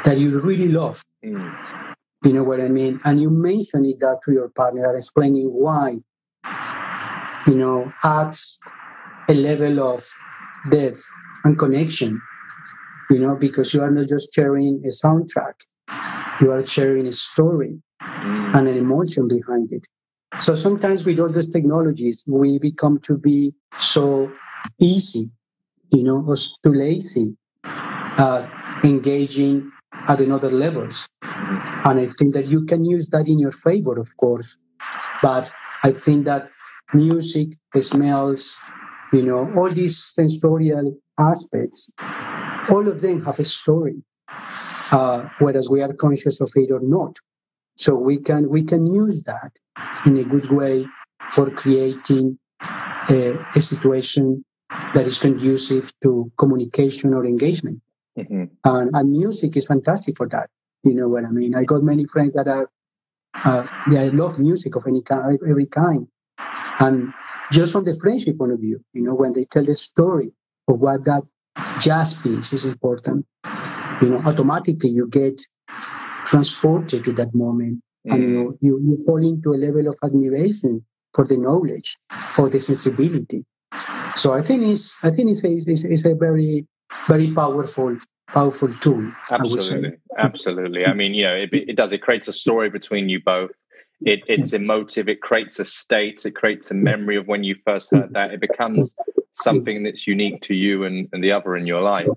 that 0.05 0.17
you 0.17 0.39
really 0.39 0.69
love, 0.69 1.03
mm. 1.23 1.82
You 2.23 2.33
know 2.33 2.43
what 2.43 2.61
I 2.61 2.67
mean, 2.69 2.99
and 3.03 3.21
you 3.21 3.29
mention 3.29 3.85
it 3.85 3.99
that 3.99 4.19
to 4.25 4.31
your 4.31 4.49
partner, 4.49 4.95
explaining 4.95 5.47
why, 5.47 5.97
you 7.47 7.55
know, 7.55 7.91
adds 8.03 8.59
a 9.27 9.33
level 9.33 9.93
of 9.93 10.07
depth 10.69 11.03
and 11.43 11.57
connection, 11.59 12.21
you 13.09 13.19
know, 13.19 13.35
because 13.35 13.73
you 13.73 13.81
are 13.81 13.91
not 13.91 14.07
just 14.07 14.33
sharing 14.33 14.81
a 14.85 14.89
soundtrack, 14.89 15.53
you 16.41 16.51
are 16.51 16.65
sharing 16.65 17.07
a 17.07 17.11
story 17.11 17.81
mm. 18.01 18.55
and 18.55 18.67
an 18.67 18.77
emotion 18.77 19.27
behind 19.27 19.71
it. 19.71 19.85
So 20.39 20.55
sometimes 20.55 21.05
with 21.05 21.19
all 21.19 21.31
those 21.31 21.49
technologies, 21.49 22.23
we 22.27 22.57
become 22.57 22.99
to 23.01 23.17
be 23.17 23.53
so 23.77 24.31
easy, 24.79 25.29
you 25.91 26.03
know, 26.03 26.23
or 26.27 26.35
too 26.35 26.73
lazy 26.73 27.35
uh, 27.65 28.47
engaging 28.83 29.71
at 30.07 30.19
another 30.21 30.51
levels. 30.51 31.07
And 31.21 31.99
I 31.99 32.07
think 32.07 32.33
that 32.33 32.47
you 32.47 32.65
can 32.65 32.85
use 32.85 33.07
that 33.09 33.27
in 33.27 33.39
your 33.39 33.51
favor, 33.51 33.99
of 33.99 34.15
course. 34.17 34.57
But 35.21 35.51
I 35.83 35.91
think 35.91 36.25
that 36.25 36.49
music, 36.93 37.49
smells, 37.79 38.57
you 39.11 39.23
know, 39.23 39.51
all 39.57 39.71
these 39.73 39.97
sensorial 39.97 40.97
aspects, 41.19 41.89
all 42.69 42.87
of 42.87 43.01
them 43.01 43.23
have 43.23 43.39
a 43.39 43.43
story, 43.43 44.03
uh, 44.91 45.29
whereas 45.39 45.69
we 45.69 45.81
are 45.81 45.93
conscious 45.93 46.39
of 46.41 46.51
it 46.55 46.71
or 46.71 46.79
not. 46.81 47.17
So 47.77 47.95
we 47.95 48.19
can 48.19 48.49
we 48.49 48.63
can 48.63 48.85
use 48.85 49.23
that 49.23 49.51
in 50.05 50.17
a 50.17 50.23
good 50.23 50.51
way 50.51 50.87
for 51.31 51.49
creating 51.49 52.37
a, 53.09 53.37
a 53.55 53.61
situation 53.61 54.45
that 54.93 55.07
is 55.07 55.19
conducive 55.19 55.91
to 56.03 56.31
communication 56.37 57.13
or 57.13 57.25
engagement. 57.25 57.81
Mm-hmm. 58.17 58.43
And, 58.63 58.91
and, 58.93 59.11
music 59.11 59.57
is 59.57 59.65
fantastic 59.65 60.17
for 60.17 60.27
that. 60.29 60.49
You 60.83 60.93
know 60.93 61.07
what 61.07 61.25
I 61.25 61.29
mean? 61.29 61.55
I 61.55 61.63
got 61.63 61.81
many 61.81 62.05
friends 62.05 62.33
that 62.33 62.47
are, 62.47 62.69
uh, 63.43 63.65
they 63.89 64.11
love 64.11 64.37
music 64.37 64.75
of 64.75 64.83
any 64.87 65.01
kind, 65.01 65.39
every 65.47 65.65
kind. 65.65 66.07
And 66.79 67.11
just 67.51 67.71
from 67.71 67.85
the 67.85 67.97
friendship 67.99 68.37
point 68.37 68.51
of 68.51 68.59
view, 68.59 68.83
you 68.93 69.01
know, 69.01 69.15
when 69.15 69.33
they 69.33 69.45
tell 69.45 69.65
the 69.65 69.75
story 69.75 70.31
of 70.67 70.79
what 70.79 71.05
that 71.05 71.23
jazz 71.79 72.13
piece 72.15 72.53
is 72.53 72.65
important, 72.65 73.25
you 74.01 74.09
know, 74.09 74.21
automatically 74.25 74.89
you 74.89 75.07
get 75.07 75.41
transported 76.25 77.03
to 77.03 77.13
that 77.13 77.33
moment 77.33 77.81
mm-hmm. 78.07 78.13
and 78.13 78.23
you, 78.29 78.57
you, 78.61 78.79
you 78.83 79.03
fall 79.05 79.23
into 79.25 79.53
a 79.53 79.57
level 79.57 79.87
of 79.87 79.95
admiration 80.03 80.85
for 81.13 81.25
the 81.25 81.37
knowledge, 81.37 81.97
for 82.35 82.49
the 82.49 82.59
sensibility. 82.59 83.45
So 84.15 84.33
I 84.33 84.41
think 84.41 84.63
it's 84.63 84.95
I 85.03 85.09
think 85.09 85.31
it's 85.31 85.43
a, 85.43 85.51
it's, 85.51 85.83
it's 85.83 86.05
a 86.05 86.13
very 86.13 86.67
very 87.07 87.31
powerful 87.31 87.97
powerful 88.27 88.73
tool. 88.75 89.11
Absolutely, 89.31 89.97
I 90.17 90.21
absolutely. 90.21 90.85
I 90.85 90.93
mean, 90.93 91.13
you 91.13 91.23
know, 91.23 91.35
it, 91.35 91.49
it 91.53 91.75
does. 91.75 91.93
It 91.93 92.01
creates 92.01 92.27
a 92.27 92.33
story 92.33 92.69
between 92.69 93.09
you 93.09 93.21
both. 93.23 93.51
It, 94.05 94.21
it's 94.27 94.51
emotive. 94.51 95.07
It 95.07 95.21
creates 95.21 95.59
a 95.59 95.65
state. 95.65 96.25
It 96.25 96.35
creates 96.35 96.69
a 96.71 96.73
memory 96.73 97.15
of 97.15 97.27
when 97.27 97.43
you 97.43 97.55
first 97.65 97.91
heard 97.91 98.13
that. 98.13 98.31
It 98.31 98.41
becomes 98.41 98.93
something 99.33 99.83
that's 99.83 100.05
unique 100.05 100.41
to 100.41 100.53
you 100.53 100.83
and, 100.83 101.07
and 101.13 101.23
the 101.23 101.31
other 101.31 101.55
in 101.55 101.65
your 101.65 101.81
life. 101.81 102.07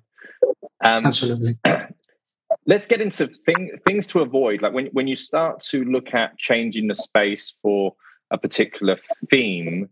Um, 0.85 1.07
Absolutely. 1.07 1.57
Let's 2.67 2.87
get 2.87 3.01
into 3.01 3.29
thing, 3.29 3.79
things 3.87 4.09
to 4.09 4.21
avoid. 4.21 4.63
Like 4.63 4.73
when 4.73 4.87
when 4.87 5.07
you 5.07 5.17
start 5.17 5.61
to 5.71 5.85
look 5.85 6.13
at 6.15 6.37
changing 6.39 6.89
the 6.89 6.97
space 6.97 7.55
for 7.63 7.95
a 8.33 8.39
particular 8.39 8.99
theme, 9.31 9.89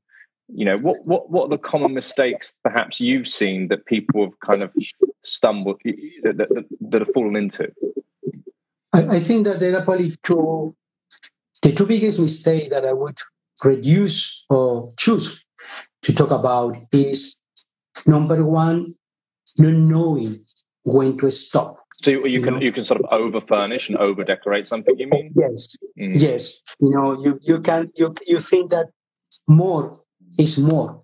you 0.49 0.65
know 0.65 0.77
what 0.79 1.05
what 1.07 1.31
what 1.31 1.45
are 1.45 1.49
the 1.49 1.59
common 1.59 1.95
mistakes 1.95 2.55
perhaps 2.63 3.01
you've 3.01 3.29
seen 3.29 3.69
that 3.69 3.87
people 3.87 4.25
have 4.25 4.39
kind 4.41 4.63
of 4.63 4.71
stumbled 5.25 5.81
that, 5.85 6.37
that, 6.37 6.65
that 6.81 7.01
have 7.01 7.13
fallen 7.15 7.37
into? 7.37 7.73
I, 8.93 9.17
I, 9.17 9.21
think 9.21 9.45
that 9.47 9.59
there 9.59 9.77
are 9.77 9.85
probably 9.85 10.15
two 10.23 10.75
the 11.63 11.73
two 11.73 11.87
biggest 11.87 12.21
mistakes 12.21 12.71
that 12.71 12.85
i 12.85 12.93
would 12.93 13.19
reduce 13.65 14.45
or 14.51 14.93
choose 14.99 15.45
to 16.03 16.13
talk 16.13 16.31
about 16.31 16.77
is 16.93 17.41
number 18.07 18.45
one 18.45 18.95
not 19.59 19.73
knowing 19.73 20.45
when 20.83 21.17
to 21.19 21.31
stop. 21.31 21.79
So 22.03 22.11
you, 22.11 22.27
you 22.27 22.43
can 22.43 22.61
you 22.61 22.73
can 22.73 22.85
sort 22.85 23.01
of 23.01 23.07
over 23.11 23.41
furnish 23.41 23.89
and 23.89 23.97
over 23.97 24.25
decorate 24.25 24.67
something 24.67 24.99
you 24.99 25.09
mean? 25.09 25.33
Yes. 25.35 25.77
Mm. 25.99 26.21
yes. 26.21 26.61
You 26.81 26.91
know 26.91 27.25
you 27.25 27.39
you 27.43 27.61
can 27.61 27.91
you 27.95 28.15
you 28.27 28.41
think 28.41 28.71
that 28.71 28.87
more 29.49 30.01
is 30.39 30.59
more 30.59 31.03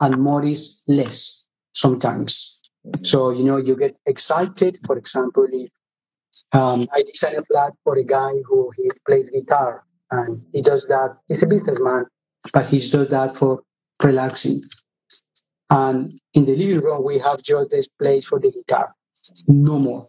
and 0.00 0.18
more 0.18 0.44
is 0.44 0.82
less 0.86 1.46
sometimes. 1.72 2.60
So, 3.02 3.30
you 3.30 3.44
know, 3.44 3.56
you 3.56 3.76
get 3.76 3.96
excited. 4.06 4.78
For 4.86 4.96
example, 4.96 5.46
if 5.50 5.70
um, 6.52 6.86
I 6.92 7.02
design 7.02 7.36
a 7.36 7.42
flat 7.42 7.72
for 7.82 7.96
a 7.96 8.04
guy 8.04 8.32
who 8.46 8.70
he 8.76 8.88
plays 9.06 9.28
guitar 9.30 9.84
and 10.10 10.42
he 10.52 10.62
does 10.62 10.86
that. 10.86 11.16
He's 11.26 11.42
a 11.42 11.46
businessman, 11.46 12.06
but 12.52 12.66
he's 12.66 12.90
does 12.90 13.08
that 13.08 13.36
for 13.36 13.62
relaxing. 14.02 14.62
And 15.70 16.20
in 16.34 16.44
the 16.44 16.54
living 16.54 16.80
room, 16.80 17.02
we 17.04 17.18
have 17.18 17.42
just 17.42 17.70
this 17.70 17.88
place 18.00 18.24
for 18.24 18.38
the 18.38 18.52
guitar, 18.52 18.94
no 19.48 19.78
more. 19.78 20.08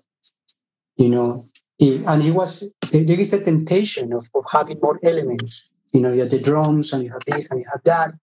You 0.97 1.09
know, 1.09 1.45
he, 1.77 2.03
and 2.05 2.21
he 2.21 2.31
was 2.31 2.69
there 2.91 3.19
is 3.19 3.33
a 3.33 3.43
temptation 3.43 4.13
of, 4.13 4.27
of 4.35 4.45
having 4.51 4.79
more 4.81 4.99
elements 5.03 5.71
you 5.93 5.99
know, 5.99 6.11
you 6.11 6.21
have 6.21 6.29
the 6.29 6.39
drums 6.39 6.93
and 6.93 7.03
you 7.03 7.11
have 7.11 7.23
this 7.25 7.47
and 7.49 7.59
you 7.59 7.65
have 7.71 7.83
that. 7.85 8.13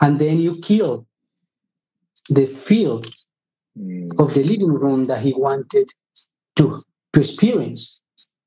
And 0.00 0.18
then 0.18 0.38
you 0.38 0.56
kill 0.60 1.06
the 2.28 2.46
feel 2.46 3.02
mm. 3.78 4.08
of 4.18 4.34
the 4.34 4.42
living 4.42 4.72
room 4.72 5.06
that 5.06 5.22
he 5.22 5.32
wanted 5.32 5.88
to, 6.56 6.82
to 7.12 7.20
experience. 7.20 8.00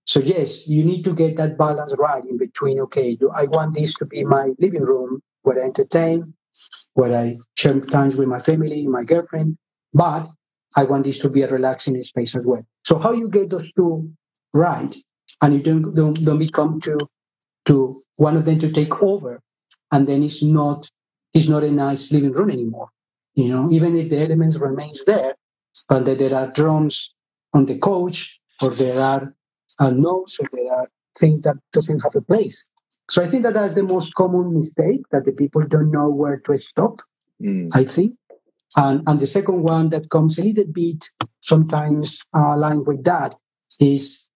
So 0.06 0.20
yes, 0.20 0.68
you 0.68 0.84
need 0.84 1.04
to 1.04 1.14
get 1.14 1.38
that 1.38 1.58
balance 1.58 1.94
right 1.98 2.24
in 2.26 2.38
between, 2.38 2.80
okay, 2.82 3.16
do 3.16 3.30
I 3.30 3.46
want 3.46 3.76
this 3.76 3.94
to 3.96 4.06
be 4.06 4.24
my 4.24 4.52
living 4.60 4.84
room 4.84 5.22
where 5.44 5.62
I 5.62 5.66
entertain, 5.66 6.34
where 6.94 7.18
I 7.18 7.38
share 7.58 7.80
times 7.80 8.18
with 8.18 8.28
my 8.28 8.40
family, 8.40 8.88
my 8.88 9.04
girlfriend, 9.04 9.58
but 9.94 10.28
I 10.76 10.84
want 10.84 11.04
this 11.04 11.20
to 11.20 11.30
be 11.30 11.44
a 11.44 11.50
relaxing 11.50 12.02
space 12.02 12.36
as 12.36 12.46
well. 12.46 12.66
So 12.86 12.98
how 12.98 13.14
you 13.14 13.30
get 13.30 13.50
those 13.50 13.72
two 13.74 14.12
right 14.54 14.96
and 15.42 15.54
you 15.54 15.62
don't 15.62 15.96
don't, 15.96 16.14
don't 16.26 16.40
become 16.40 16.82
too 16.82 16.98
to 17.66 18.03
one 18.18 18.38
of 18.38 18.46
them 18.46 18.60
to 18.60 18.72
take 18.72 19.02
over. 19.02 19.42
And 19.92 20.08
then 20.08 20.24
it's 20.24 20.44
not 20.44 20.90
it's 21.34 21.48
not 21.48 21.64
a 21.64 21.72
nice 21.72 22.12
living 22.12 22.32
room 22.32 22.52
anymore 22.52 22.90
you 23.36 23.48
know 23.48 23.70
even 23.72 23.96
if 23.96 24.10
the 24.10 24.20
elements 24.20 24.56
remains 24.58 25.04
there 25.06 25.36
but 25.90 26.06
that 26.06 26.20
there 26.20 26.36
are 26.36 26.48
drums 26.48 27.14
on 27.54 27.66
the 27.66 27.78
couch 27.80 28.40
or 28.62 28.70
there 28.72 29.00
are 29.00 29.34
uh, 29.80 29.90
notes 29.90 30.40
or 30.40 30.48
there 30.54 30.72
are 30.74 30.88
things 31.18 31.42
that 31.42 31.56
doesn't 31.72 32.00
have 32.02 32.16
a 32.16 32.22
place. 32.22 32.68
So 33.10 33.24
i 33.24 33.28
think 33.28 33.44
that 33.44 33.54
that's 33.54 33.74
the 33.74 33.84
most 33.84 34.14
common 34.16 34.54
mistake 34.54 35.02
that 35.12 35.26
the 35.26 35.32
people 35.32 35.62
don't 35.62 35.92
know 35.92 36.10
where 36.10 36.38
to 36.46 36.58
stop 36.58 37.02
mm. 37.42 37.70
i 37.74 37.84
think. 37.84 38.16
And, 38.76 39.04
and 39.06 39.20
the 39.20 39.28
second 39.28 39.62
one 39.62 39.90
that 39.90 40.10
comes 40.10 40.40
a 40.40 40.44
little 40.44 40.66
bit 40.66 41.06
sometimes 41.42 42.20
uh, 42.36 42.56
aligned 42.56 42.88
with 42.88 43.04
that 43.04 43.36
is 43.80 44.28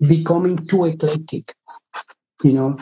becoming 0.00 0.66
too 0.66 0.84
eclectic 0.84 1.54
you 2.42 2.52
know, 2.52 2.76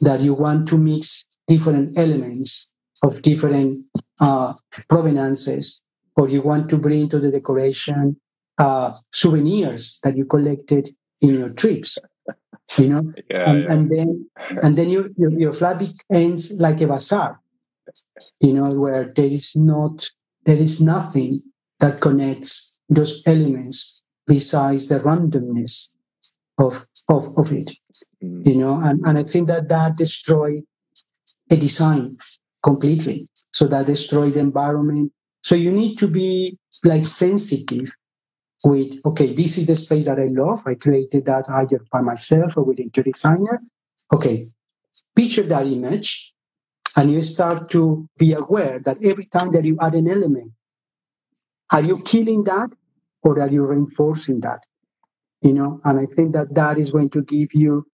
that 0.00 0.20
you 0.20 0.34
want 0.34 0.68
to 0.68 0.78
mix 0.78 1.26
different 1.46 1.98
elements 1.98 2.72
of 3.02 3.22
different 3.22 3.84
uh, 4.20 4.54
provenances, 4.88 5.82
or 6.16 6.28
you 6.28 6.42
want 6.42 6.68
to 6.68 6.76
bring 6.76 7.08
to 7.08 7.18
the 7.18 7.30
decoration 7.30 8.16
uh, 8.58 8.92
souvenirs 9.12 10.00
that 10.02 10.16
you 10.16 10.24
collected 10.24 10.90
in 11.20 11.34
your 11.34 11.50
trips. 11.50 11.98
You 12.76 12.88
know, 12.88 13.12
yeah, 13.30 13.50
and, 13.50 13.62
yeah. 13.62 13.72
and, 13.72 13.90
then 13.90 14.30
and 14.62 14.78
then 14.78 14.90
you, 14.90 15.14
your, 15.16 15.30
your 15.30 15.52
flat 15.52 15.82
ends 16.12 16.52
like 16.52 16.80
a 16.80 16.86
bazaar. 16.86 17.40
You 18.40 18.52
know, 18.52 18.70
where 18.72 19.12
there 19.14 19.26
is 19.26 19.52
not 19.54 20.08
there 20.44 20.56
is 20.56 20.80
nothing 20.80 21.42
that 21.80 22.00
connects 22.00 22.78
those 22.88 23.22
elements 23.26 24.02
besides 24.26 24.88
the 24.88 25.00
randomness 25.00 25.94
of 26.58 26.86
of, 27.08 27.36
of 27.38 27.52
it 27.52 27.70
mm. 28.22 28.46
you 28.46 28.56
know 28.56 28.80
and, 28.82 29.00
and 29.06 29.18
i 29.18 29.22
think 29.22 29.48
that 29.48 29.68
that 29.68 29.96
destroyed 29.96 30.62
a 31.50 31.56
design 31.56 32.16
completely. 32.62 33.28
So 33.52 33.66
that 33.68 33.86
destroyed 33.86 34.34
the 34.34 34.40
environment. 34.40 35.12
So 35.42 35.54
you 35.54 35.72
need 35.72 35.96
to 35.98 36.08
be 36.08 36.58
like 36.84 37.04
sensitive 37.04 37.90
with 38.64 38.94
okay 39.04 39.32
this 39.34 39.56
is 39.56 39.66
the 39.66 39.74
space 39.74 40.06
that 40.06 40.18
i 40.18 40.26
love. 40.26 40.60
I 40.66 40.74
created 40.74 41.26
that 41.26 41.48
either 41.48 41.80
by 41.92 42.00
myself 42.00 42.56
or 42.56 42.64
with 42.64 42.80
interior 42.80 43.12
designer. 43.12 43.60
Okay 44.12 44.46
picture 45.16 45.42
that 45.42 45.66
image 45.66 46.32
and 46.96 47.10
you 47.10 47.20
start 47.20 47.70
to 47.70 48.08
be 48.18 48.32
aware 48.32 48.78
that 48.84 49.02
every 49.02 49.26
time 49.26 49.50
that 49.50 49.64
you 49.64 49.76
add 49.80 49.94
an 49.94 50.08
element 50.08 50.52
are 51.72 51.82
you 51.82 52.00
killing 52.02 52.44
that 52.44 52.70
or 53.22 53.40
are 53.40 53.48
you 53.48 53.64
reinforcing 53.64 54.40
that? 54.40 54.60
You 55.42 55.54
know 55.54 55.80
and 55.84 55.98
i 56.00 56.06
think 56.14 56.32
that 56.32 56.54
that 56.54 56.78
is 56.78 56.90
going 56.90 57.10
to 57.10 57.22
give 57.22 57.54
you 57.54 57.86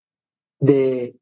the 0.65 1.13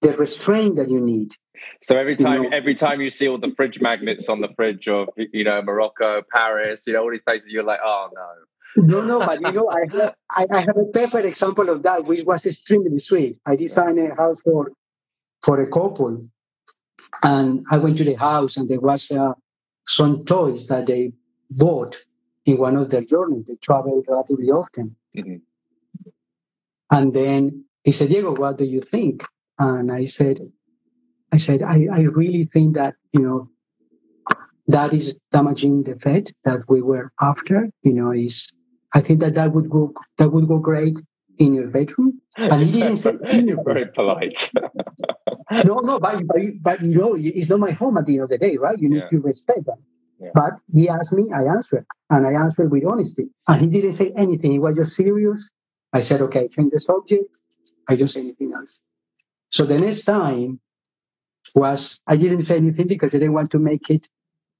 the 0.00 0.12
restraint 0.16 0.76
that 0.76 0.88
you 0.90 1.00
need 1.00 1.34
so 1.80 1.96
every 1.96 2.16
time 2.16 2.42
you 2.42 2.50
know, 2.50 2.56
every 2.56 2.74
time 2.74 3.00
you 3.00 3.10
see 3.10 3.28
all 3.28 3.38
the 3.38 3.52
fridge 3.56 3.80
magnets 3.80 4.28
on 4.28 4.40
the 4.40 4.48
fridge 4.56 4.88
of 4.88 5.08
you 5.16 5.44
know 5.44 5.62
morocco 5.62 6.22
paris 6.34 6.84
you 6.86 6.92
know 6.92 7.02
all 7.02 7.10
these 7.10 7.22
places 7.22 7.48
you're 7.48 7.64
like 7.72 7.80
oh 7.84 8.08
no. 8.14 8.28
No 8.74 9.02
no 9.06 9.18
but 9.18 9.40
you 9.40 9.52
know 9.52 9.68
i 9.68 9.82
have 9.94 10.14
I, 10.30 10.46
I 10.50 10.60
have 10.60 10.76
a 10.76 10.86
perfect 10.86 11.26
example 11.26 11.68
of 11.68 11.82
that 11.82 12.06
which 12.06 12.24
was 12.24 12.46
extremely 12.46 12.98
sweet. 12.98 13.38
I 13.44 13.54
designed 13.54 13.98
a 13.98 14.14
house 14.14 14.40
for 14.40 14.72
for 15.42 15.60
a 15.60 15.70
couple 15.70 16.26
and 17.22 17.66
i 17.70 17.76
went 17.76 17.98
to 17.98 18.04
the 18.04 18.14
house 18.14 18.56
and 18.56 18.66
there 18.70 18.80
was 18.80 19.10
uh, 19.10 19.34
some 19.86 20.24
toys 20.24 20.68
that 20.68 20.86
they 20.86 21.12
bought 21.50 21.96
in 22.44 22.58
one 22.58 22.76
of 22.76 22.90
their 22.90 23.04
journeys. 23.04 23.46
They 23.46 23.56
travel 23.56 24.02
relatively 24.06 24.50
often. 24.50 24.96
Mm-hmm. 25.16 25.36
And 26.90 27.14
then 27.14 27.64
he 27.84 27.92
said, 27.92 28.08
Diego, 28.08 28.34
what 28.34 28.58
do 28.58 28.64
you 28.64 28.80
think? 28.80 29.24
And 29.58 29.90
I 29.90 30.04
said, 30.04 30.40
I 31.32 31.36
said, 31.36 31.62
I, 31.62 31.86
I 31.92 32.00
really 32.02 32.44
think 32.52 32.74
that, 32.74 32.94
you 33.12 33.20
know, 33.20 33.48
that 34.68 34.92
is 34.92 35.18
damaging 35.32 35.82
the 35.82 35.96
fed 35.96 36.30
that 36.44 36.60
we 36.68 36.82
were 36.82 37.12
after. 37.20 37.68
You 37.82 37.92
know, 37.92 38.12
is 38.12 38.52
I 38.94 39.00
think 39.00 39.20
that 39.20 39.34
that 39.34 39.52
would 39.52 39.68
go 39.68 39.92
that 40.18 40.30
would 40.30 40.48
go 40.48 40.58
great 40.58 40.98
in 41.38 41.54
your 41.54 41.68
bedroom. 41.68 42.20
And 42.36 42.62
he 42.62 42.72
didn't 42.72 42.98
say 42.98 43.16
very 43.64 43.86
polite. 43.86 44.50
no, 45.50 45.80
no, 45.80 45.98
but, 45.98 46.26
but 46.26 46.40
but 46.60 46.82
you 46.82 46.98
know, 46.98 47.16
it's 47.18 47.50
not 47.50 47.60
my 47.60 47.72
home 47.72 47.96
at 47.98 48.06
the 48.06 48.14
end 48.14 48.22
of 48.24 48.30
the 48.30 48.38
day, 48.38 48.56
right? 48.56 48.78
You 48.78 48.88
need 48.88 48.98
yeah. 48.98 49.08
to 49.08 49.20
respect 49.20 49.66
that. 49.66 49.78
Yeah. 50.20 50.30
But 50.34 50.52
he 50.72 50.88
asked 50.88 51.12
me, 51.12 51.30
I 51.34 51.42
answered, 51.42 51.84
and 52.10 52.26
I 52.26 52.32
answered 52.32 52.70
with 52.70 52.84
honesty. 52.84 53.26
And 53.48 53.60
he 53.60 53.66
didn't 53.66 53.92
say 53.92 54.12
anything. 54.16 54.52
He 54.52 54.58
was 54.58 54.76
just 54.76 54.94
serious. 54.94 55.50
I 55.92 56.00
said, 56.00 56.22
okay, 56.22 56.48
change 56.48 56.72
the 56.72 56.78
subject. 56.78 57.38
I 57.88 57.96
don't 57.96 58.08
say 58.08 58.20
anything 58.20 58.52
else. 58.54 58.80
So 59.50 59.64
the 59.64 59.78
next 59.78 60.04
time 60.04 60.60
was 61.54 62.00
I 62.06 62.16
didn't 62.16 62.42
say 62.42 62.56
anything 62.56 62.86
because 62.86 63.14
I 63.14 63.18
didn't 63.18 63.34
want 63.34 63.50
to 63.52 63.58
make 63.58 63.90
it 63.90 64.08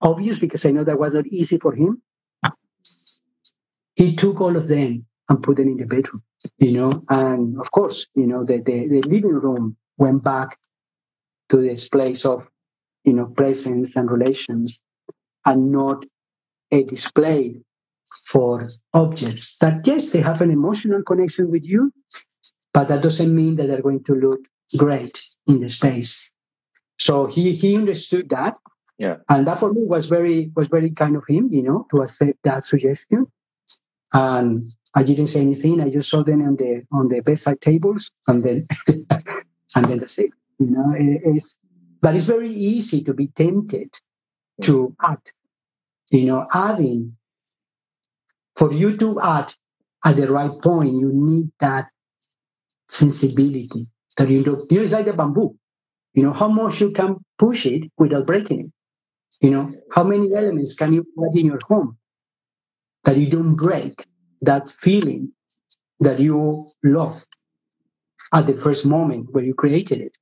obvious 0.00 0.38
because 0.38 0.64
I 0.64 0.70
know 0.70 0.84
that 0.84 0.98
was 0.98 1.14
not 1.14 1.26
easy 1.26 1.58
for 1.58 1.74
him. 1.74 2.02
He 3.94 4.16
took 4.16 4.40
all 4.40 4.56
of 4.56 4.68
them 4.68 5.06
and 5.28 5.42
put 5.42 5.56
them 5.56 5.68
in 5.68 5.76
the 5.76 5.86
bedroom, 5.86 6.22
you 6.58 6.72
know, 6.72 7.04
and 7.08 7.58
of 7.60 7.70
course, 7.70 8.06
you 8.14 8.26
know, 8.26 8.44
the, 8.44 8.58
the, 8.58 8.88
the 8.88 9.02
living 9.02 9.34
room 9.34 9.76
went 9.98 10.24
back 10.24 10.58
to 11.50 11.58
this 11.58 11.88
place 11.88 12.24
of, 12.24 12.48
you 13.04 13.12
know, 13.12 13.26
presence 13.26 13.94
and 13.94 14.10
relations 14.10 14.82
and 15.46 15.70
not 15.70 16.04
a 16.70 16.82
display 16.84 17.60
for 18.26 18.70
objects 18.94 19.58
that, 19.58 19.86
yes, 19.86 20.10
they 20.10 20.20
have 20.20 20.40
an 20.40 20.50
emotional 20.50 21.02
connection 21.02 21.50
with 21.50 21.64
you, 21.64 21.92
but 22.72 22.88
that 22.88 23.02
doesn't 23.02 23.34
mean 23.34 23.56
that 23.56 23.66
they're 23.66 23.82
going 23.82 24.04
to 24.04 24.14
look 24.14 24.40
great 24.76 25.22
in 25.46 25.60
the 25.60 25.68
space. 25.68 26.30
So 26.98 27.26
he, 27.26 27.52
he 27.52 27.76
understood 27.76 28.28
that. 28.30 28.56
Yeah. 28.98 29.16
And 29.28 29.46
that 29.46 29.58
for 29.58 29.72
me 29.72 29.82
was 29.84 30.06
very 30.06 30.52
was 30.54 30.68
very 30.68 30.90
kind 30.90 31.16
of 31.16 31.24
him, 31.28 31.48
you 31.50 31.62
know, 31.62 31.86
to 31.90 32.02
accept 32.02 32.38
that 32.44 32.64
suggestion. 32.64 33.26
And 34.12 34.72
I 34.94 35.02
didn't 35.02 35.26
say 35.26 35.40
anything. 35.40 35.80
I 35.80 35.88
just 35.88 36.10
saw 36.10 36.22
them 36.22 36.42
on 36.42 36.56
the 36.56 36.84
on 36.92 37.08
the 37.08 37.20
bedside 37.20 37.60
tables, 37.60 38.10
and 38.28 38.42
then 38.42 38.68
and 38.86 39.88
then 39.88 39.98
that's 39.98 40.18
it. 40.18 40.30
You 40.58 40.66
know, 40.66 40.94
it, 40.94 41.22
it's 41.24 41.58
but 42.00 42.14
it's 42.14 42.26
very 42.26 42.50
easy 42.50 43.02
to 43.04 43.14
be 43.14 43.28
tempted 43.28 43.98
to 44.62 44.94
add. 45.00 45.22
You 46.10 46.26
know, 46.26 46.46
adding 46.54 47.16
for 48.54 48.72
you 48.72 48.96
to 48.98 49.20
add 49.20 49.54
at 50.04 50.16
the 50.16 50.30
right 50.30 50.60
point, 50.62 50.94
you 50.94 51.10
need 51.12 51.50
that 51.60 51.88
sensibility 52.92 53.86
that 54.16 54.28
you 54.28 54.42
know, 54.44 54.66
you 54.70 54.78
know, 54.78 54.82
it's 54.84 54.92
like 54.92 55.06
a 55.06 55.12
bamboo. 55.12 55.56
You 56.14 56.22
know, 56.24 56.32
how 56.32 56.48
much 56.48 56.80
you 56.80 56.90
can 56.90 57.16
push 57.38 57.64
it 57.64 57.90
without 57.96 58.26
breaking 58.26 58.60
it. 58.60 58.72
You 59.40 59.50
know, 59.50 59.72
how 59.92 60.04
many 60.04 60.34
elements 60.34 60.74
can 60.74 60.92
you 60.92 61.04
put 61.16 61.34
in 61.34 61.46
your 61.46 61.58
home 61.66 61.96
that 63.04 63.16
you 63.16 63.28
don't 63.28 63.56
break 63.56 64.04
that 64.42 64.70
feeling 64.70 65.32
that 66.00 66.20
you 66.20 66.68
love 66.84 67.24
at 68.32 68.46
the 68.46 68.56
first 68.56 68.84
moment 68.86 69.28
where 69.32 69.44
you 69.44 69.54
created 69.54 70.00
it. 70.00 70.16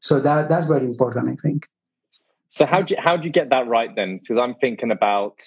So 0.00 0.20
that 0.20 0.48
that's 0.48 0.66
very 0.66 0.84
important, 0.84 1.28
I 1.28 1.36
think. 1.42 1.66
So 2.48 2.66
how 2.66 2.82
do 2.82 2.94
you, 2.94 3.00
how 3.00 3.16
do 3.16 3.24
you 3.24 3.32
get 3.32 3.50
that 3.50 3.66
right 3.66 3.94
then? 3.94 4.18
Because 4.18 4.38
I'm 4.38 4.54
thinking 4.56 4.90
about 4.90 5.38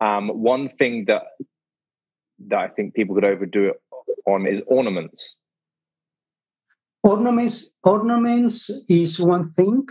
um, 0.00 0.28
one 0.28 0.68
thing 0.68 1.06
that 1.06 1.22
that 2.48 2.58
I 2.58 2.68
think 2.68 2.94
people 2.94 3.14
could 3.14 3.24
overdo 3.24 3.70
it 3.70 3.80
on 4.26 4.46
is 4.46 4.60
ornaments. 4.66 5.36
Ornaments 7.04 7.72
ornaments 7.82 8.70
is 8.88 9.20
one 9.20 9.50
thing, 9.52 9.86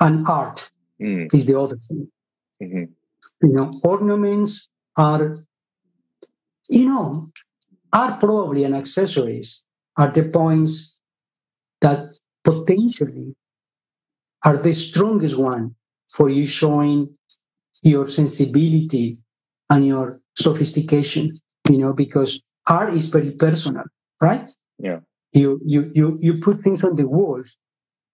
and 0.00 0.26
art 0.26 0.70
mm. 1.00 1.32
is 1.32 1.46
the 1.46 1.58
other 1.58 1.76
thing. 1.76 2.08
Mm-hmm. 2.62 2.84
You 3.46 3.52
know, 3.52 3.80
ornaments 3.84 4.68
are, 4.96 5.38
you 6.68 6.86
know, 6.86 7.28
are 7.92 8.18
probably 8.18 8.64
an 8.64 8.74
accessories 8.74 9.64
are 9.96 10.10
the 10.10 10.24
points 10.24 10.98
that 11.80 12.14
potentially 12.44 13.34
are 14.44 14.56
the 14.56 14.72
strongest 14.72 15.38
one 15.38 15.74
for 16.12 16.28
you 16.28 16.46
showing 16.46 17.16
your 17.82 18.08
sensibility 18.08 19.18
and 19.70 19.86
your 19.86 20.20
sophistication 20.34 21.38
you 21.70 21.78
know 21.78 21.92
because 21.92 22.40
art 22.68 22.92
is 22.92 23.06
very 23.06 23.32
personal 23.32 23.84
right 24.20 24.50
yeah 24.78 25.00
you 25.36 25.60
you 25.64 25.90
you 25.94 26.18
you 26.20 26.40
put 26.40 26.58
things 26.60 26.82
on 26.82 26.96
the 26.96 27.06
walls 27.06 27.56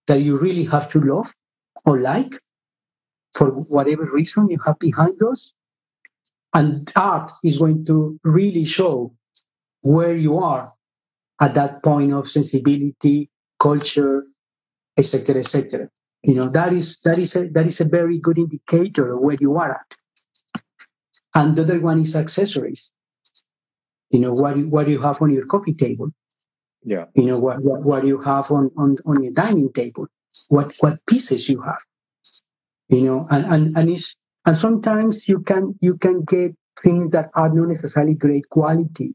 that 0.09 0.23
you 0.23 0.37
really 0.39 0.65
have 0.65 0.91
to 0.91 1.01
love 1.01 1.33
or 1.87 2.01
like 2.01 2.33
for 3.35 3.51
whatever 3.51 4.05
reason 4.13 4.49
you 4.51 4.59
have 4.67 4.79
behind 4.79 5.19
those 5.19 5.55
and 6.55 6.93
art 6.97 7.31
is 7.45 7.59
going 7.59 7.85
to 7.87 8.19
really 8.25 8.65
show 8.65 9.15
where 9.83 10.17
you 10.17 10.39
are 10.39 10.73
at 11.41 11.55
that 11.55 11.83
point 11.83 12.13
of 12.13 12.31
sensibility, 12.31 13.31
culture, 13.59 14.25
etc., 14.97 15.39
etc. 15.39 15.89
You 16.23 16.35
know 16.35 16.49
that 16.51 16.73
is 16.73 17.01
that 17.01 17.19
is 17.19 17.35
a 17.37 17.49
that 17.49 17.67
is 17.67 17.81
a 17.81 17.85
very 17.85 18.19
good 18.19 18.39
indicator 18.39 19.15
of 19.15 19.21
where 19.21 19.39
you 19.41 19.57
are 19.57 19.73
at. 19.73 19.97
And 21.35 21.57
the 21.57 21.63
other 21.63 21.81
one 21.81 22.03
is 22.03 22.15
accessories. 22.15 22.91
You 24.11 24.21
know 24.21 24.33
what 24.35 24.57
what 24.67 24.87
do 24.87 24.93
you 24.93 25.03
have 25.03 25.23
on 25.23 25.31
your 25.31 25.47
coffee 25.47 25.75
table. 25.75 26.13
Yeah. 26.85 27.07
You 27.15 27.25
know 27.25 27.39
what 27.39 27.63
what, 27.63 27.83
what 27.83 28.05
you 28.05 28.21
have 28.21 28.51
on, 28.51 28.71
on 28.77 28.97
on 29.07 29.23
your 29.23 29.33
dining 29.33 29.73
table. 29.73 30.07
What 30.49 30.75
what 30.81 31.05
pieces 31.07 31.49
you 31.49 31.61
have. 31.63 31.83
You 32.89 33.03
know, 33.03 33.27
and 33.31 33.45
and 33.47 33.77
and 33.77 33.91
it's 33.91 34.17
and 34.47 34.57
sometimes 34.57 35.29
you 35.29 35.41
can 35.41 35.79
you 35.81 35.97
can 35.97 36.25
get 36.25 36.55
things 36.83 37.11
that 37.11 37.31
are 37.35 37.49
not 37.49 37.69
necessarily 37.69 38.15
great 38.15 38.49
quality 38.49 39.15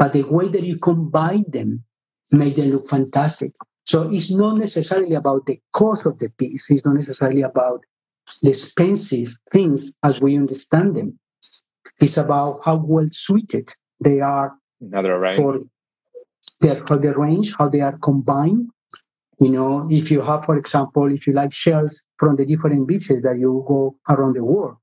but 0.00 0.14
the 0.14 0.22
way 0.22 0.48
that 0.48 0.64
you 0.64 0.78
combine 0.78 1.44
them 1.48 1.84
make 2.30 2.56
them 2.56 2.70
look 2.70 2.88
fantastic. 2.88 3.52
So 3.84 4.10
it's 4.10 4.30
not 4.30 4.56
necessarily 4.56 5.14
about 5.14 5.44
the 5.44 5.60
cost 5.74 6.06
of 6.06 6.18
the 6.18 6.30
piece. 6.30 6.70
It's 6.70 6.86
not 6.86 6.94
necessarily 6.94 7.42
about 7.42 7.84
the 8.42 8.48
expensive 8.48 9.36
things 9.52 9.92
as 10.02 10.18
we 10.18 10.38
understand 10.38 10.96
them. 10.96 11.18
It's 12.00 12.16
about 12.16 12.60
how 12.64 12.76
well 12.76 13.08
suited 13.10 13.74
they 14.02 14.20
are 14.20 14.54
another 14.80 15.22
for 15.36 15.60
their 16.60 16.76
for 16.86 16.96
range, 16.98 17.54
how 17.56 17.68
they 17.68 17.80
are 17.80 17.98
combined. 17.98 18.70
You 19.40 19.48
know, 19.48 19.88
if 19.90 20.10
you 20.10 20.20
have, 20.20 20.44
for 20.44 20.56
example, 20.56 21.10
if 21.10 21.26
you 21.26 21.32
like 21.32 21.52
shells 21.52 22.04
from 22.18 22.36
the 22.36 22.44
different 22.44 22.86
beaches 22.86 23.22
that 23.22 23.38
you 23.38 23.64
go 23.66 23.96
around 24.08 24.36
the 24.36 24.44
world, 24.44 24.76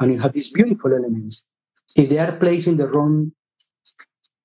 and 0.00 0.12
you 0.12 0.18
have 0.18 0.32
these 0.32 0.50
beautiful 0.50 0.92
elements, 0.92 1.44
if 1.94 2.08
they 2.08 2.18
are 2.18 2.32
placed 2.32 2.66
in 2.66 2.78
the 2.78 2.88
wrong 2.88 3.30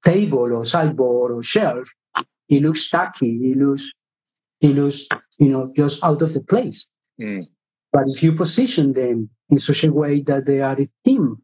table 0.03 0.53
or 0.53 0.66
sideboard 0.66 1.32
or 1.32 1.41
shelf, 1.41 1.88
it 2.49 2.62
looks 2.62 2.89
tacky. 2.89 3.51
It 3.51 3.57
looks, 3.57 3.89
it 4.60 4.76
looks, 4.76 5.07
you 5.38 5.49
know, 5.49 5.72
just 5.76 6.03
out 6.03 6.22
of 6.22 6.34
the 6.34 6.41
place. 6.41 6.88
Mm. 7.20 7.45
But 7.93 8.03
if 8.07 8.22
you 8.22 8.34
position 8.34 8.93
them 8.93 9.30
in 9.49 9.57
such 9.57 9.84
a 9.84 9.91
way 9.91 10.22
that 10.24 10.45
they 10.45 10.60
are 10.60 10.80
a 10.80 10.86
theme, 11.05 11.38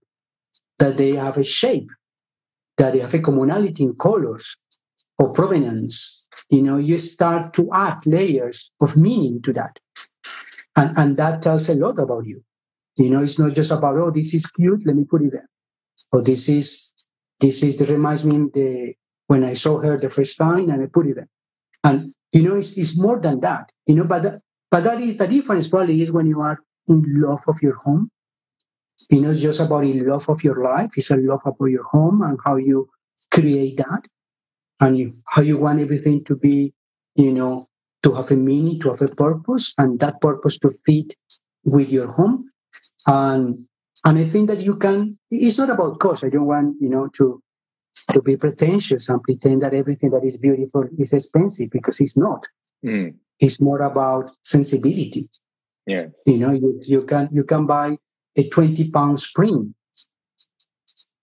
that 0.79 0.97
they 0.97 1.15
have 1.15 1.37
a 1.37 1.43
shape, 1.43 1.89
that 2.77 2.93
they 2.93 2.99
have 2.99 3.13
a 3.13 3.19
commonality 3.19 3.83
in 3.83 3.95
colors 3.95 4.57
or 5.17 5.31
provenance, 5.31 6.27
you 6.49 6.61
know, 6.61 6.77
you 6.77 6.97
start 6.97 7.53
to 7.53 7.69
add 7.73 8.05
layers 8.05 8.71
of 8.81 8.97
meaning 8.97 9.41
to 9.43 9.53
that. 9.53 9.79
And, 10.75 10.97
and 10.97 11.17
that 11.17 11.41
tells 11.41 11.69
a 11.69 11.75
lot 11.75 11.99
about 11.99 12.25
you. 12.25 12.43
You 12.97 13.09
know, 13.09 13.21
it's 13.21 13.39
not 13.39 13.53
just 13.53 13.71
about, 13.71 13.97
oh, 13.97 14.11
this 14.11 14.33
is 14.33 14.45
cute, 14.45 14.85
let 14.85 14.95
me 14.95 15.05
put 15.05 15.21
it 15.21 15.31
there. 15.31 15.49
Or 16.11 16.21
this 16.21 16.47
is 16.49 16.93
this 17.41 17.63
is 17.63 17.77
that 17.77 17.89
reminds 17.89 18.25
me 18.25 18.49
the 18.53 18.93
when 19.27 19.43
I 19.43 19.53
saw 19.53 19.79
her 19.79 19.97
the 19.97 20.09
first 20.09 20.37
time 20.37 20.69
and 20.69 20.81
I 20.81 20.85
put 20.85 21.07
it 21.07 21.15
there. 21.15 21.27
And 21.83 22.13
you 22.31 22.43
know, 22.43 22.55
it's, 22.55 22.77
it's 22.77 22.97
more 22.97 23.19
than 23.19 23.39
that. 23.41 23.71
You 23.87 23.95
know, 23.95 24.03
but 24.03 24.23
the, 24.23 24.41
but 24.71 24.83
that 24.83 25.01
is 25.01 25.17
the 25.17 25.27
difference 25.27 25.67
probably 25.67 26.01
is 26.01 26.11
when 26.11 26.27
you 26.27 26.41
are 26.41 26.59
in 26.87 27.03
love 27.21 27.41
of 27.47 27.55
your 27.61 27.75
home. 27.75 28.09
You 29.09 29.21
know, 29.21 29.29
it's 29.31 29.41
just 29.41 29.59
about 29.59 29.83
in 29.83 30.05
love 30.07 30.29
of 30.29 30.43
your 30.43 30.63
life. 30.63 30.91
It's 30.95 31.11
a 31.11 31.17
love 31.17 31.41
about 31.45 31.65
your 31.65 31.83
home 31.83 32.21
and 32.21 32.39
how 32.43 32.55
you 32.55 32.89
create 33.31 33.77
that, 33.77 34.07
and 34.79 34.97
you, 34.97 35.13
how 35.27 35.41
you 35.41 35.57
want 35.57 35.79
everything 35.79 36.23
to 36.25 36.35
be. 36.35 36.73
You 37.15 37.31
know, 37.31 37.69
to 38.03 38.13
have 38.13 38.29
a 38.29 38.35
meaning, 38.35 38.79
to 38.81 38.89
have 38.89 39.01
a 39.01 39.07
purpose, 39.07 39.73
and 39.77 39.99
that 39.99 40.21
purpose 40.21 40.59
to 40.59 40.69
fit 40.85 41.15
with 41.63 41.89
your 41.89 42.11
home. 42.11 42.49
And 43.07 43.65
and 44.05 44.19
I 44.19 44.25
think 44.25 44.47
that 44.49 44.61
you 44.61 44.75
can, 44.75 45.17
it's 45.31 45.57
not 45.57 45.71
about 45.71 45.99
cost. 45.99 46.23
I 46.23 46.29
don't 46.29 46.45
want, 46.45 46.75
you 46.79 46.89
know, 46.89 47.07
to 47.15 47.41
to 48.13 48.21
be 48.21 48.37
pretentious 48.37 49.09
and 49.09 49.23
pretend 49.23 49.63
that 49.63 49.73
everything 49.73 50.11
that 50.11 50.23
is 50.23 50.37
beautiful 50.37 50.83
is 50.99 51.13
expensive 51.13 51.71
because 51.71 51.99
it's 51.99 52.15
not. 52.15 52.45
Mm. 52.85 53.15
It's 53.39 53.59
more 53.59 53.79
about 53.79 54.31
sensibility. 54.43 55.27
Yeah. 55.87 56.07
You 56.25 56.37
know, 56.37 56.51
you, 56.51 56.79
you 56.85 57.01
can 57.03 57.29
you 57.31 57.43
can 57.43 57.65
buy 57.65 57.97
a 58.35 58.49
20 58.49 58.91
pound 58.91 59.19
spring 59.19 59.73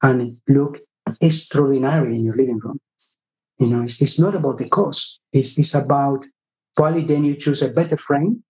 and 0.02 0.36
look 0.48 0.80
extraordinary 1.20 2.16
in 2.16 2.24
your 2.24 2.36
living 2.36 2.58
room. 2.58 2.80
You 3.62 3.68
know, 3.68 3.82
it's, 3.82 4.02
it's 4.02 4.18
not 4.18 4.34
about 4.34 4.58
the 4.58 4.68
cost. 4.68 5.20
It's, 5.32 5.56
it's 5.56 5.74
about 5.74 6.26
probably 6.76 7.04
then 7.04 7.24
you 7.24 7.36
choose 7.36 7.62
a 7.62 7.68
better 7.68 7.96
frame. 7.96 8.42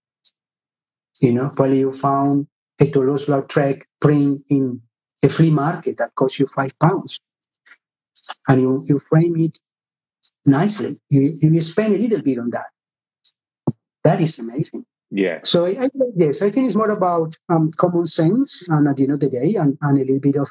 You 1.21 1.35
know, 1.35 1.51
probably 1.55 1.81
you 1.81 1.93
found 1.93 2.47
a 2.81 2.87
Toulouse-Lautrec 2.91 3.83
print 4.01 4.43
in 4.49 4.81
a 5.23 5.29
flea 5.29 5.51
market 5.51 5.99
that 5.99 6.15
costs 6.15 6.39
you 6.39 6.47
five 6.47 6.73
pounds. 6.79 7.21
And 8.49 8.63
you, 8.63 8.87
you 8.89 9.01
frame 9.11 9.37
it 9.39 9.59
nicely. 10.47 10.99
You, 11.11 11.37
you 11.43 11.61
spend 11.61 11.95
a 11.95 11.99
little 11.99 12.23
bit 12.23 12.39
on 12.39 12.49
that. 12.51 12.71
That 14.05 14.19
is 14.23 14.39
amazing. 14.39 14.87
Yeah. 15.11 15.41
So 15.45 15.67
I, 15.67 15.73
I, 15.73 15.91
yes, 16.17 16.41
I 16.41 16.49
think 16.49 16.65
it's 16.65 16.75
more 16.75 16.89
about 16.89 17.37
um, 17.51 17.71
common 17.77 18.07
sense 18.07 18.67
and 18.69 18.89
at 18.89 18.97
the 18.97 19.03
end 19.03 19.13
of 19.13 19.21
the 19.21 19.29
day 19.29 19.57
and, 19.57 19.77
and 19.83 19.99
a 19.99 20.01
little 20.01 20.21
bit 20.21 20.37
of, 20.37 20.49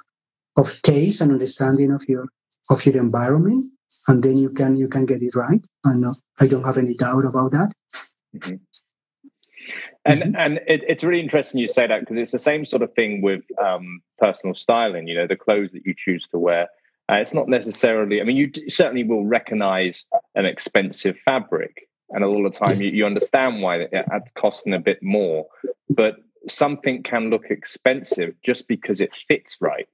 of 0.56 0.80
taste 0.84 1.20
and 1.22 1.32
understanding 1.32 1.92
of 1.92 2.04
your 2.08 2.28
of 2.70 2.86
your 2.86 2.98
environment. 2.98 3.71
And 4.08 4.24
then 4.24 4.38
you 4.38 4.50
can 4.50 4.76
you 4.76 4.88
can 4.88 5.06
get 5.06 5.22
it 5.22 5.36
right. 5.36 5.66
And 5.84 6.06
uh, 6.06 6.14
I 6.40 6.48
don't 6.48 6.64
have 6.64 6.78
any 6.78 6.94
doubt 6.96 7.26
about 7.26 7.52
that. 7.52 7.72
Mm-hmm. 8.36 8.56
And 10.06 10.22
mm-hmm. 10.22 10.36
and 10.38 10.60
it, 10.68 10.84
it's 10.88 11.04
really 11.04 11.22
interesting 11.22 11.60
you 11.60 11.68
say 11.68 11.88
that 11.88 12.02
because 12.02 12.18
it's 12.18 12.32
the 12.32 12.40
same 12.40 12.66
sort 12.66 12.82
of 12.82 12.94
thing 12.94 13.22
with 13.22 13.44
um, 13.64 14.02
personal 14.18 14.56
styling. 14.56 15.08
You 15.08 15.16
know, 15.16 15.28
the 15.28 15.36
clothes 15.36 15.72
that 15.74 15.86
you 15.86 15.94
choose 15.96 16.28
to 16.32 16.40
wear. 16.40 16.70
Uh, 17.10 17.18
it's 17.18 17.34
not 17.34 17.50
necessarily. 17.50 18.22
I 18.22 18.24
mean, 18.24 18.38
you 18.38 18.48
d- 18.48 18.70
certainly 18.70 19.04
will 19.04 19.26
recognize 19.26 20.06
an 20.36 20.46
expensive 20.46 21.18
fabric, 21.26 21.88
and 22.10 22.24
a 22.24 22.30
lot 22.30 22.46
of 22.46 22.54
the 22.54 22.60
time 22.60 22.82
you, 22.82 22.90
you 22.90 23.06
understand 23.06 23.62
why 23.62 23.88
it's 23.92 24.30
costing 24.36 24.74
a 24.74 24.80
bit 24.80 25.04
more. 25.04 25.46
But 25.90 26.16
something 26.48 27.04
can 27.04 27.30
look 27.30 27.46
expensive 27.50 28.34
just 28.44 28.68
because 28.68 29.02
it 29.02 29.12
fits 29.28 29.58
right. 29.60 29.88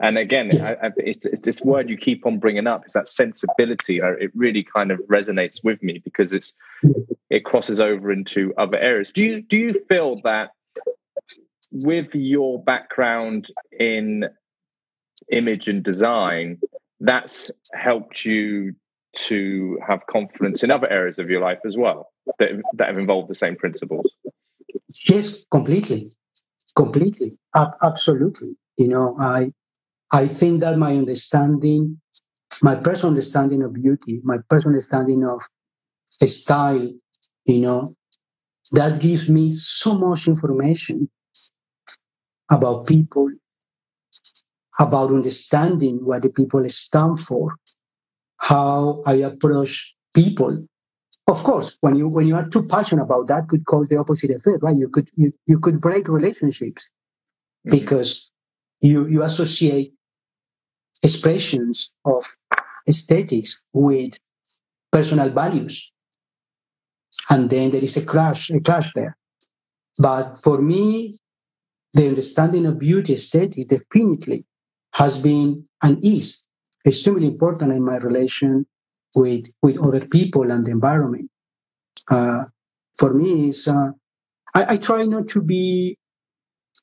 And 0.00 0.18
again, 0.18 0.50
I, 0.62 0.72
I, 0.74 0.90
it's, 0.96 1.26
it's, 1.26 1.40
this 1.40 1.60
word 1.62 1.90
you 1.90 1.96
keep 1.96 2.24
on 2.24 2.38
bringing 2.38 2.66
up 2.66 2.86
is 2.86 2.92
that 2.92 3.08
sensibility. 3.08 3.98
It 3.98 4.30
really 4.34 4.62
kind 4.62 4.90
of 4.90 5.00
resonates 5.00 5.62
with 5.64 5.82
me 5.82 6.00
because 6.04 6.32
it's 6.32 6.54
it 7.28 7.44
crosses 7.44 7.80
over 7.80 8.10
into 8.10 8.54
other 8.56 8.78
areas. 8.78 9.10
Do 9.12 9.24
you 9.24 9.42
do 9.42 9.58
you 9.58 9.84
feel 9.88 10.20
that 10.22 10.50
with 11.72 12.14
your 12.14 12.62
background 12.62 13.48
in 13.78 14.24
image 15.30 15.68
and 15.68 15.82
design, 15.82 16.58
that's 17.00 17.50
helped 17.72 18.24
you 18.24 18.74
to 19.12 19.78
have 19.86 20.06
confidence 20.06 20.62
in 20.62 20.70
other 20.70 20.88
areas 20.88 21.18
of 21.18 21.28
your 21.28 21.40
life 21.40 21.58
as 21.66 21.76
well 21.76 22.12
that 22.38 22.50
that 22.74 22.88
have 22.88 22.98
involved 22.98 23.28
the 23.28 23.34
same 23.34 23.56
principles? 23.56 24.10
Yes, 25.08 25.44
completely, 25.50 26.12
completely, 26.76 27.36
uh, 27.54 27.70
absolutely. 27.82 28.56
You 28.76 28.88
know, 28.88 29.16
I 29.20 29.52
I 30.12 30.26
think 30.26 30.60
that 30.60 30.78
my 30.78 30.96
understanding, 30.96 32.00
my 32.62 32.74
personal 32.74 33.08
understanding 33.08 33.62
of 33.62 33.74
beauty, 33.74 34.20
my 34.24 34.38
personal 34.48 34.74
understanding 34.74 35.24
of 35.24 35.42
style, 36.28 36.90
you 37.44 37.60
know, 37.60 37.94
that 38.72 39.00
gives 39.00 39.28
me 39.28 39.50
so 39.50 39.94
much 39.94 40.26
information 40.26 41.08
about 42.50 42.86
people, 42.86 43.28
about 44.78 45.10
understanding 45.10 46.00
what 46.04 46.22
the 46.22 46.30
people 46.30 46.68
stand 46.68 47.20
for, 47.20 47.54
how 48.38 49.02
I 49.06 49.14
approach 49.14 49.94
people. 50.14 50.66
Of 51.28 51.44
course, 51.44 51.76
when 51.80 51.94
you 51.94 52.08
when 52.08 52.26
you 52.26 52.34
are 52.34 52.48
too 52.48 52.64
passionate 52.64 53.04
about 53.04 53.28
that, 53.28 53.48
could 53.48 53.64
cause 53.66 53.86
the 53.88 53.96
opposite 53.96 54.32
effect, 54.32 54.62
right? 54.62 54.76
You 54.76 54.88
could 54.88 55.08
you, 55.14 55.32
you 55.46 55.60
could 55.60 55.80
break 55.80 56.08
relationships 56.08 56.88
mm-hmm. 57.66 57.70
because 57.70 58.28
you 58.80 59.06
you 59.06 59.22
associate 59.22 59.92
expressions 61.02 61.94
of 62.04 62.24
aesthetics 62.88 63.64
with 63.72 64.18
personal 64.92 65.30
values. 65.30 65.92
And 67.28 67.48
then 67.48 67.70
there 67.70 67.82
is 67.82 67.96
a 67.96 68.04
clash 68.04 68.50
a 68.50 68.60
clash 68.60 68.92
there. 68.94 69.16
But 69.98 70.40
for 70.42 70.60
me 70.60 71.18
the 71.94 72.08
understanding 72.08 72.66
of 72.66 72.78
beauty 72.78 73.14
aesthetic 73.14 73.68
definitely 73.68 74.44
has 74.92 75.20
been 75.20 75.64
and 75.82 76.04
is 76.04 76.38
extremely 76.86 77.26
important 77.26 77.72
in 77.72 77.84
my 77.84 77.96
relation 77.96 78.66
with 79.14 79.46
with 79.62 79.78
other 79.78 80.06
people 80.06 80.50
and 80.50 80.66
the 80.66 80.70
environment. 80.70 81.30
Uh, 82.08 82.44
for 82.98 83.12
me 83.14 83.48
is 83.48 83.68
uh, 83.68 83.90
I, 84.54 84.74
I, 84.74 84.76
try 84.76 85.04
not 85.04 85.28
to 85.28 85.40
be 85.40 85.96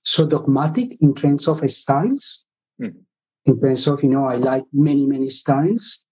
so 0.04 0.26
dogmatic 0.26 0.98
in 1.02 1.14
terms 1.14 1.48
of 1.48 1.58
styles. 1.70 2.46
Mm. 2.82 2.96
In 3.48 3.60
terms 3.60 3.88
of 3.88 4.04
you 4.04 4.10
know 4.10 4.26
i 4.26 4.36
like 4.36 4.64
many 4.74 5.06
many 5.06 5.30
styles 5.30 6.06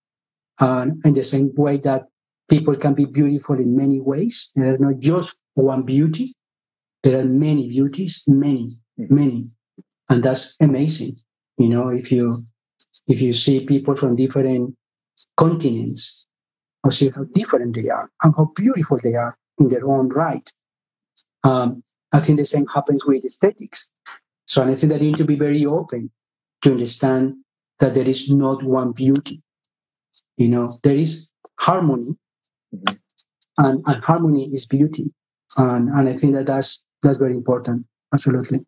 uh, 0.60 0.88
in 1.04 1.14
the 1.14 1.24
same 1.24 1.54
way 1.56 1.78
that 1.78 2.04
people 2.50 2.76
can 2.76 2.94
be 2.94 3.06
beautiful 3.06 3.60
in 3.60 3.76
many 3.76 4.00
ways. 4.00 4.52
There 4.56 4.74
is 4.74 4.80
not 4.80 5.00
just 5.00 5.40
one 5.56 5.84
beauty. 5.84 6.36
There 7.04 7.20
are 7.20 7.26
many 7.26 7.68
beauties, 7.70 8.24
many, 8.28 8.78
mm. 9.00 9.10
many. 9.10 9.48
And 10.10 10.24
that's 10.24 10.56
amazing. 10.60 11.18
You 11.58 11.70
know, 11.70 11.90
if 11.90 12.12
you 12.12 12.46
if 13.08 13.22
you 13.22 13.34
see 13.34 13.66
people 13.66 13.96
from 13.96 14.16
different 14.16 14.76
continents, 15.38 16.26
or 16.84 16.92
see 16.92 17.10
how 17.10 17.24
different 17.34 17.76
they 17.76 17.90
are 17.90 18.10
and 18.24 18.34
how 18.38 18.52
beautiful 18.56 19.00
they 19.02 19.16
are 19.16 19.38
in 19.60 19.70
their 19.70 19.88
own 19.88 20.10
right. 20.10 20.52
Um, 21.44 21.84
I 22.12 22.20
think 22.20 22.40
the 22.40 22.46
same 22.46 22.68
happens 22.68 23.06
with 23.06 23.26
aesthetics. 23.26 23.90
So 24.48 24.64
I 24.64 24.76
think 24.76 24.92
that 24.92 25.02
you 25.02 25.12
need 25.12 25.18
to 25.18 25.26
be 25.26 25.36
very 25.36 25.66
open 25.66 26.12
to 26.62 26.72
understand 26.72 27.36
that 27.80 27.94
there 27.94 28.08
is 28.08 28.32
not 28.32 28.64
one 28.64 28.92
beauty. 28.92 29.42
You 30.38 30.50
know, 30.50 30.80
there 30.84 30.96
is 30.96 31.32
harmony, 31.60 32.16
mm-hmm. 32.76 32.96
and, 33.58 33.84
and 33.86 34.04
harmony 34.04 34.50
is 34.54 34.66
beauty, 34.66 35.12
and 35.58 35.90
and 35.90 36.10
I 36.10 36.14
think 36.14 36.34
that 36.34 36.46
that's 36.46 36.84
that's 37.02 37.18
very 37.18 37.34
important. 37.34 37.86
Absolutely. 38.14 38.66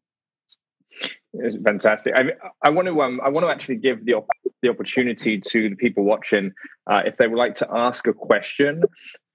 It's 1.33 1.57
fantastic. 1.63 2.13
I, 2.15 2.31
I 2.63 2.69
want 2.69 2.87
to 2.87 3.01
um, 3.01 3.21
I 3.23 3.29
want 3.29 3.45
to 3.45 3.51
actually 3.51 3.77
give 3.77 4.05
the 4.05 4.13
op- 4.13 4.27
the 4.61 4.69
opportunity 4.69 5.39
to 5.39 5.69
the 5.69 5.75
people 5.75 6.03
watching 6.03 6.51
uh, 6.87 7.03
if 7.05 7.17
they 7.17 7.27
would 7.27 7.37
like 7.37 7.55
to 7.55 7.67
ask 7.71 8.07
a 8.07 8.13
question 8.13 8.83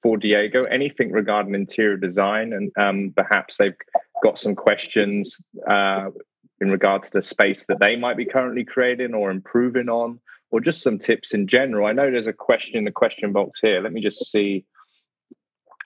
for 0.02 0.16
Diego, 0.16 0.64
anything 0.64 1.12
regarding 1.12 1.54
interior 1.54 1.96
design, 1.96 2.52
and 2.52 2.72
um, 2.76 3.12
perhaps 3.16 3.56
they've 3.56 3.76
got 4.22 4.38
some 4.38 4.54
questions 4.54 5.40
uh, 5.68 6.08
in 6.62 6.70
regard 6.70 7.02
to 7.02 7.10
the 7.12 7.22
space 7.22 7.66
that 7.66 7.80
they 7.80 7.96
might 7.96 8.16
be 8.16 8.24
currently 8.24 8.64
creating 8.64 9.14
or 9.14 9.30
improving 9.30 9.88
on, 9.88 10.20
or 10.50 10.60
just 10.60 10.82
some 10.82 10.98
tips 10.98 11.34
in 11.34 11.48
general. 11.48 11.86
I 11.86 11.92
know 11.92 12.10
there's 12.10 12.28
a 12.28 12.32
question 12.32 12.76
in 12.76 12.84
the 12.84 12.92
question 12.92 13.32
box 13.32 13.60
here. 13.60 13.80
Let 13.82 13.92
me 13.92 14.00
just 14.00 14.30
see 14.30 14.64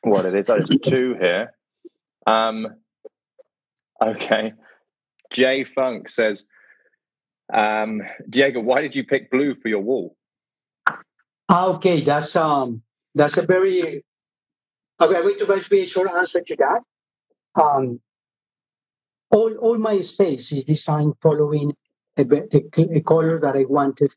what 0.02 0.26
it 0.26 0.34
is. 0.34 0.50
Oh, 0.50 0.58
there's 0.58 0.80
two 0.82 1.16
here. 1.18 1.54
Um, 2.26 2.68
okay. 4.02 4.52
Jay 5.32 5.64
Funk 5.64 6.08
says, 6.08 6.44
um, 7.52 8.02
Diego, 8.28 8.60
why 8.60 8.82
did 8.82 8.94
you 8.94 9.04
pick 9.04 9.30
blue 9.30 9.54
for 9.54 9.68
your 9.68 9.80
wall? 9.80 10.16
Ah, 11.48 11.68
okay, 11.68 12.00
that's 12.00 12.34
um, 12.36 12.82
that's 13.14 13.38
a 13.38 13.46
very. 13.46 14.04
Okay, 15.00 15.16
I'm 15.16 15.22
going 15.22 15.38
to 15.38 15.46
try 15.46 15.78
a 15.78 15.86
short 15.86 16.10
answer 16.10 16.40
to 16.40 16.56
that. 16.56 16.82
Um, 17.62 18.00
all 19.36 19.52
all 19.64 19.78
my 19.78 20.00
space 20.00 20.52
is 20.52 20.64
designed 20.64 21.14
following 21.22 21.68
a, 22.16 22.24
a, 22.56 22.60
a 22.98 23.00
color 23.02 23.38
that 23.40 23.54
I 23.54 23.64
wanted 23.68 24.12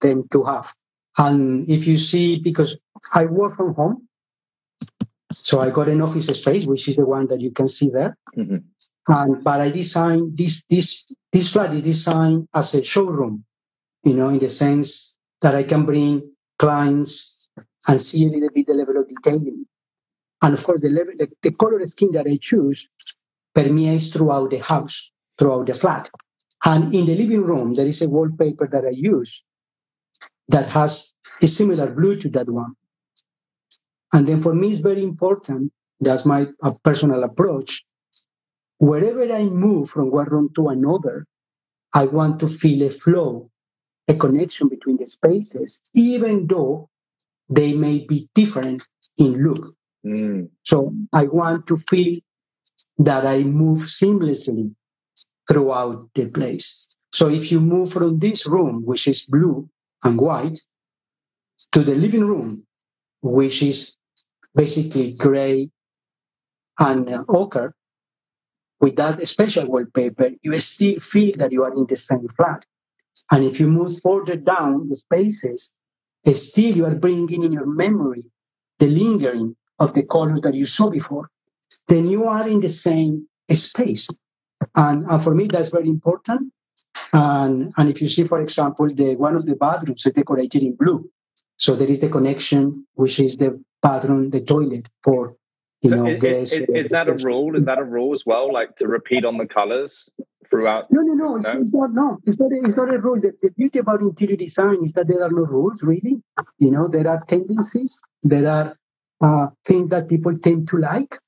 them 0.00 0.28
to 0.32 0.42
have. 0.44 0.74
And 1.16 1.68
if 1.68 1.86
you 1.86 1.96
see, 1.96 2.40
because 2.40 2.76
I 3.14 3.26
work 3.26 3.56
from 3.56 3.74
home, 3.74 4.08
so 5.34 5.60
I 5.60 5.70
got 5.70 5.88
an 5.88 6.00
office 6.00 6.26
space, 6.26 6.64
which 6.66 6.88
is 6.88 6.96
the 6.96 7.06
one 7.06 7.28
that 7.28 7.40
you 7.40 7.52
can 7.52 7.68
see 7.68 7.88
there. 7.88 8.16
Mm-hmm. 8.36 8.58
And 9.06 9.44
but 9.44 9.60
I 9.60 9.70
designed 9.70 10.36
this 10.36 10.62
this 10.68 11.06
this 11.32 11.52
flat 11.52 11.72
is 11.74 11.82
designed 11.82 12.48
as 12.54 12.74
a 12.74 12.82
showroom, 12.82 13.44
you 14.02 14.14
know, 14.14 14.30
in 14.30 14.38
the 14.38 14.48
sense 14.48 15.16
that 15.42 15.54
I 15.54 15.62
can 15.62 15.84
bring 15.84 16.22
clients 16.58 17.48
and 17.86 18.00
see 18.00 18.24
a 18.24 18.30
little 18.30 18.48
bit 18.54 18.66
the 18.66 18.74
level 18.74 18.96
of 18.96 19.06
detailing. 19.06 19.66
And 20.42 20.54
of 20.54 20.64
course, 20.64 20.80
the 20.80 20.90
level, 20.90 21.14
the, 21.16 21.28
the 21.42 21.52
color 21.52 21.84
scheme 21.86 22.12
that 22.12 22.26
I 22.26 22.38
choose 22.40 22.88
permeates 23.54 24.08
throughout 24.08 24.50
the 24.50 24.58
house, 24.58 25.12
throughout 25.38 25.66
the 25.66 25.74
flat. 25.74 26.10
And 26.64 26.94
in 26.94 27.06
the 27.06 27.14
living 27.14 27.42
room, 27.42 27.74
there 27.74 27.86
is 27.86 28.02
a 28.02 28.08
wallpaper 28.08 28.68
that 28.68 28.84
I 28.84 28.90
use 28.90 29.42
that 30.48 30.68
has 30.68 31.12
a 31.42 31.46
similar 31.46 31.90
blue 31.90 32.16
to 32.16 32.28
that 32.30 32.48
one. 32.48 32.74
And 34.12 34.26
then 34.26 34.40
for 34.40 34.54
me, 34.54 34.68
it's 34.70 34.78
very 34.78 35.02
important, 35.02 35.72
that's 36.00 36.24
my 36.24 36.46
personal 36.84 37.24
approach. 37.24 37.84
Wherever 38.78 39.30
I 39.32 39.44
move 39.44 39.90
from 39.90 40.10
one 40.10 40.26
room 40.26 40.50
to 40.56 40.68
another, 40.68 41.26
I 41.92 42.04
want 42.04 42.40
to 42.40 42.48
feel 42.48 42.82
a 42.86 42.90
flow, 42.90 43.50
a 44.08 44.14
connection 44.14 44.68
between 44.68 44.96
the 44.96 45.06
spaces, 45.06 45.80
even 45.94 46.46
though 46.46 46.90
they 47.48 47.74
may 47.74 48.00
be 48.06 48.28
different 48.34 48.86
in 49.18 49.44
look. 49.44 49.74
Mm. 50.04 50.48
So 50.64 50.94
I 51.12 51.24
want 51.24 51.66
to 51.68 51.76
feel 51.76 52.20
that 52.98 53.26
I 53.26 53.42
move 53.42 53.80
seamlessly 53.80 54.74
throughout 55.48 56.08
the 56.14 56.26
place. 56.26 56.88
So 57.12 57.28
if 57.28 57.52
you 57.52 57.60
move 57.60 57.92
from 57.92 58.18
this 58.18 58.46
room, 58.46 58.82
which 58.84 59.06
is 59.06 59.24
blue, 59.24 59.68
and 60.02 60.18
white 60.18 60.60
to 61.72 61.80
the 61.82 61.94
living 61.94 62.24
room, 62.24 62.66
which 63.22 63.62
is 63.62 63.96
basically 64.54 65.12
gray 65.12 65.70
and 66.78 67.08
uh, 67.08 67.24
ochre, 67.28 67.74
with 68.80 68.96
that 68.96 69.26
special 69.26 69.66
wallpaper, 69.66 70.30
you 70.42 70.58
still 70.58 70.98
feel 71.00 71.32
that 71.38 71.52
you 71.52 71.64
are 71.64 71.72
in 71.72 71.86
the 71.86 71.96
same 71.96 72.28
flat. 72.28 72.64
And 73.30 73.44
if 73.44 73.58
you 73.58 73.66
move 73.66 74.00
further 74.02 74.36
down 74.36 74.88
the 74.88 74.96
spaces, 74.96 75.70
still 76.32 76.76
you 76.76 76.84
are 76.84 76.94
bringing 76.94 77.42
in 77.44 77.52
your 77.52 77.66
memory 77.66 78.24
the 78.78 78.86
lingering 78.86 79.56
of 79.78 79.94
the 79.94 80.02
colors 80.02 80.40
that 80.42 80.54
you 80.54 80.66
saw 80.66 80.90
before. 80.90 81.30
Then 81.88 82.08
you 82.08 82.24
are 82.24 82.48
in 82.48 82.60
the 82.60 82.68
same 82.68 83.26
space. 83.52 84.08
And, 84.74 85.04
and 85.06 85.22
for 85.22 85.34
me, 85.34 85.46
that's 85.46 85.68
very 85.68 85.88
important 85.88 86.52
and, 87.12 87.72
and 87.76 87.88
if 87.88 88.00
you 88.00 88.08
see, 88.08 88.24
for 88.24 88.40
example, 88.40 88.92
the 88.92 89.16
one 89.16 89.34
of 89.34 89.46
the 89.46 89.54
bathrooms 89.54 90.06
is 90.06 90.12
decorated 90.12 90.62
in 90.62 90.74
blue. 90.74 91.08
So 91.56 91.76
there 91.76 91.88
is 91.88 92.00
the 92.00 92.08
connection, 92.08 92.86
which 92.94 93.18
is 93.18 93.36
the 93.36 93.62
bathroom, 93.82 94.30
the 94.30 94.40
toilet 94.40 94.88
for 95.02 95.36
you 95.82 95.90
so 95.90 95.96
know. 95.96 96.06
Is, 96.06 96.52
is, 96.52 96.66
is, 96.74 96.88
that 96.90 97.08
a 97.08 97.14
rule? 97.14 97.54
Is 97.54 97.64
that 97.66 97.78
a 97.78 97.84
rule 97.84 98.12
as 98.12 98.24
well? 98.26 98.52
Like 98.52 98.76
to 98.76 98.88
repeat 98.88 99.24
on 99.24 99.38
the 99.38 99.46
colors 99.46 100.08
throughout? 100.50 100.90
No, 100.90 101.02
no, 101.02 101.14
no. 101.14 101.36
It's, 101.36 101.46
no? 101.46 101.60
it's 101.60 101.72
not. 101.72 101.92
No, 101.92 102.18
it's 102.24 102.40
not. 102.40 102.50
A, 102.50 102.56
it's 102.64 102.76
not 102.76 102.92
a 102.92 102.98
rule. 102.98 103.20
The, 103.20 103.32
the 103.42 103.50
beauty 103.50 103.78
about 103.78 104.00
interior 104.00 104.36
design 104.36 104.82
is 104.82 104.92
that 104.94 105.06
there 105.06 105.22
are 105.22 105.30
no 105.30 105.44
rules, 105.44 105.82
really. 105.82 106.16
You 106.58 106.70
know, 106.70 106.88
there 106.88 107.06
are 107.06 107.20
tendencies. 107.28 108.00
There 108.22 108.48
are 108.48 108.76
uh, 109.20 109.48
things 109.66 109.90
that 109.90 110.08
people 110.08 110.36
tend 110.38 110.68
to 110.68 110.78
like, 110.78 111.18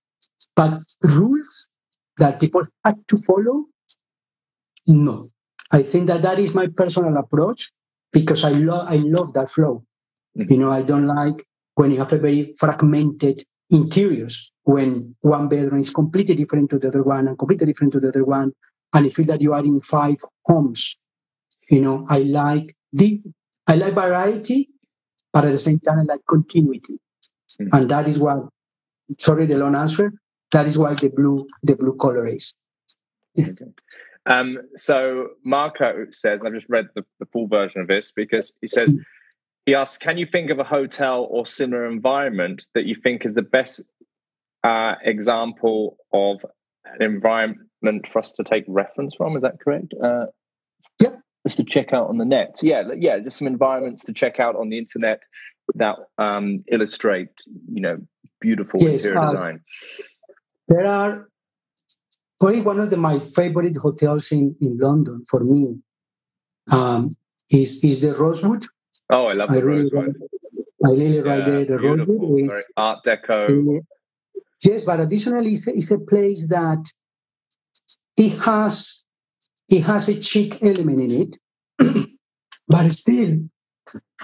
but 0.56 0.80
rules 1.02 1.68
that 2.18 2.40
people 2.40 2.66
have 2.84 2.96
to 3.08 3.18
follow. 3.18 3.66
No, 4.86 5.30
I 5.70 5.82
think 5.82 6.06
that 6.08 6.22
that 6.22 6.38
is 6.38 6.54
my 6.54 6.66
personal 6.66 7.16
approach 7.18 7.70
because 8.12 8.44
I 8.44 8.50
love 8.50 8.86
I 8.88 8.96
love 8.96 9.32
that 9.34 9.50
flow. 9.50 9.84
Mm-hmm. 10.36 10.52
You 10.52 10.58
know, 10.58 10.70
I 10.70 10.82
don't 10.82 11.06
like 11.06 11.46
when 11.74 11.90
you 11.90 11.98
have 11.98 12.12
a 12.12 12.18
very 12.18 12.54
fragmented 12.58 13.44
interiors 13.70 14.50
when 14.64 15.14
one 15.20 15.48
bedroom 15.48 15.80
is 15.80 15.90
completely 15.90 16.34
different 16.34 16.70
to 16.70 16.78
the 16.78 16.88
other 16.88 17.02
one 17.02 17.28
and 17.28 17.38
completely 17.38 17.66
different 17.66 17.92
to 17.92 18.00
the 18.00 18.08
other 18.08 18.24
one, 18.24 18.52
and 18.94 19.04
you 19.04 19.10
feel 19.10 19.26
that 19.26 19.40
you 19.40 19.52
are 19.52 19.64
in 19.64 19.80
five 19.80 20.16
homes. 20.46 20.96
You 21.70 21.80
know, 21.82 22.06
I 22.08 22.20
like 22.20 22.74
the 22.92 23.20
I 23.66 23.74
like 23.74 23.94
variety, 23.94 24.70
but 25.32 25.44
at 25.44 25.50
the 25.50 25.58
same 25.58 25.80
time 25.80 26.00
I 26.00 26.02
like 26.02 26.20
continuity, 26.28 26.98
mm-hmm. 27.60 27.74
and 27.76 27.90
that 27.90 28.08
is 28.08 28.18
what. 28.18 28.48
Sorry, 29.20 29.46
the 29.46 29.56
long 29.56 29.76
answer. 29.76 30.12
That 30.56 30.66
is 30.66 30.78
why 30.78 30.94
the 30.94 31.08
blue 31.08 31.46
the 31.62 31.76
blue 31.76 31.96
color 31.96 32.26
is. 32.26 32.54
Okay. 33.38 33.66
Um, 34.24 34.58
so 34.74 35.28
Marco 35.44 36.06
says, 36.10 36.40
and 36.40 36.48
I've 36.48 36.54
just 36.54 36.70
read 36.70 36.88
the, 36.94 37.04
the, 37.20 37.26
full 37.26 37.46
version 37.46 37.80
of 37.80 37.86
this 37.86 38.10
because 38.10 38.52
he 38.60 38.66
says, 38.66 38.92
he 39.66 39.74
asks, 39.74 39.98
can 39.98 40.16
you 40.18 40.26
think 40.26 40.50
of 40.50 40.58
a 40.58 40.64
hotel 40.64 41.28
or 41.30 41.46
similar 41.46 41.86
environment 41.86 42.66
that 42.74 42.86
you 42.86 42.96
think 42.96 43.24
is 43.24 43.34
the 43.34 43.42
best 43.42 43.82
uh, 44.64 44.94
example 45.02 45.96
of 46.12 46.44
an 46.84 47.02
environment 47.02 48.08
for 48.10 48.18
us 48.18 48.32
to 48.32 48.44
take 48.44 48.64
reference 48.66 49.14
from. 49.14 49.36
Is 49.36 49.42
that 49.42 49.60
correct? 49.60 49.94
Uh, 50.02 50.26
yep. 51.00 51.20
Just 51.46 51.58
to 51.58 51.64
check 51.64 51.92
out 51.92 52.08
on 52.08 52.18
the 52.18 52.24
net. 52.24 52.58
Yeah, 52.62 52.82
yeah, 52.96 53.18
just 53.20 53.38
some 53.38 53.46
environments 53.46 54.02
to 54.04 54.12
check 54.12 54.40
out 54.40 54.56
on 54.56 54.68
the 54.70 54.78
internet 54.78 55.20
that 55.74 55.96
um, 56.18 56.64
illustrate, 56.70 57.28
you 57.72 57.80
know, 57.80 57.98
beautiful 58.40 58.80
yes, 58.82 59.04
interior 59.04 59.18
uh, 59.18 59.30
design. 59.30 59.60
There 60.68 60.86
are 60.86 61.28
probably 62.40 62.60
one 62.60 62.80
of 62.80 62.90
the, 62.90 62.96
my 62.96 63.18
favorite 63.20 63.76
hotels 63.76 64.32
in, 64.32 64.56
in 64.60 64.78
London 64.78 65.24
for 65.30 65.40
me 65.40 65.76
um, 66.70 67.16
is 67.50 67.82
is 67.84 68.00
the 68.00 68.14
Rosewood. 68.14 68.66
Oh, 69.10 69.26
I 69.26 69.34
love 69.34 69.50
the 69.50 69.64
really 69.64 69.90
Rosewood. 69.92 70.16
I 70.84 70.90
really 70.90 71.22
like 71.22 71.44
the, 71.44 71.64
the 71.68 71.78
Rosewood. 71.78 72.52
Is, 72.52 72.66
Art 72.76 73.04
Deco. 73.04 73.80
yes, 74.62 74.84
but 74.84 75.00
additionally, 75.00 75.52
it's, 75.52 75.66
it's 75.66 75.90
a 75.90 75.98
place 75.98 76.46
that 76.48 76.84
it 78.16 78.38
has 78.40 79.04
it 79.68 79.82
has 79.82 80.08
a 80.08 80.20
chic 80.20 80.62
element 80.62 81.00
in 81.00 81.10
it, 81.22 82.06
but 82.68 82.90
still, 82.90 83.38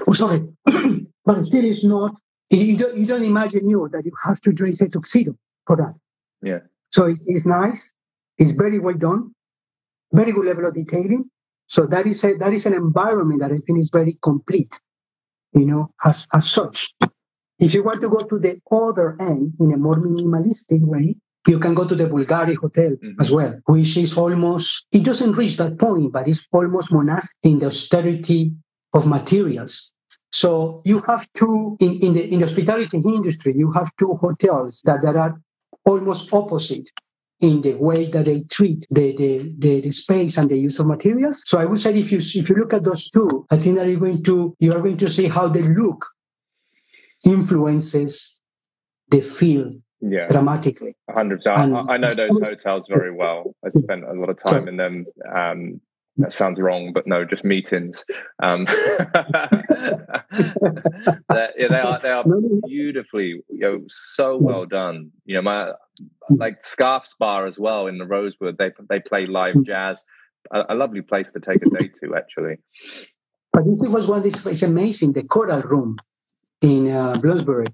oh 0.07 0.12
sorry, 0.12 0.43
but 1.24 1.45
still 1.45 1.64
it's 1.64 1.84
not. 1.84 2.16
You 2.51 2.76
don't 2.76 2.97
you 2.99 3.07
don't 3.07 3.24
imagine 3.24 3.68
you 3.68 3.88
that 3.93 4.05
you 4.05 4.12
have 4.24 4.40
to 4.43 4.53
dress 4.53 4.80
a 4.80 4.88
tuxedo 4.88 5.34
for 5.66 5.76
that. 5.76 5.95
Yeah. 6.43 6.61
So 6.90 7.07
it's, 7.07 7.24
it's 7.26 7.47
nice. 7.47 7.93
It's 8.38 8.53
very 8.53 8.78
well 8.78 8.95
done. 8.95 9.34
Very 10.12 10.32
good 10.32 10.47
level 10.47 10.66
of 10.66 10.74
detailing. 10.74 11.24
So 11.66 11.86
that 11.86 12.07
is 12.07 12.22
a 12.24 12.34
that 12.34 12.53
is 12.53 12.66
an 12.66 12.74
environment 12.74 13.40
that 13.40 13.53
I 13.53 13.57
think 13.57 13.78
is 13.78 13.90
very 13.90 14.18
complete. 14.22 14.72
You 15.55 15.66
know, 15.66 15.95
as 16.05 16.26
as 16.32 16.51
such. 16.51 16.95
If 17.59 17.74
you 17.74 17.84
want 17.84 18.01
to 18.01 18.09
go 18.09 18.18
to 18.18 18.38
the 18.38 18.61
other 18.70 19.16
end 19.20 19.55
in 19.61 19.72
a 19.72 19.76
more 19.76 19.97
minimalistic 19.97 20.80
way, 20.80 21.16
you 21.47 21.59
can 21.59 21.74
go 21.74 21.84
to 21.84 21.95
the 21.95 22.05
Bulgari 22.05 22.57
Hotel 22.57 22.90
mm-hmm. 22.90 23.20
as 23.20 23.30
well, 23.30 23.59
which 23.66 23.97
is 23.97 24.16
almost, 24.16 24.86
it 24.90 25.05
doesn't 25.05 25.32
reach 25.32 25.57
that 25.59 25.78
point, 25.78 26.12
but 26.12 26.26
it's 26.26 26.47
almost 26.53 26.90
monastic 26.90 27.36
in 27.45 27.61
the 27.61 27.66
austerity 27.66 28.53
of 28.95 29.07
materials. 29.07 29.93
So 30.32 30.82
you 30.84 31.01
have 31.03 31.26
two, 31.34 31.76
in, 31.78 31.99
in, 32.01 32.14
the, 32.14 32.32
in 32.32 32.40
the 32.40 32.47
hospitality 32.47 32.97
industry, 32.97 33.55
you 33.57 33.70
have 33.72 33.90
two 33.99 34.14
hotels 34.14 34.80
that, 34.84 35.03
that 35.03 35.14
are 35.14 35.40
almost 35.85 36.33
opposite 36.33 36.89
in 37.41 37.61
the 37.61 37.74
way 37.74 38.09
that 38.11 38.26
they 38.26 38.43
treat 38.43 38.87
the, 38.91 39.16
the, 39.16 39.53
the, 39.59 39.80
the, 39.80 39.91
space 39.91 40.37
and 40.37 40.49
the 40.49 40.57
use 40.57 40.78
of 40.78 40.87
materials. 40.87 41.43
So 41.45 41.59
I 41.59 41.64
would 41.64 41.78
say 41.78 41.93
if 41.93 42.12
you 42.12 42.18
if 42.18 42.49
you 42.49 42.55
look 42.55 42.72
at 42.72 42.85
those 42.85 43.11
two, 43.11 43.45
I 43.51 43.59
think 43.59 43.76
that 43.76 43.89
you're 43.89 43.99
going 43.99 44.22
to 44.24 44.57
you 44.61 44.72
are 44.72 44.80
going 44.80 44.99
to 44.99 45.11
see 45.11 45.26
how 45.26 45.49
the 45.49 45.62
look 45.62 46.07
influences 47.24 48.41
the 49.09 49.20
feel 49.20 49.72
yeah. 50.01 50.28
dramatically. 50.28 50.97
100%. 51.11 51.47
I, 51.47 51.95
I, 51.95 51.97
know 51.97 52.14
those 52.14 52.41
hotels 52.49 52.87
very 52.89 53.12
well. 53.14 53.55
I 53.64 53.70
spent 53.70 54.05
a 54.05 54.12
lot 54.12 54.30
of 54.30 54.39
time 54.45 54.68
in 54.68 54.76
them. 54.76 55.05
Um, 55.33 55.80
that 56.19 56.33
sounds 56.33 56.61
wrong, 56.61 56.93
but 56.93 57.07
no, 57.07 57.25
just 57.25 57.45
meetings. 57.45 58.05
Um, 58.43 58.67
yeah, 60.31 60.59
they 61.31 61.81
are 61.81 61.99
they 62.01 62.11
are 62.11 62.25
beautifully, 62.67 63.43
you 63.49 63.59
know, 63.59 63.81
so 63.89 64.37
well 64.37 64.67
done. 64.67 65.11
You 65.25 65.37
know, 65.37 65.43
my 65.43 65.73
like 66.29 66.65
Scarfes 66.65 67.15
Bar 67.19 67.47
as 67.47 67.59
well 67.59 67.87
in 67.87 67.99
the 67.99 68.07
Rosewood. 68.07 68.59
They 68.59 68.73
they 68.89 69.01
play 69.01 69.27
live 69.27 69.55
mm. 69.55 69.67
jazz. 69.67 70.05
A, 70.51 70.65
a 70.71 70.75
lovely 70.75 71.03
place 71.03 71.31
to 71.31 71.41
take 71.41 71.65
a 71.65 71.71
day 71.71 71.89
to, 72.03 72.17
actually. 72.17 72.57
But 73.53 73.65
this 73.65 73.81
was 73.89 74.07
one. 74.07 74.23
This 74.23 74.45
is 74.45 74.63
amazing. 74.63 75.15
The 75.15 75.23
Coral 75.23 75.63
Room 75.63 75.97
in 76.61 76.91
uh, 76.91 77.17
Bloomsbury. 77.19 77.69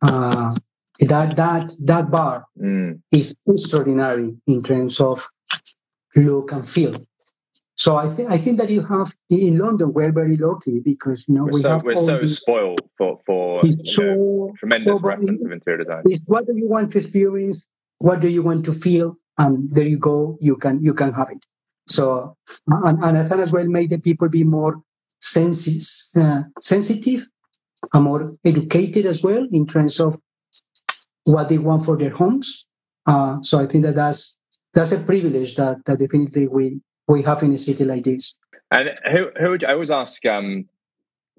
Uh, 0.00 0.54
that 1.00 1.36
that 1.36 1.72
that 1.80 2.10
bar 2.10 2.46
mm. 2.58 3.00
is 3.10 3.36
extraordinary 3.46 4.34
in 4.46 4.62
terms 4.62 5.00
of 5.00 5.28
look 6.16 6.52
and 6.52 6.66
feel. 6.66 7.04
So 7.76 7.96
I 7.96 8.08
think 8.08 8.30
I 8.30 8.38
think 8.38 8.58
that 8.58 8.70
you 8.70 8.82
have 8.82 9.12
in 9.30 9.58
London 9.58 9.92
we're 9.92 10.12
very 10.12 10.36
lucky 10.36 10.80
because 10.80 11.24
you 11.26 11.34
know 11.34 11.44
we're 11.44 11.52
we 11.52 11.62
so, 11.62 11.70
have 11.70 11.82
we're 11.82 11.96
so 11.96 12.20
these, 12.20 12.38
spoiled 12.38 12.80
for 12.96 13.20
for 13.26 13.62
so, 13.84 14.02
know, 14.02 14.52
tremendous 14.58 15.02
reference 15.02 15.44
of 15.44 15.50
interior 15.50 15.82
design. 15.82 16.04
What 16.26 16.46
do 16.46 16.56
you 16.56 16.68
want 16.68 16.92
to 16.92 16.98
experience? 16.98 17.66
What 17.98 18.20
do 18.20 18.28
you 18.28 18.42
want 18.42 18.64
to 18.66 18.72
feel? 18.72 19.16
And 19.38 19.68
there 19.70 19.86
you 19.86 19.98
go. 19.98 20.38
You 20.40 20.56
can 20.56 20.84
you 20.84 20.94
can 20.94 21.12
have 21.14 21.30
it. 21.30 21.44
So 21.88 22.36
and, 22.68 23.02
and 23.02 23.18
I 23.18 23.24
thought 23.24 23.40
as 23.40 23.50
well 23.50 23.66
made 23.66 23.90
the 23.90 23.98
people 23.98 24.28
be 24.28 24.44
more 24.44 24.80
sensi- 25.20 26.20
uh, 26.20 26.42
sensitive 26.60 27.26
and 27.92 28.04
more 28.04 28.36
educated 28.44 29.04
as 29.04 29.22
well 29.24 29.46
in 29.50 29.66
terms 29.66 29.98
of 29.98 30.16
what 31.24 31.48
they 31.48 31.58
want 31.58 31.84
for 31.84 31.96
their 31.96 32.10
homes. 32.10 32.66
Uh, 33.06 33.38
so 33.42 33.58
I 33.58 33.66
think 33.66 33.84
that 33.84 33.96
that's 33.96 34.36
that's 34.74 34.92
a 34.92 35.00
privilege 35.00 35.56
that 35.56 35.84
that 35.86 35.98
definitely 35.98 36.46
we 36.46 36.80
we 37.08 37.22
have 37.22 37.42
in 37.42 37.52
a 37.52 37.58
city 37.58 37.84
like 37.84 38.04
this. 38.04 38.36
And 38.70 38.90
who 39.10 39.28
who 39.38 39.50
would 39.50 39.64
I 39.64 39.72
always 39.72 39.90
ask 39.90 40.24
um, 40.26 40.68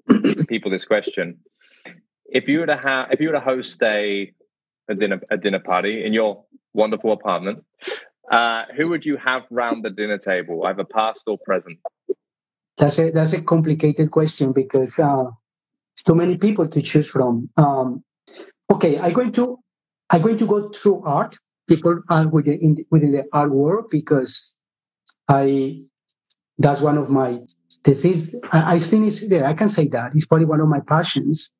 people 0.48 0.70
this 0.70 0.84
question? 0.84 1.38
If 2.26 2.48
you 2.48 2.60
were 2.60 2.66
to 2.66 2.76
have 2.76 3.08
if 3.12 3.20
you 3.20 3.28
were 3.28 3.34
to 3.34 3.40
host 3.40 3.82
a 3.82 4.32
a 4.88 4.94
dinner 4.94 5.20
a 5.30 5.36
dinner 5.36 5.60
party 5.60 6.04
in 6.04 6.12
your 6.12 6.44
wonderful 6.72 7.12
apartment, 7.12 7.64
uh, 8.30 8.64
who 8.76 8.88
would 8.88 9.04
you 9.04 9.16
have 9.16 9.42
round 9.50 9.84
the 9.84 9.90
dinner 9.90 10.18
table, 10.18 10.64
either 10.66 10.84
past 10.84 11.24
or 11.26 11.38
present? 11.44 11.78
That's 12.78 12.98
a 12.98 13.10
that's 13.10 13.32
a 13.32 13.42
complicated 13.42 14.10
question 14.10 14.52
because 14.52 14.98
uh, 14.98 15.30
it's 15.94 16.02
too 16.02 16.14
many 16.14 16.36
people 16.36 16.68
to 16.68 16.82
choose 16.82 17.08
from. 17.08 17.48
Um, 17.56 18.04
okay, 18.70 18.98
I'm 18.98 19.12
going 19.12 19.32
to 19.32 19.58
I'm 20.10 20.22
going 20.22 20.38
to 20.38 20.46
go 20.46 20.70
through 20.70 21.02
art. 21.04 21.38
People 21.68 22.00
are 22.10 22.28
within, 22.28 22.84
within 22.92 23.10
the 23.10 23.24
art 23.32 23.50
world 23.50 23.86
because 23.90 24.54
I 25.28 25.82
that's 26.58 26.80
one 26.80 26.98
of 26.98 27.10
my 27.10 27.40
the 27.84 27.94
things 27.94 28.34
I, 28.52 28.76
I 28.76 28.78
think 28.78 29.06
is 29.06 29.28
there. 29.28 29.46
I 29.46 29.54
can 29.54 29.68
say 29.68 29.88
that 29.88 30.14
it's 30.14 30.26
probably 30.26 30.46
one 30.46 30.60
of 30.60 30.68
my 30.68 30.80
passions. 30.80 31.50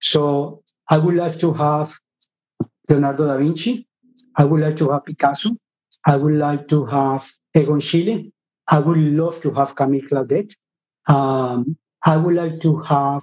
So 0.00 0.62
I 0.88 0.98
would 0.98 1.14
like 1.16 1.38
to 1.40 1.52
have 1.54 1.94
Leonardo 2.88 3.26
da 3.26 3.36
Vinci. 3.38 3.86
I 4.36 4.44
would 4.44 4.60
like 4.60 4.76
to 4.78 4.90
have 4.90 5.04
Picasso. 5.04 5.50
I 6.06 6.16
would 6.16 6.34
like 6.34 6.68
to 6.68 6.84
have 6.86 7.28
Egon 7.54 7.80
Schiele. 7.80 8.30
I 8.68 8.78
would 8.78 8.98
love 8.98 9.40
to 9.42 9.50
have 9.52 9.74
Camille 9.76 10.02
Claudel. 10.02 10.48
Um, 11.08 11.76
I 12.04 12.16
would 12.16 12.34
like 12.34 12.60
to 12.62 12.78
have 12.80 13.22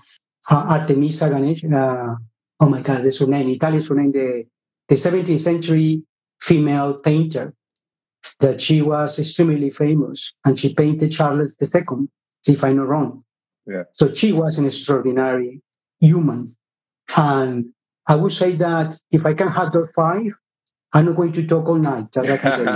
uh, 0.49 0.65
Artemisia 0.79 1.29
Ganesh. 1.29 1.63
Uh, 1.65 2.15
oh 2.59 2.69
my 2.69 2.81
God, 2.81 3.03
there's 3.03 3.19
her 3.19 3.27
name. 3.27 3.49
Italian 3.49 3.83
her 3.83 3.95
name. 3.95 4.11
The 4.11 4.45
the 4.87 4.95
17th 4.95 5.39
century 5.39 6.03
female 6.41 6.95
painter 6.95 7.53
that 8.39 8.61
she 8.61 8.81
was 8.81 9.19
extremely 9.19 9.69
famous 9.69 10.33
and 10.45 10.57
she 10.57 10.73
painted 10.73 11.11
Charles 11.11 11.55
II, 11.61 12.07
if 12.47 12.63
I'm 12.63 12.77
not 12.77 12.87
wrong. 12.87 13.23
Yeah. 13.65 13.83
So 13.93 14.13
she 14.13 14.31
was 14.31 14.57
an 14.57 14.65
extraordinary 14.65 15.61
human. 15.99 16.55
And 17.15 17.71
I 18.07 18.15
would 18.15 18.31
say 18.31 18.55
that 18.55 18.97
if 19.11 19.25
I 19.25 19.33
can 19.33 19.49
have 19.49 19.71
those 19.71 19.91
five, 19.91 20.33
I'm 20.93 21.05
not 21.05 21.15
going 21.15 21.33
to 21.33 21.45
talk 21.45 21.67
all 21.67 21.75
night, 21.75 22.15
as 22.17 22.29
I 22.29 22.37
can 22.37 22.51
tell 22.51 22.61
you. 22.61 22.65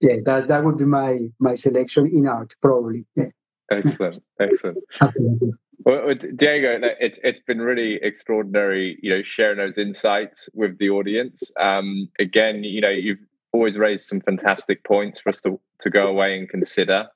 yeah, 0.00 0.16
that, 0.26 0.48
that 0.48 0.64
would 0.64 0.76
be 0.76 0.84
my, 0.84 1.20
my 1.38 1.54
selection 1.54 2.06
in 2.06 2.26
art, 2.26 2.54
probably. 2.60 3.06
Yeah. 3.16 3.28
Excellent, 3.70 4.22
excellent. 4.38 4.78
Absolutely. 5.00 5.52
Well, 5.84 6.14
Diego, 6.14 6.78
it's 7.00 7.18
it's 7.22 7.40
been 7.40 7.60
really 7.60 7.98
extraordinary, 8.02 8.98
you 9.02 9.10
know, 9.10 9.22
sharing 9.22 9.58
those 9.58 9.78
insights 9.78 10.48
with 10.52 10.78
the 10.78 10.90
audience. 10.90 11.50
Um, 11.58 12.08
again, 12.18 12.64
you 12.64 12.82
know, 12.82 12.90
you've 12.90 13.18
always 13.52 13.76
raised 13.76 14.06
some 14.06 14.20
fantastic 14.20 14.84
points 14.84 15.20
for 15.20 15.30
us 15.30 15.40
to, 15.40 15.58
to 15.80 15.90
go 15.90 16.06
away 16.06 16.38
and 16.38 16.48
consider. 16.48 17.06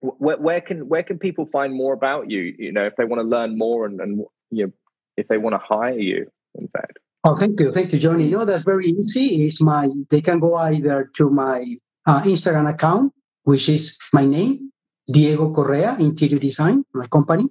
Where, 0.00 0.38
where 0.38 0.60
can 0.62 0.88
where 0.88 1.02
can 1.02 1.18
people 1.18 1.44
find 1.46 1.74
more 1.74 1.92
about 1.92 2.30
you? 2.30 2.54
You 2.58 2.72
know, 2.72 2.86
if 2.86 2.96
they 2.96 3.04
want 3.04 3.20
to 3.20 3.28
learn 3.28 3.58
more 3.58 3.84
and, 3.84 4.00
and 4.00 4.24
you 4.50 4.66
know, 4.66 4.72
if 5.18 5.28
they 5.28 5.36
want 5.36 5.54
to 5.54 5.58
hire 5.58 5.98
you, 5.98 6.26
in 6.54 6.68
fact. 6.68 6.98
Oh, 7.24 7.36
thank 7.36 7.60
you, 7.60 7.70
thank 7.70 7.92
you, 7.92 7.98
Johnny. 7.98 8.30
No, 8.30 8.46
that's 8.46 8.62
very 8.62 8.86
easy. 8.86 9.46
It's 9.46 9.60
my 9.60 9.90
they 10.08 10.22
can 10.22 10.40
go 10.40 10.54
either 10.54 11.10
to 11.16 11.28
my 11.28 11.76
uh, 12.06 12.22
Instagram 12.22 12.70
account, 12.70 13.12
which 13.42 13.68
is 13.68 13.98
my 14.14 14.24
name, 14.24 14.72
Diego 15.12 15.52
Correa 15.52 15.96
Interior 16.00 16.38
Design, 16.38 16.82
my 16.94 17.06
company, 17.08 17.46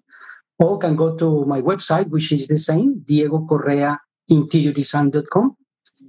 or 0.60 0.78
can 0.78 0.96
go 0.96 1.16
to 1.18 1.46
my 1.46 1.62
website, 1.62 2.10
which 2.10 2.32
is 2.32 2.48
the 2.48 2.58
same, 2.58 3.00
Diego 3.06 3.46
Correa 3.46 3.98
interiordesign.com. 4.30 5.56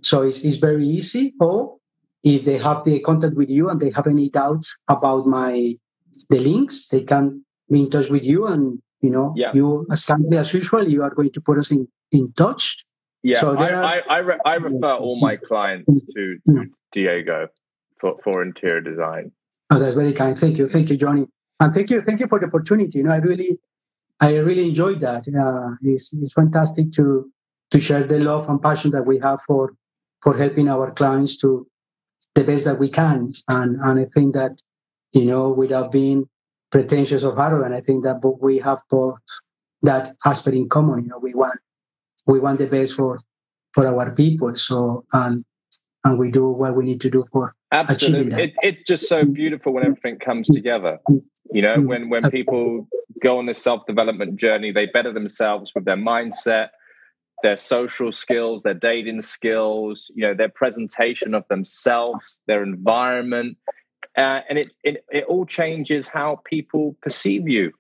So 0.03 0.23
it's, 0.23 0.45
it's 0.45 0.57
very 0.57 0.87
easy. 0.87 1.35
Or 1.41 1.77
if 2.23 2.45
they 2.45 2.59
have 2.59 2.85
the 2.85 3.01
contact 3.01 3.35
with 3.35 3.49
you 3.49 3.71
and 3.71 3.81
they 3.81 3.91
have 3.91 4.07
any 4.07 4.29
doubts 4.29 4.77
about 4.89 5.27
my 5.27 5.77
the 6.29 6.39
links, 6.39 6.89
they 6.89 7.03
can 7.03 7.45
be 7.71 7.81
in 7.81 7.91
touch 7.91 8.09
with 8.09 8.25
you 8.25 8.47
and 8.47 8.81
you 9.01 9.11
know, 9.11 9.33
yeah. 9.37 9.53
you 9.55 9.87
as 9.91 10.05
kindly 10.05 10.37
as 10.37 10.53
usual, 10.53 10.87
you 10.87 11.03
are 11.03 11.11
going 11.11 11.33
to 11.33 11.41
put 11.41 11.59
us 11.59 11.71
in, 11.71 11.89
in 12.13 12.33
touch. 12.37 12.85
Yeah, 13.23 13.41
so 13.41 13.57
I, 13.57 13.73
are, 13.73 13.85
I, 13.85 14.01
I, 14.09 14.19
re- 14.19 14.39
I, 14.45 14.55
refer 14.55 14.95
all 14.95 15.19
my 15.21 15.37
mm-hmm. 15.37 15.47
clients 15.47 16.05
to, 16.15 16.39
to 16.49 16.67
Diego 16.93 17.49
for, 17.99 18.17
for 18.23 18.43
interior 18.43 18.81
design. 18.81 19.33
Oh, 19.71 19.79
that's 19.79 19.95
very 19.95 20.13
kind. 20.13 20.39
Thank 20.39 20.59
you. 20.59 20.67
Thank 20.67 20.91
you, 20.91 20.97
Johnny. 20.97 21.27
And 21.61 21.73
thank 21.73 21.91
you, 21.91 22.03
thank 22.03 22.21
you 22.21 22.27
for 22.29 22.39
the 22.39 22.47
opportunity. 22.47 22.99
You 22.99 23.05
know, 23.05 23.13
I 23.13 23.17
really 23.17 23.59
I 24.21 24.37
really 24.37 24.67
enjoyed 24.67 25.01
that. 25.01 25.25
Uh, 25.29 25.77
it's, 25.83 26.13
it's 26.13 26.33
fantastic 26.33 26.93
to 26.93 27.31
to 27.71 27.81
share 27.81 28.03
the 28.03 28.19
love 28.19 28.49
and 28.49 28.61
passion 28.61 28.91
that 28.91 29.07
we 29.07 29.19
have 29.19 29.41
for 29.47 29.75
for 30.23 30.37
helping 30.37 30.69
our 30.69 30.91
clients 30.91 31.39
to 31.39 31.67
the 32.35 32.45
best 32.45 32.65
that 32.65 32.79
we 32.79 32.89
can. 32.89 33.33
And 33.49 33.77
and 33.83 34.01
I 34.01 34.07
think 34.15 34.35
that 34.35 34.61
you 35.13 35.25
know 35.25 35.51
without 35.51 35.93
being 35.93 36.29
pretentious 36.71 37.25
or 37.25 37.41
arrogant, 37.41 37.75
I 37.75 37.81
think 37.81 38.05
that 38.05 38.21
we 38.41 38.59
have 38.59 38.81
both 38.91 39.19
that 39.83 40.17
aspect 40.25 40.57
in 40.57 40.69
common. 40.69 41.05
You 41.05 41.09
know, 41.11 41.19
we 41.19 41.35
want 41.35 41.59
we 42.27 42.39
want 42.41 42.59
the 42.59 42.67
best 42.67 42.95
for 42.95 43.21
for 43.73 43.87
our 43.87 44.11
people. 44.11 44.55
So 44.55 45.05
and 45.13 45.45
and 46.05 46.19
we 46.19 46.31
do 46.31 46.49
what 46.49 46.77
we 46.77 46.85
need 46.85 47.01
to 47.03 47.11
do 47.11 47.25
for 47.33 47.55
absolutely. 47.73 48.43
It, 48.43 48.53
it's 48.63 48.83
just 48.87 49.09
so 49.09 49.25
beautiful 49.25 49.73
when 49.73 49.85
everything 49.85 50.19
comes 50.19 50.49
together. 50.49 50.99
You 51.53 51.63
know, 51.63 51.81
when 51.81 52.09
when 52.11 52.31
people 52.31 52.89
go 53.23 53.39
on 53.39 53.47
this 53.47 53.63
self 53.63 53.87
development 53.87 54.37
journey, 54.37 54.73
they 54.73 54.87
better 54.87 55.13
themselves 55.13 55.73
with 55.75 55.85
their 55.85 55.97
mindset, 55.97 56.69
their 57.43 57.57
social 57.57 58.13
skills, 58.13 58.63
their 58.63 58.75
dating 58.75 59.23
skills, 59.23 60.11
you 60.15 60.27
know, 60.27 60.35
their 60.35 60.49
presentation 60.49 61.35
of 61.35 61.45
themselves, 61.49 62.41
their 62.47 62.63
environment, 62.63 63.57
uh, 64.17 64.41
and 64.49 64.59
it, 64.59 64.75
it 64.83 65.05
it 65.11 65.25
all 65.29 65.47
changes 65.47 66.09
how 66.09 66.41
people 66.45 66.97
perceive 67.03 67.49
you 67.49 67.73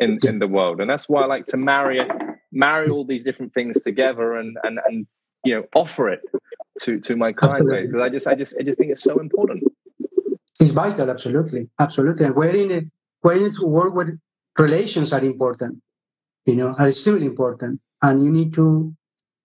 in 0.00 0.18
in 0.26 0.38
the 0.38 0.48
world, 0.48 0.80
and 0.80 0.88
that's 0.88 1.08
why 1.08 1.22
I 1.22 1.26
like 1.26 1.46
to 1.46 1.56
marry 1.56 1.98
it, 1.98 2.10
marry 2.52 2.88
all 2.88 3.04
these 3.04 3.24
different 3.24 3.52
things 3.54 3.80
together, 3.80 4.34
and 4.34 4.56
and 4.64 4.80
and 4.86 5.06
you 5.44 5.54
know, 5.54 5.64
offer 5.74 6.08
it 6.08 6.22
to 6.82 7.00
to 7.00 7.16
my 7.16 7.32
client 7.32 7.68
base. 7.70 7.86
Because 7.86 8.02
I 8.02 8.08
just 8.08 8.26
I 8.26 8.34
just 8.34 8.56
I 8.58 8.62
just 8.62 8.78
think 8.78 8.90
it's 8.90 9.02
so 9.02 9.18
important. 9.18 9.62
It's 10.58 10.72
vital, 10.72 11.10
absolutely, 11.10 11.68
absolutely, 11.78 12.26
and 12.26 12.34
we're 12.34 12.56
in 12.56 12.70
it. 12.70 12.84
We're 13.22 13.44
in 13.44 13.54
to 13.54 13.66
work 13.66 13.94
with 13.94 14.18
relations 14.58 15.12
are 15.12 15.24
important, 15.24 15.82
you 16.44 16.56
know, 16.56 16.74
are 16.78 16.88
extremely 16.88 17.26
important, 17.26 17.80
and 18.02 18.24
you 18.24 18.30
need 18.30 18.54
to 18.54 18.94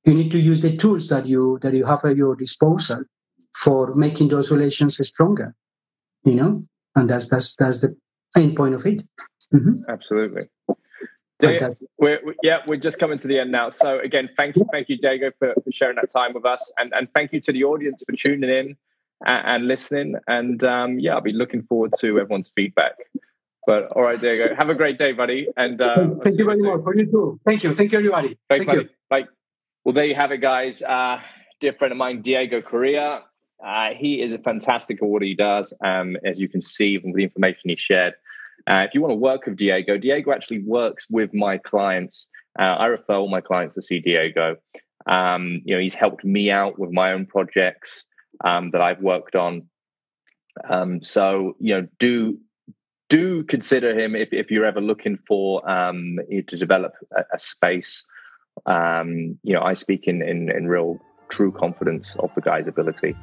you 0.05 0.13
need 0.13 0.31
to 0.31 0.39
use 0.39 0.61
the 0.61 0.75
tools 0.77 1.07
that 1.09 1.25
you 1.25 1.59
that 1.61 1.73
you 1.73 1.85
have 1.85 2.03
at 2.05 2.15
your 2.15 2.35
disposal 2.35 3.03
for 3.55 3.93
making 3.95 4.29
those 4.29 4.51
relations 4.51 4.97
stronger, 5.05 5.55
you 6.23 6.35
know, 6.35 6.63
and 6.95 7.09
that's 7.09 7.27
that's 7.27 7.55
that's 7.55 7.79
the 7.79 7.95
main 8.35 8.55
point 8.55 8.75
of 8.75 8.85
it. 8.85 9.03
Mm-hmm. 9.53 9.83
Absolutely. 9.89 10.43
We're, 11.97 12.35
yeah, 12.43 12.59
we're 12.67 12.77
just 12.77 12.99
coming 12.99 13.17
to 13.17 13.27
the 13.27 13.39
end 13.39 13.51
now. 13.51 13.69
So 13.69 13.99
again, 13.99 14.29
thank 14.37 14.55
you, 14.55 14.65
thank 14.71 14.89
you, 14.89 14.97
Diego, 14.97 15.31
for, 15.39 15.55
for 15.63 15.71
sharing 15.71 15.95
that 15.95 16.11
time 16.11 16.33
with 16.33 16.45
us, 16.45 16.71
and 16.77 16.93
and 16.93 17.07
thank 17.15 17.33
you 17.33 17.41
to 17.41 17.51
the 17.51 17.63
audience 17.63 18.03
for 18.05 18.15
tuning 18.15 18.49
in 18.49 18.77
and, 19.25 19.47
and 19.47 19.67
listening. 19.67 20.15
And 20.27 20.63
um, 20.63 20.99
yeah, 20.99 21.15
I'll 21.15 21.21
be 21.21 21.33
looking 21.33 21.63
forward 21.63 21.93
to 21.99 22.19
everyone's 22.19 22.51
feedback. 22.55 22.93
But 23.65 23.91
all 23.91 24.01
right, 24.01 24.19
Diego, 24.19 24.55
have 24.55 24.69
a 24.69 24.75
great 24.75 24.97
day, 24.97 25.11
buddy. 25.11 25.47
And 25.55 25.79
uh, 25.81 26.15
thank 26.23 26.37
you 26.37 26.45
very 26.45 26.57
much 26.57 26.83
for 26.83 26.95
you 26.95 27.05
too. 27.05 27.39
Thank 27.45 27.63
you, 27.63 27.75
thank 27.75 27.91
you, 27.91 27.99
everybody. 27.99 28.37
Thank, 28.49 28.61
thank 28.61 28.67
buddy. 28.67 28.79
You. 28.81 28.89
Bye. 29.09 29.25
Well, 29.85 29.93
there 29.93 30.05
you 30.05 30.15
have 30.15 30.31
it, 30.31 30.39
guys. 30.39 30.81
Uh, 30.81 31.19
dear 31.59 31.73
friend 31.73 31.91
of 31.91 31.97
mine, 31.97 32.21
Diego 32.21 32.61
Correa. 32.61 33.23
Uh, 33.63 33.89
he 33.95 34.21
is 34.21 34.33
a 34.33 34.39
fantastic 34.39 35.01
at 35.01 35.07
what 35.07 35.21
he 35.21 35.35
does, 35.35 35.71
um, 35.85 36.17
as 36.25 36.39
you 36.39 36.49
can 36.49 36.61
see 36.61 36.97
from 36.97 37.13
the 37.13 37.23
information 37.23 37.69
he 37.69 37.75
shared. 37.75 38.15
Uh, 38.67 38.85
if 38.87 38.93
you 38.93 39.01
want 39.01 39.11
to 39.11 39.15
work 39.15 39.45
with 39.45 39.55
Diego, 39.55 39.97
Diego 39.97 40.31
actually 40.31 40.63
works 40.63 41.05
with 41.09 41.33
my 41.33 41.57
clients. 41.57 42.25
Uh, 42.57 42.63
I 42.63 42.87
refer 42.87 43.15
all 43.15 43.29
my 43.29 43.41
clients 43.41 43.75
to 43.75 43.83
see 43.83 43.99
Diego. 43.99 44.55
Um, 45.05 45.61
you 45.63 45.75
know, 45.75 45.81
he's 45.81 45.95
helped 45.95 46.23
me 46.23 46.51
out 46.51 46.79
with 46.79 46.91
my 46.91 47.13
own 47.13 47.25
projects 47.25 48.05
um, 48.43 48.71
that 48.71 48.81
I've 48.81 49.01
worked 49.01 49.35
on. 49.35 49.67
Um, 50.67 51.03
so, 51.03 51.55
you 51.59 51.75
know, 51.75 51.87
do 51.99 52.39
do 53.11 53.43
consider 53.43 53.93
him 53.99 54.15
if, 54.15 54.29
if 54.31 54.49
you're 54.49 54.65
ever 54.65 54.79
looking 54.79 55.19
for 55.27 55.69
um, 55.69 56.17
to 56.47 56.57
develop 56.57 56.93
a, 57.15 57.23
a 57.33 57.39
space. 57.39 58.05
Um, 58.65 59.37
you 59.43 59.53
know, 59.53 59.61
I 59.61 59.73
speak 59.73 60.07
in, 60.07 60.21
in 60.21 60.49
in 60.49 60.67
real 60.67 60.99
true 61.29 61.51
confidence 61.51 62.15
of 62.19 62.33
the 62.35 62.41
guy's 62.41 62.67
ability. 62.67 63.15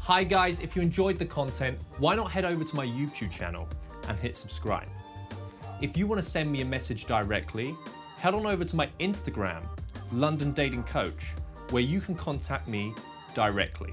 Hi 0.00 0.24
guys, 0.24 0.60
if 0.60 0.74
you 0.74 0.82
enjoyed 0.82 1.16
the 1.16 1.26
content, 1.26 1.84
why 1.98 2.14
not 2.14 2.30
head 2.30 2.44
over 2.46 2.64
to 2.64 2.76
my 2.76 2.86
YouTube 2.86 3.30
channel 3.30 3.68
and 4.08 4.18
hit 4.18 4.36
subscribe? 4.36 4.88
If 5.82 5.96
you 5.96 6.06
want 6.06 6.22
to 6.22 6.28
send 6.28 6.50
me 6.50 6.62
a 6.62 6.64
message 6.64 7.04
directly, 7.04 7.74
head 8.18 8.32
on 8.32 8.46
over 8.46 8.64
to 8.64 8.76
my 8.76 8.88
Instagram, 8.98 9.62
London 10.12 10.52
Dating 10.52 10.84
Coach, 10.84 11.32
where 11.70 11.82
you 11.82 12.00
can 12.00 12.14
contact 12.14 12.66
me 12.66 12.94
directly. 13.34 13.92